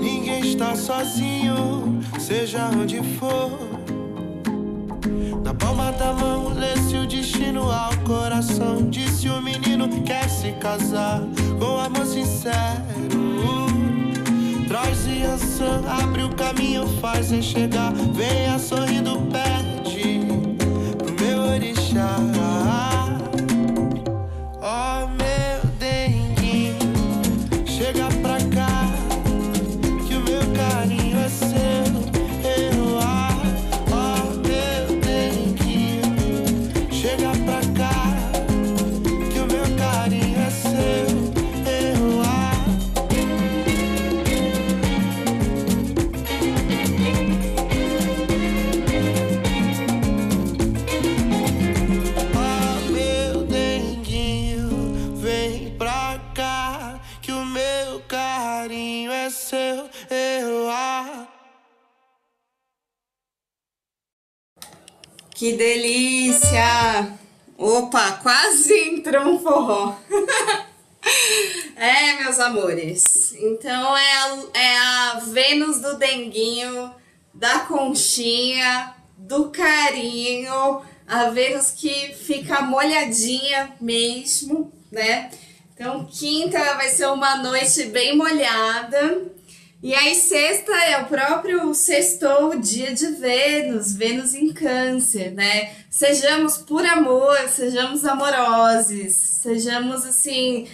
Ninguém 0.00 0.40
está 0.50 0.76
sozinho, 0.76 2.00
seja 2.18 2.70
onde 2.70 3.02
for. 3.18 3.50
Na 5.44 5.54
palma 5.54 5.90
da 5.92 6.12
mão, 6.12 6.52
lê-se 6.54 6.96
o 6.96 7.06
destino 7.06 7.70
ao 7.70 7.96
coração. 8.06 8.88
Disse 8.88 9.28
o 9.28 9.42
menino 9.42 9.88
quer 10.02 10.28
se 10.28 10.52
casar 10.52 11.20
com 11.58 11.78
amor 11.78 12.06
sincero. 12.06 13.59
Traz 14.70 15.04
Yansan, 15.04 15.82
abre 15.84 16.22
o 16.22 16.32
caminho, 16.36 16.86
faz 17.00 17.32
enxergar. 17.32 17.92
Venha 17.92 18.56
sorrindo, 18.56 19.18
pede 19.22 20.20
pro 20.96 21.12
meu 21.26 21.42
orixá. 21.42 22.39
Que 65.40 65.54
delícia! 65.54 67.16
Opa, 67.56 68.12
quase 68.22 68.78
entrou 68.90 69.22
um 69.24 69.38
forró. 69.38 69.96
é, 71.76 72.16
meus 72.16 72.38
amores. 72.38 73.32
Então 73.32 73.96
é 73.96 74.12
a, 74.12 74.38
é 74.52 74.76
a 74.76 75.22
Vênus 75.28 75.80
do 75.80 75.96
Denguinho, 75.96 76.94
da 77.32 77.60
conchinha, 77.60 78.94
do 79.16 79.48
carinho, 79.48 80.82
a 81.08 81.30
Vênus 81.30 81.70
que 81.70 82.12
fica 82.12 82.60
molhadinha 82.60 83.74
mesmo, 83.80 84.70
né? 84.92 85.30
Então, 85.72 86.04
quinta 86.04 86.74
vai 86.74 86.90
ser 86.90 87.06
uma 87.06 87.36
noite 87.36 87.84
bem 87.84 88.14
molhada. 88.14 89.32
E 89.82 89.94
aí, 89.94 90.14
sexta 90.14 90.72
é 90.72 91.00
o 91.00 91.06
próprio 91.06 91.74
sextou, 91.74 92.58
dia 92.58 92.92
de 92.92 93.06
Vênus, 93.12 93.94
Vênus 93.94 94.34
em 94.34 94.52
Câncer, 94.52 95.32
né? 95.32 95.72
Sejamos 95.88 96.58
por 96.58 96.84
amor, 96.84 97.36
sejamos 97.48 98.04
amorosos, 98.04 99.12
sejamos 99.14 100.04
assim. 100.04 100.68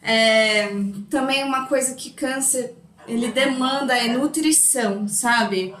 é, 0.00 0.68
também 1.10 1.42
uma 1.44 1.66
coisa 1.66 1.94
que 1.94 2.10
Câncer 2.10 2.74
ele 3.06 3.28
demanda 3.32 3.96
é 3.96 4.08
nutrição, 4.08 5.08
sabe? 5.08 5.74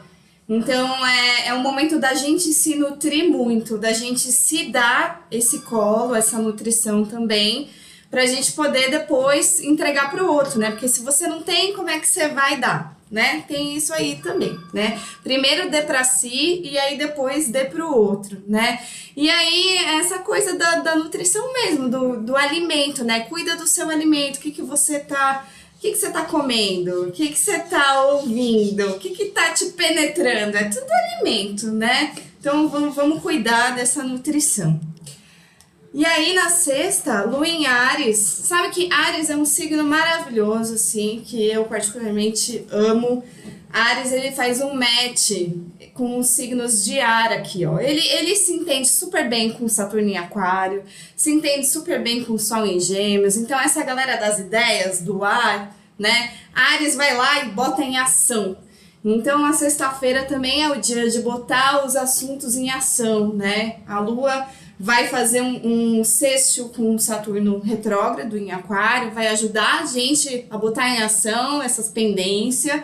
Então 0.48 1.06
é, 1.06 1.48
é 1.48 1.54
um 1.54 1.60
momento 1.60 1.98
da 2.00 2.14
gente 2.14 2.52
se 2.52 2.74
nutrir 2.74 3.30
muito, 3.30 3.78
da 3.78 3.92
gente 3.92 4.32
se 4.32 4.70
dar 4.70 5.26
esse 5.30 5.60
colo, 5.62 6.14
essa 6.14 6.38
nutrição 6.38 7.04
também, 7.04 7.70
pra 8.12 8.26
gente 8.26 8.52
poder 8.52 8.90
depois 8.90 9.58
entregar 9.60 10.10
pro 10.10 10.30
outro, 10.30 10.58
né? 10.58 10.70
Porque 10.70 10.86
se 10.86 11.00
você 11.00 11.26
não 11.26 11.40
tem, 11.40 11.72
como 11.72 11.88
é 11.88 11.98
que 11.98 12.06
você 12.06 12.28
vai 12.28 12.60
dar? 12.60 12.94
Né? 13.10 13.44
Tem 13.48 13.74
isso 13.74 13.92
aí 13.92 14.16
também, 14.22 14.58
né? 14.72 14.98
Primeiro 15.22 15.70
dê 15.70 15.82
pra 15.82 16.04
si 16.04 16.60
e 16.62 16.78
aí 16.78 16.96
depois 16.96 17.48
dê 17.48 17.64
pro 17.64 17.94
outro, 17.94 18.42
né? 18.46 18.82
E 19.16 19.28
aí 19.28 19.78
essa 19.98 20.18
coisa 20.18 20.56
da, 20.56 20.76
da 20.76 20.94
nutrição 20.94 21.52
mesmo, 21.52 21.88
do, 21.88 22.20
do 22.20 22.36
alimento, 22.36 23.02
né? 23.02 23.20
Cuida 23.20 23.56
do 23.56 23.66
seu 23.66 23.88
alimento, 23.90 24.36
o 24.36 24.40
que, 24.40 24.50
que 24.50 24.62
você 24.62 24.98
tá 25.00 25.46
o 25.76 25.80
que, 25.80 25.90
que 25.90 25.98
você 25.98 26.10
tá 26.10 26.22
comendo? 26.22 27.08
O 27.08 27.12
que, 27.12 27.28
que 27.28 27.38
você 27.38 27.58
tá 27.58 28.02
ouvindo? 28.04 28.90
O 28.90 28.98
que, 28.98 29.10
que 29.10 29.26
tá 29.26 29.50
te 29.50 29.66
penetrando? 29.70 30.56
É 30.56 30.64
tudo 30.64 30.86
alimento, 30.90 31.66
né? 31.72 32.14
Então 32.38 32.68
vamos, 32.68 32.94
vamos 32.94 33.20
cuidar 33.20 33.74
dessa 33.74 34.02
nutrição. 34.02 34.78
E 35.94 36.06
aí 36.06 36.34
na 36.34 36.48
sexta, 36.48 37.22
Lua 37.24 37.46
em 37.46 37.66
Ares. 37.66 38.16
Sabe 38.18 38.70
que 38.70 38.90
Ares 38.90 39.28
é 39.28 39.36
um 39.36 39.44
signo 39.44 39.84
maravilhoso, 39.84 40.74
assim, 40.74 41.22
que 41.24 41.46
eu 41.46 41.64
particularmente 41.64 42.66
amo. 42.70 43.22
Ares, 43.70 44.10
ele 44.10 44.32
faz 44.32 44.62
um 44.62 44.74
match 44.74 45.32
com 45.92 46.18
os 46.18 46.28
signos 46.28 46.82
de 46.82 46.98
ar 46.98 47.32
aqui, 47.32 47.66
ó. 47.66 47.78
Ele, 47.78 48.00
ele 48.00 48.34
se 48.34 48.54
entende 48.54 48.88
super 48.88 49.28
bem 49.28 49.52
com 49.52 49.68
Saturno 49.68 50.08
em 50.08 50.16
Aquário, 50.16 50.82
se 51.14 51.30
entende 51.30 51.66
super 51.66 52.02
bem 52.02 52.24
com 52.24 52.38
Sol 52.38 52.64
em 52.64 52.80
Gêmeos. 52.80 53.36
Então 53.36 53.60
essa 53.60 53.84
galera 53.84 54.16
das 54.16 54.38
ideias, 54.38 55.02
do 55.02 55.22
ar, 55.22 55.76
né? 55.98 56.32
Ares 56.54 56.96
vai 56.96 57.14
lá 57.14 57.44
e 57.44 57.50
bota 57.50 57.82
em 57.82 57.98
ação. 57.98 58.56
Então 59.04 59.44
a 59.44 59.52
sexta-feira 59.52 60.24
também 60.24 60.62
é 60.62 60.70
o 60.70 60.80
dia 60.80 61.10
de 61.10 61.20
botar 61.20 61.84
os 61.84 61.96
assuntos 61.96 62.56
em 62.56 62.70
ação, 62.70 63.32
né? 63.34 63.80
A 63.86 63.98
Lua 64.00 64.46
vai 64.82 65.06
fazer 65.06 65.40
um, 65.40 66.00
um 66.00 66.02
sexto 66.02 66.68
com 66.70 66.98
Saturno 66.98 67.60
retrógrado 67.60 68.36
em 68.36 68.50
Aquário, 68.50 69.12
vai 69.12 69.28
ajudar 69.28 69.82
a 69.82 69.86
gente 69.86 70.44
a 70.50 70.58
botar 70.58 70.88
em 70.88 71.00
ação 71.00 71.62
essas 71.62 71.88
pendências 71.88 72.82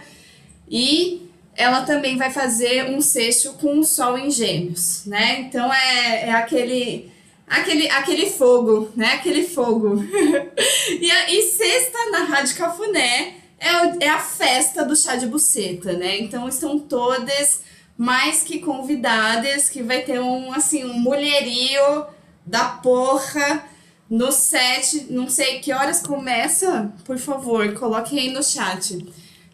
e 0.71 1.29
ela 1.57 1.83
também 1.83 2.17
vai 2.17 2.31
fazer 2.31 2.89
um 2.89 3.01
sexto 3.01 3.55
com 3.55 3.81
o 3.81 3.85
Sol 3.85 4.17
em 4.17 4.31
Gêmeos, 4.31 5.07
né? 5.07 5.41
Então 5.41 5.75
é, 5.75 6.29
é 6.29 6.33
aquele 6.33 7.11
Aquele, 7.49 7.89
aquele 7.89 8.29
fogo, 8.29 8.91
né? 8.95 9.15
Aquele 9.15 9.43
fogo. 9.43 10.05
e, 11.01 11.11
a, 11.11 11.31
e 11.33 11.43
sexta, 11.45 12.11
na 12.11 12.25
Rádio 12.25 12.55
Cafuné, 12.57 13.37
é, 13.59 14.05
é 14.05 14.09
a 14.11 14.19
festa 14.19 14.85
do 14.85 14.95
chá 14.95 15.17
de 15.17 15.27
buceta, 15.27 15.95
né? 15.95 16.21
Então 16.21 16.47
estão 16.47 16.79
todas 16.79 17.63
mais 17.99 18.45
que 18.45 18.61
convidadas, 18.61 19.69
que 19.69 19.83
vai 19.83 20.03
ter 20.03 20.21
um, 20.21 20.53
assim, 20.53 20.85
um 20.85 20.95
mulherio 21.01 22.07
da 22.47 22.65
porra 22.65 23.65
no 24.09 24.31
set. 24.31 25.09
Não 25.11 25.29
sei 25.29 25.59
que 25.59 25.73
horas 25.73 26.01
começa, 26.01 26.93
por 27.05 27.19
favor, 27.19 27.75
coloquem 27.75 28.21
aí 28.21 28.33
no 28.33 28.43
chat. 28.43 29.05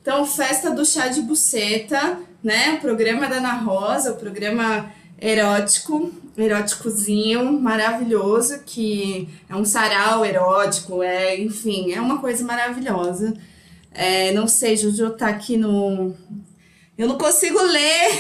Então, 0.01 0.27
festa 0.27 0.71
do 0.71 0.85
chá 0.85 1.09
de 1.09 1.23
buceta, 1.23 2.19
né? 2.43 2.75
O 2.75 2.81
programa 2.83 3.27
da 3.27 3.37
Ana 3.37 3.55
Rosa, 3.55 4.13
o 4.13 4.17
programa 4.17 4.93
erótico, 5.19 6.13
eróticozinho, 6.37 7.59
maravilhoso, 7.59 8.61
que 8.67 9.27
é 9.49 9.57
um 9.57 9.65
sarau 9.65 10.27
erótico, 10.27 11.03
é, 11.03 11.41
enfim, 11.41 11.93
é 11.93 12.01
uma 12.03 12.19
coisa 12.19 12.45
maravilhosa. 12.45 13.35
É, 13.91 14.33
não 14.33 14.47
sei, 14.47 14.77
Juju 14.77 15.11
tá 15.11 15.29
aqui 15.29 15.57
no. 15.57 16.15
Eu 16.97 17.09
não 17.09 17.19
consigo 17.19 17.61
ler! 17.61 18.11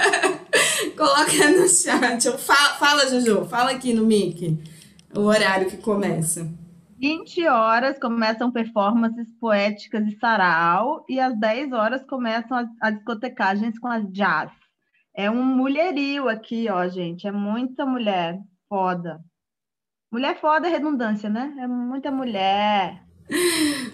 Coloca 0.96 1.50
no 1.56 1.68
chat. 1.68 2.24
Eu 2.26 2.38
fa- 2.38 2.74
Fala, 2.78 3.06
Juju, 3.08 3.46
fala 3.46 3.70
aqui 3.72 3.92
no 3.94 4.04
mic 4.04 4.58
o 5.16 5.20
horário 5.22 5.68
que 5.70 5.76
começa. 5.78 6.46
20 6.98 7.46
horas 7.46 7.98
começam 7.98 8.50
performances 8.50 9.28
poéticas 9.40 10.06
e 10.06 10.18
sarau, 10.18 11.04
e 11.08 11.20
às 11.20 11.38
10 11.38 11.72
horas 11.72 12.04
começam 12.06 12.56
as, 12.56 12.68
as 12.80 12.94
discotecagens 12.94 13.78
com 13.78 13.88
as 13.88 14.04
jazz. 14.10 14.50
É 15.16 15.30
um 15.30 15.44
mulherio 15.44 16.28
aqui, 16.28 16.66
ó, 16.70 16.86
gente. 16.88 17.26
É 17.26 17.32
muita 17.32 17.84
mulher 17.86 18.38
foda. 18.68 19.20
Mulher 20.12 20.38
foda 20.40 20.66
é 20.68 20.70
redundância, 20.70 21.28
né? 21.28 21.54
É 21.58 21.66
muita 21.66 22.10
mulher. 22.10 23.03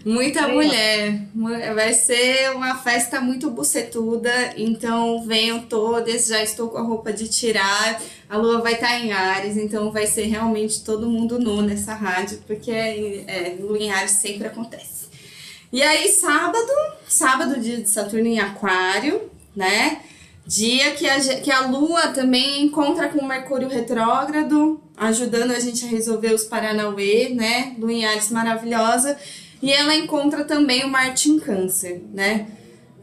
Muita 0.04 0.46
Sim. 0.46 0.52
mulher. 0.52 1.20
Mu- 1.34 1.74
Vai 1.74 1.92
ser 1.94 2.50
uma 2.54 2.76
festa 2.76 3.20
muito 3.20 3.50
bucetuda, 3.50 4.32
então 4.56 5.24
venham 5.26 5.60
todas. 5.62 6.26
Já 6.26 6.42
estou 6.42 6.68
com 6.68 6.78
a 6.78 6.82
roupa 6.82 7.12
de 7.12 7.28
tirar. 7.28 8.00
A 8.28 8.36
lua 8.36 8.60
vai 8.60 8.74
estar 8.74 8.98
em 8.98 9.12
Ares, 9.12 9.56
então 9.56 9.90
vai 9.92 10.06
ser 10.06 10.24
realmente 10.26 10.82
todo 10.84 11.08
mundo 11.08 11.38
nu 11.38 11.62
nessa 11.62 11.94
rádio, 11.94 12.42
porque 12.46 12.70
é, 12.70 13.56
lua 13.60 13.78
em 13.78 13.90
Ares 13.90 14.12
sempre 14.12 14.46
acontece. 14.48 15.08
E 15.72 15.82
aí, 15.82 16.08
sábado, 16.08 16.66
sábado, 17.06 17.60
dia 17.60 17.76
de 17.76 17.88
Saturno 17.88 18.26
em 18.26 18.40
Aquário, 18.40 19.30
né? 19.54 20.00
Dia 20.44 20.90
que 20.92 21.08
a, 21.08 21.20
que 21.40 21.50
a 21.52 21.60
Lua 21.68 22.08
também 22.08 22.62
encontra 22.64 23.08
com 23.08 23.20
o 23.20 23.28
Mercúrio 23.28 23.68
retrógrado, 23.68 24.80
ajudando 25.00 25.52
a 25.52 25.58
gente 25.58 25.86
a 25.86 25.88
resolver 25.88 26.34
os 26.34 26.44
Paranauê, 26.44 27.30
né? 27.30 27.74
Lua 27.78 27.92
em 27.92 28.04
Ares 28.04 28.30
maravilhosa. 28.30 29.16
E 29.62 29.72
ela 29.72 29.96
encontra 29.96 30.44
também 30.44 30.84
o 30.84 30.88
Marte 30.88 31.30
em 31.30 31.40
Câncer, 31.40 32.02
né? 32.12 32.46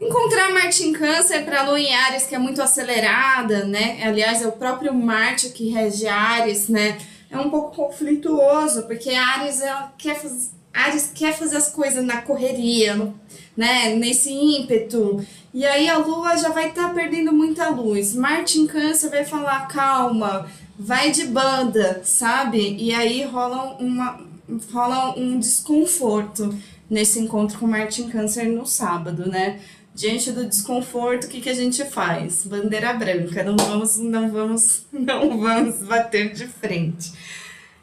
Encontrar 0.00 0.52
Marte 0.52 0.84
em 0.84 0.92
Câncer 0.92 1.44
para 1.44 1.64
Lua 1.64 1.80
em 1.80 1.92
Ares, 1.92 2.24
que 2.26 2.36
é 2.36 2.38
muito 2.38 2.62
acelerada, 2.62 3.64
né? 3.64 4.00
Aliás, 4.04 4.40
é 4.40 4.46
o 4.46 4.52
próprio 4.52 4.94
Marte 4.94 5.50
que 5.50 5.70
rege 5.70 6.06
Ares, 6.06 6.68
né? 6.68 6.98
É 7.28 7.36
um 7.36 7.50
pouco 7.50 7.74
conflituoso, 7.74 8.84
porque 8.84 9.10
Ares 9.10 9.60
ela 9.60 9.92
quer 9.98 10.14
fazer, 10.14 10.50
Ares 10.72 11.10
quer 11.12 11.36
fazer 11.36 11.56
as 11.56 11.68
coisas 11.68 12.04
na 12.04 12.22
correria, 12.22 13.12
né? 13.56 13.96
Nesse 13.96 14.32
ímpeto. 14.32 15.24
E 15.52 15.66
aí 15.66 15.88
a 15.88 15.98
Lua 15.98 16.36
já 16.36 16.50
vai 16.50 16.68
estar 16.68 16.94
perdendo 16.94 17.32
muita 17.32 17.68
luz. 17.68 18.14
Marte 18.14 18.60
em 18.60 18.68
Câncer 18.68 19.10
vai 19.10 19.24
falar 19.24 19.66
calma, 19.66 20.48
vai 20.78 21.10
de 21.10 21.26
banda, 21.26 22.02
sabe? 22.04 22.76
E 22.78 22.94
aí 22.94 23.24
rola 23.24 23.76
uma 23.80 24.28
rola 24.72 25.18
um 25.18 25.38
desconforto 25.38 26.56
nesse 26.88 27.18
encontro 27.18 27.58
com 27.58 27.66
Marte 27.66 28.00
em 28.00 28.08
Câncer 28.08 28.48
no 28.48 28.64
sábado, 28.64 29.28
né? 29.28 29.60
Diante 29.94 30.30
do 30.30 30.46
desconforto, 30.46 31.24
o 31.24 31.28
que, 31.28 31.40
que 31.40 31.50
a 31.50 31.54
gente 31.54 31.84
faz? 31.84 32.46
Bandeira 32.46 32.92
branca, 32.94 33.42
não 33.42 33.56
vamos, 33.56 33.96
não 33.96 34.30
vamos, 34.30 34.86
não 34.92 35.38
vamos 35.38 35.82
bater 35.82 36.32
de 36.32 36.46
frente. 36.46 37.12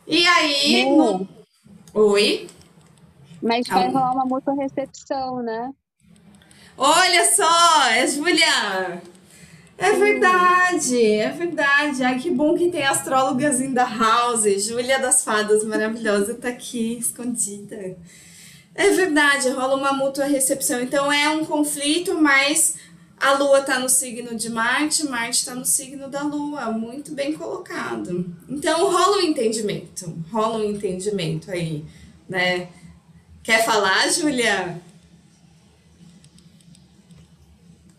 E 0.08 0.26
aí, 0.26 0.86
no... 0.86 1.28
oi? 1.94 2.48
Mas 3.42 3.68
vai 3.68 3.90
rolar 3.90 4.14
uma 4.14 4.26
mútua 4.26 4.56
recepção, 4.56 5.44
né? 5.44 5.72
Olha 6.78 7.26
só, 7.26 7.90
é 7.90 8.08
Julia! 8.08 9.02
É 9.78 9.92
verdade, 9.92 11.06
é 11.06 11.30
verdade. 11.32 12.04
Ai, 12.04 12.18
que 12.20 12.32
bom 12.32 12.56
que 12.56 12.70
tem 12.70 12.86
astrólogas 12.86 13.60
in 13.60 13.74
the 13.74 13.84
house. 13.84 14.44
Júlia 14.66 15.00
das 15.00 15.24
Fadas, 15.24 15.64
maravilhosa, 15.66 16.34
tá 16.36 16.50
aqui, 16.50 16.98
escondida. 16.98 17.98
É 18.74 18.90
verdade, 18.92 19.50
rola 19.50 19.76
uma 19.76 19.94
mútua 19.94 20.26
recepção. 20.26 20.82
Então 20.82 21.12
é 21.12 21.30
um 21.30 21.46
conflito, 21.46 22.16
mas 22.16 22.76
a 23.18 23.34
Lua 23.34 23.62
tá 23.62 23.80
no 23.80 23.90
signo 23.90 24.36
de 24.36 24.50
Marte, 24.50 25.06
Marte 25.08 25.46
tá 25.46 25.54
no 25.56 25.66
signo 25.66 26.10
da 26.10 26.24
Lua. 26.24 26.72
Muito 26.72 27.12
bem 27.12 27.34
colocado. 27.34 28.34
Então 28.48 28.92
rola 28.92 29.18
um 29.18 29.22
entendimento, 29.22 30.18
rola 30.32 30.60
um 30.60 30.72
entendimento 30.72 31.52
aí, 31.52 31.84
né? 32.28 32.70
Quer 33.44 33.66
falar, 33.66 34.10
Júlia? 34.10 34.82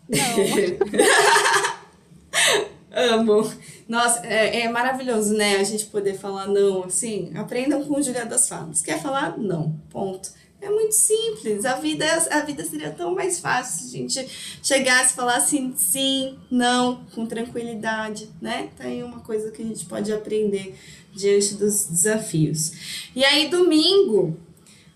Amo. 2.97 3.47
Nossa, 3.87 4.25
é, 4.25 4.61
é 4.61 4.69
maravilhoso, 4.69 5.35
né? 5.35 5.57
A 5.57 5.63
gente 5.63 5.85
poder 5.85 6.15
falar 6.15 6.47
não, 6.47 6.83
assim. 6.83 7.31
Aprendam 7.35 7.85
com 7.85 8.01
Julia 8.01 8.25
das 8.25 8.49
Fadas. 8.49 8.81
Quer 8.81 8.99
falar? 8.99 9.37
Não. 9.37 9.79
Ponto. 9.91 10.31
É 10.59 10.67
muito 10.67 10.93
simples. 10.93 11.63
A 11.63 11.75
vida, 11.75 12.05
a 12.31 12.39
vida 12.39 12.65
seria 12.65 12.89
tão 12.89 13.13
mais 13.13 13.39
fácil 13.39 13.87
se 13.87 13.95
a 13.95 13.99
gente 13.99 14.59
chegasse 14.63 15.13
e 15.13 15.15
falasse 15.15 15.73
sim, 15.75 16.35
não, 16.49 17.05
com 17.13 17.27
tranquilidade, 17.27 18.27
né? 18.41 18.69
Tá 18.75 18.85
aí 18.85 19.03
uma 19.03 19.19
coisa 19.19 19.51
que 19.51 19.61
a 19.61 19.65
gente 19.65 19.85
pode 19.85 20.11
aprender 20.11 20.75
diante 21.13 21.53
dos 21.53 21.85
desafios. 21.85 22.71
E 23.15 23.23
aí, 23.23 23.47
domingo, 23.47 24.35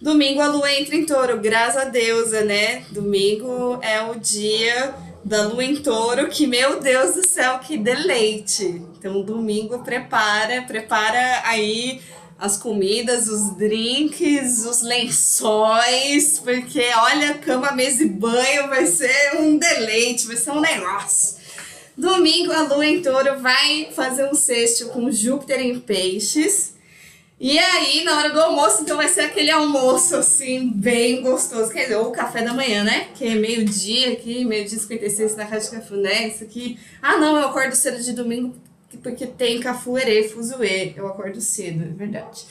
Domingo 0.02 0.42
a 0.42 0.48
lua 0.48 0.74
entra 0.74 0.96
em 0.96 1.06
touro, 1.06 1.40
graças 1.40 1.80
a 1.80 1.86
deusa, 1.86 2.44
né? 2.44 2.84
Domingo 2.90 3.78
é 3.84 4.02
o 4.02 4.16
dia 4.16 4.96
da 5.24 5.44
lua 5.48 5.64
em 5.64 5.76
touro, 5.78 6.30
que, 6.30 6.48
meu 6.48 6.80
Deus 6.80 7.16
do 7.16 7.28
céu, 7.28 7.60
que 7.60 7.78
deleite! 7.78 8.82
Então, 8.98 9.22
domingo 9.22 9.80
prepara, 9.80 10.64
prepara 10.64 11.42
aí 11.46 12.02
as 12.42 12.58
comidas, 12.58 13.28
os 13.28 13.56
drinks, 13.56 14.66
os 14.66 14.82
lençóis, 14.82 16.40
porque 16.40 16.84
olha, 16.98 17.36
cama, 17.36 17.72
mesa 17.72 18.04
e 18.04 18.10
banho 18.10 18.68
vai 18.68 18.88
ser 18.88 19.38
um 19.38 19.58
deleite, 19.58 20.26
vai 20.26 20.36
ser 20.36 20.50
um 20.50 20.60
negócio. 20.60 21.40
Domingo 21.96 22.52
a 22.52 22.64
lua 22.64 22.86
em 22.86 23.02
touro 23.02 23.40
vai 23.40 23.90
fazer 23.96 24.26
um 24.26 24.34
sexto 24.34 24.88
com 24.88 25.12
Júpiter 25.12 25.60
em 25.60 25.80
peixes. 25.80 26.71
E 27.44 27.58
aí, 27.58 28.04
na 28.04 28.20
hora 28.20 28.30
do 28.30 28.40
almoço, 28.40 28.84
então 28.84 28.96
vai 28.96 29.08
ser 29.08 29.22
aquele 29.22 29.50
almoço, 29.50 30.16
assim, 30.16 30.70
bem 30.70 31.24
gostoso. 31.24 31.72
Quer 31.72 31.86
dizer, 31.86 31.96
o 31.96 32.12
café 32.12 32.44
da 32.44 32.54
manhã, 32.54 32.84
né? 32.84 33.08
Que 33.16 33.30
é 33.30 33.34
meio-dia 33.34 34.14
aqui, 34.14 34.46
meio-dia 34.46 34.78
e 34.78 34.80
56 34.80 35.36
na 35.36 35.46
Rádio 35.46 35.72
Cafuné, 35.72 36.28
isso 36.28 36.44
aqui. 36.44 36.78
Ah, 37.02 37.18
não, 37.18 37.36
eu 37.36 37.48
acordo 37.48 37.74
cedo 37.74 38.00
de 38.00 38.14
domingo 38.14 38.56
porque 39.02 39.26
tem 39.26 39.60
cafuerê, 39.60 40.30
fuzuê. 40.30 40.94
Eu 40.96 41.08
acordo 41.08 41.42
cedo, 41.42 41.84
é 41.84 41.88
verdade. 41.88 42.46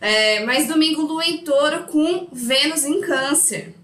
É, 0.00 0.44
mas 0.44 0.68
domingo, 0.68 1.02
lua 1.02 1.26
em 1.26 1.38
touro 1.38 1.88
com 1.88 2.28
Vênus 2.32 2.84
em 2.84 3.00
câncer. 3.00 3.74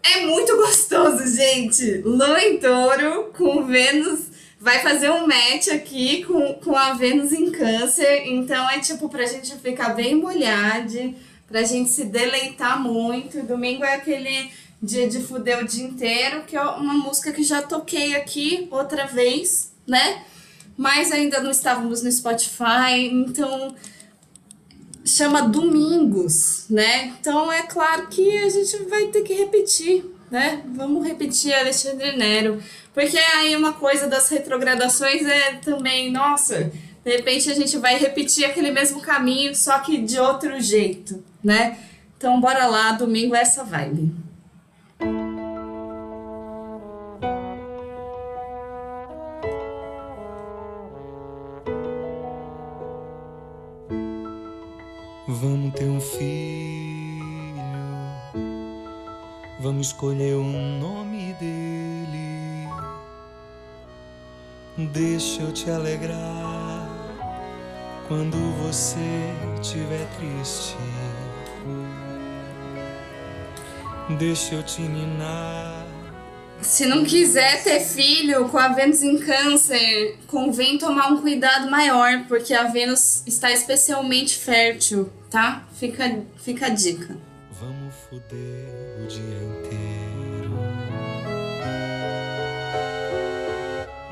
É 0.00 0.24
muito 0.26 0.56
gostoso, 0.58 1.26
gente. 1.26 2.02
Lua 2.04 2.40
em 2.40 2.58
touro 2.58 3.32
com 3.36 3.66
Vênus 3.66 4.35
vai 4.66 4.80
fazer 4.80 5.12
um 5.12 5.28
match 5.28 5.68
aqui 5.68 6.24
com, 6.24 6.54
com 6.54 6.74
a 6.74 6.92
Vênus 6.92 7.30
em 7.30 7.52
câncer. 7.52 8.26
Então 8.26 8.68
é 8.68 8.80
tipo 8.80 9.08
pra 9.08 9.24
gente 9.24 9.54
ficar 9.58 9.90
bem 9.90 10.16
molhado, 10.16 11.14
pra 11.46 11.62
gente 11.62 11.88
se 11.88 12.06
deleitar 12.06 12.82
muito. 12.82 13.44
Domingo 13.44 13.84
é 13.84 13.94
aquele 13.94 14.50
dia 14.82 15.08
de 15.08 15.20
fuder 15.20 15.62
o 15.62 15.68
dia 15.68 15.84
inteiro, 15.84 16.42
que 16.42 16.56
é 16.56 16.60
uma 16.60 16.94
música 16.94 17.32
que 17.32 17.44
já 17.44 17.62
toquei 17.62 18.16
aqui 18.16 18.66
outra 18.72 19.06
vez, 19.06 19.72
né? 19.86 20.24
Mas 20.76 21.12
ainda 21.12 21.40
não 21.40 21.52
estávamos 21.52 22.02
no 22.02 22.10
Spotify, 22.10 23.06
então 23.08 23.72
chama 25.04 25.42
Domingos, 25.42 26.66
né? 26.68 27.14
Então 27.20 27.52
é 27.52 27.62
claro 27.62 28.08
que 28.08 28.36
a 28.38 28.48
gente 28.48 28.78
vai 28.88 29.06
ter 29.06 29.22
que 29.22 29.32
repetir, 29.32 30.04
né? 30.30 30.62
Vamos 30.74 31.06
repetir 31.06 31.54
Alexandre 31.54 32.16
Nero, 32.16 32.62
porque 32.92 33.16
aí 33.16 33.54
uma 33.56 33.72
coisa 33.72 34.06
das 34.06 34.28
retrogradações 34.28 35.24
é 35.26 35.54
também, 35.54 36.10
nossa, 36.10 36.72
de 37.04 37.10
repente 37.16 37.50
a 37.50 37.54
gente 37.54 37.78
vai 37.78 37.96
repetir 37.98 38.44
aquele 38.44 38.70
mesmo 38.70 39.00
caminho, 39.00 39.54
só 39.54 39.78
que 39.78 39.98
de 39.98 40.18
outro 40.18 40.60
jeito, 40.60 41.22
né? 41.42 41.78
Então 42.16 42.40
bora 42.40 42.66
lá, 42.66 42.92
domingo 42.92 43.34
é 43.34 43.40
essa 43.40 43.62
vibe. 43.62 44.12
Vamos 55.28 55.74
ter 55.74 55.84
um 55.84 56.00
filho. 56.00 56.65
Vamos 59.66 59.88
escolher 59.88 60.34
o 60.34 60.44
nome 60.44 61.34
dele. 61.40 62.68
Deixa 64.92 65.42
eu 65.42 65.50
te 65.52 65.68
alegrar 65.68 66.88
quando 68.06 68.36
você 68.62 69.00
estiver 69.60 70.06
triste. 70.20 70.76
Deixa 74.16 74.54
eu 74.54 74.62
te 74.62 74.82
ninar. 74.82 75.84
Se 76.62 76.86
não 76.86 77.04
quiser 77.04 77.64
ter 77.64 77.80
filho 77.80 78.48
com 78.48 78.58
a 78.58 78.68
Vênus 78.68 79.02
em 79.02 79.18
Câncer, 79.18 80.16
convém 80.28 80.78
tomar 80.78 81.08
um 81.08 81.20
cuidado 81.20 81.68
maior, 81.68 82.24
porque 82.28 82.54
a 82.54 82.68
Vênus 82.68 83.26
está 83.26 83.50
especialmente 83.50 84.36
fértil, 84.36 85.10
tá? 85.28 85.66
Fica, 85.74 86.22
fica 86.36 86.66
a 86.66 86.68
dica. 86.68 87.16
Vamos 87.58 87.94
foder 88.08 89.02
o 89.02 89.06
dia 89.08 89.55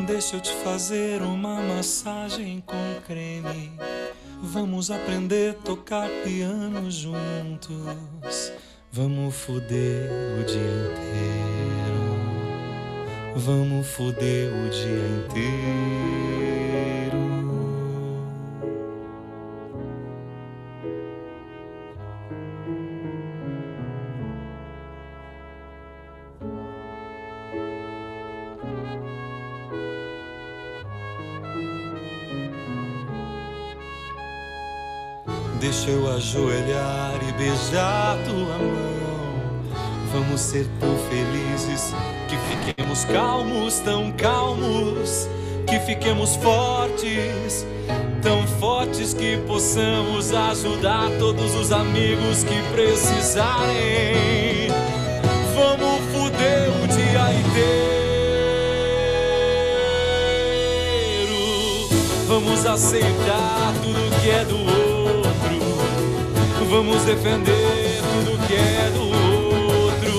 Deixa 0.07 0.37
eu 0.37 0.41
te 0.41 0.53
fazer 0.57 1.23
uma 1.23 1.63
massagem 1.63 2.63
com 2.67 2.77
creme. 3.07 3.73
Vamos 4.43 4.91
aprender 4.91 5.53
a 5.53 5.55
tocar 5.55 6.11
piano 6.23 6.91
juntos. 6.91 8.53
Vamos 8.93 9.35
foder 9.35 10.11
o 10.39 10.45
dia 10.45 10.61
inteiro. 10.93 12.05
Vamos 13.35 13.87
foder 13.87 14.53
o 14.53 14.69
dia 14.69 15.09
inteiro. 15.25 16.54
Ajoelhar 36.17 37.19
e 37.29 37.33
beijar 37.33 38.17
tua 38.25 38.59
mão. 38.59 38.95
Vamos 40.13 40.41
ser 40.41 40.69
tão 40.79 40.97
felizes 41.09 41.93
que 42.29 42.37
fiquemos 42.37 43.05
calmos, 43.05 43.81
tão 43.81 44.13
calmos, 44.13 45.29
que 45.67 45.81
fiquemos 45.81 46.37
fortes, 46.37 47.67
tão 48.23 48.47
fortes 48.61 49.13
que 49.13 49.39
possamos 49.39 50.33
ajudar 50.33 51.11
todos 51.19 51.53
os 51.57 51.73
amigos 51.73 52.45
que 52.45 52.63
precisarem. 52.73 54.69
Vamos 55.55 56.01
fuder 56.13 56.71
o 56.83 56.87
dia 56.87 57.33
inteiro. 57.41 58.05
Vamos 62.29 62.65
aceitar 62.65 63.75
tudo 63.83 64.23
que 64.23 64.31
é 64.31 64.45
do 64.45 64.59
outro. 64.59 64.84
Vamos 66.63 67.03
defender 67.03 68.01
tudo 68.03 68.39
que 68.47 68.55
é 68.55 68.91
do 68.93 69.03
outro. 69.03 70.13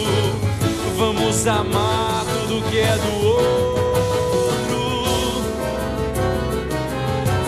Vamos 0.98 1.48
amar 1.48 2.26
tudo 2.26 2.62
que 2.70 2.80
é 2.80 2.98
do 2.98 3.26
outro. 3.26 3.56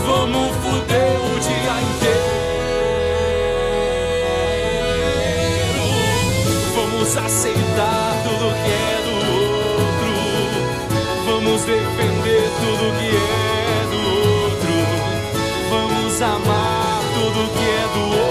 Vamos 0.05 0.55
fuder 0.57 1.19
o 1.19 1.39
dia 1.39 1.81
inteiro. 1.81 2.27
Vamos 6.75 7.17
aceitar 7.17 8.23
tudo 8.23 8.53
que 8.63 8.71
é 8.71 8.97
do 9.05 9.15
outro. 9.43 10.13
Vamos 11.25 11.61
defender 11.61 12.49
tudo 12.59 12.85
que 12.99 13.09
é 13.15 13.85
do 13.91 14.01
outro. 14.27 14.75
Vamos 15.69 16.21
amar 16.21 17.01
tudo 17.13 17.39
que 17.53 17.65
é 17.69 17.88
do 17.93 18.01
outro. 18.17 18.26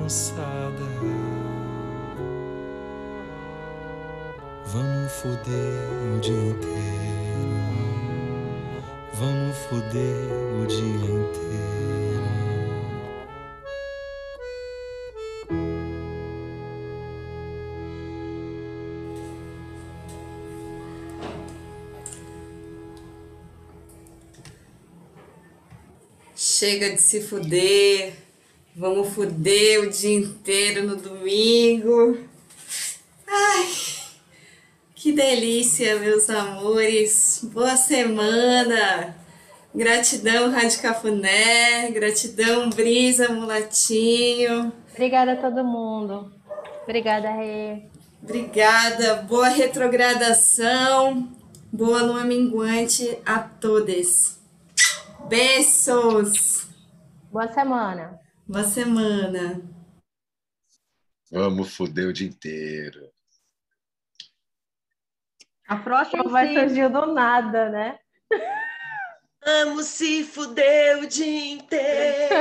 Cansada. 0.00 0.86
Vamos 4.66 5.12
foder 5.12 6.16
o 6.16 6.20
dia 6.20 6.34
inteiro. 6.34 6.80
Vamos 9.14 9.56
foder 9.68 10.28
o 10.62 10.66
dia 10.66 11.10
inteiro. 11.10 11.30
Chega 26.34 26.90
de 26.90 27.02
se 27.02 27.20
fuder. 27.20 28.19
Vamos 28.80 29.10
fuder 29.10 29.82
o 29.82 29.90
dia 29.90 30.16
inteiro 30.16 30.86
no 30.86 30.96
domingo. 30.96 32.16
Ai, 33.28 33.68
que 34.94 35.12
delícia, 35.12 35.98
meus 35.98 36.30
amores. 36.30 37.40
Boa 37.52 37.76
semana. 37.76 39.14
Gratidão, 39.74 40.50
Rádio 40.50 40.80
Cafuné. 40.80 41.90
Gratidão, 41.90 42.70
Brisa, 42.70 43.28
Mulatinho. 43.28 44.72
Obrigada 44.94 45.32
a 45.32 45.36
todo 45.36 45.62
mundo. 45.62 46.32
Obrigada, 46.84 47.30
Rê. 47.32 47.82
Obrigada. 48.22 49.16
Boa 49.16 49.48
retrogradação. 49.48 51.28
Boa 51.70 52.00
lua 52.00 52.24
minguante 52.24 53.18
a 53.26 53.40
todos. 53.40 54.38
Beijos. 55.28 56.66
Boa 57.30 57.46
semana. 57.52 58.19
Boa 58.50 58.64
semana. 58.64 59.62
Vamos 61.30 61.72
foder 61.76 62.08
o 62.08 62.12
dia 62.12 62.26
inteiro. 62.26 63.08
A 65.68 65.76
próxima 65.76 66.24
Vai 66.24 66.48
sim. 66.48 66.54
surgir 66.54 66.88
do 66.88 67.06
nada, 67.14 67.70
né? 67.70 68.00
Vamos 69.40 69.86
se 69.86 70.24
fuder 70.24 70.98
o 70.98 71.06
dia 71.06 71.52
inteiro. 71.54 72.34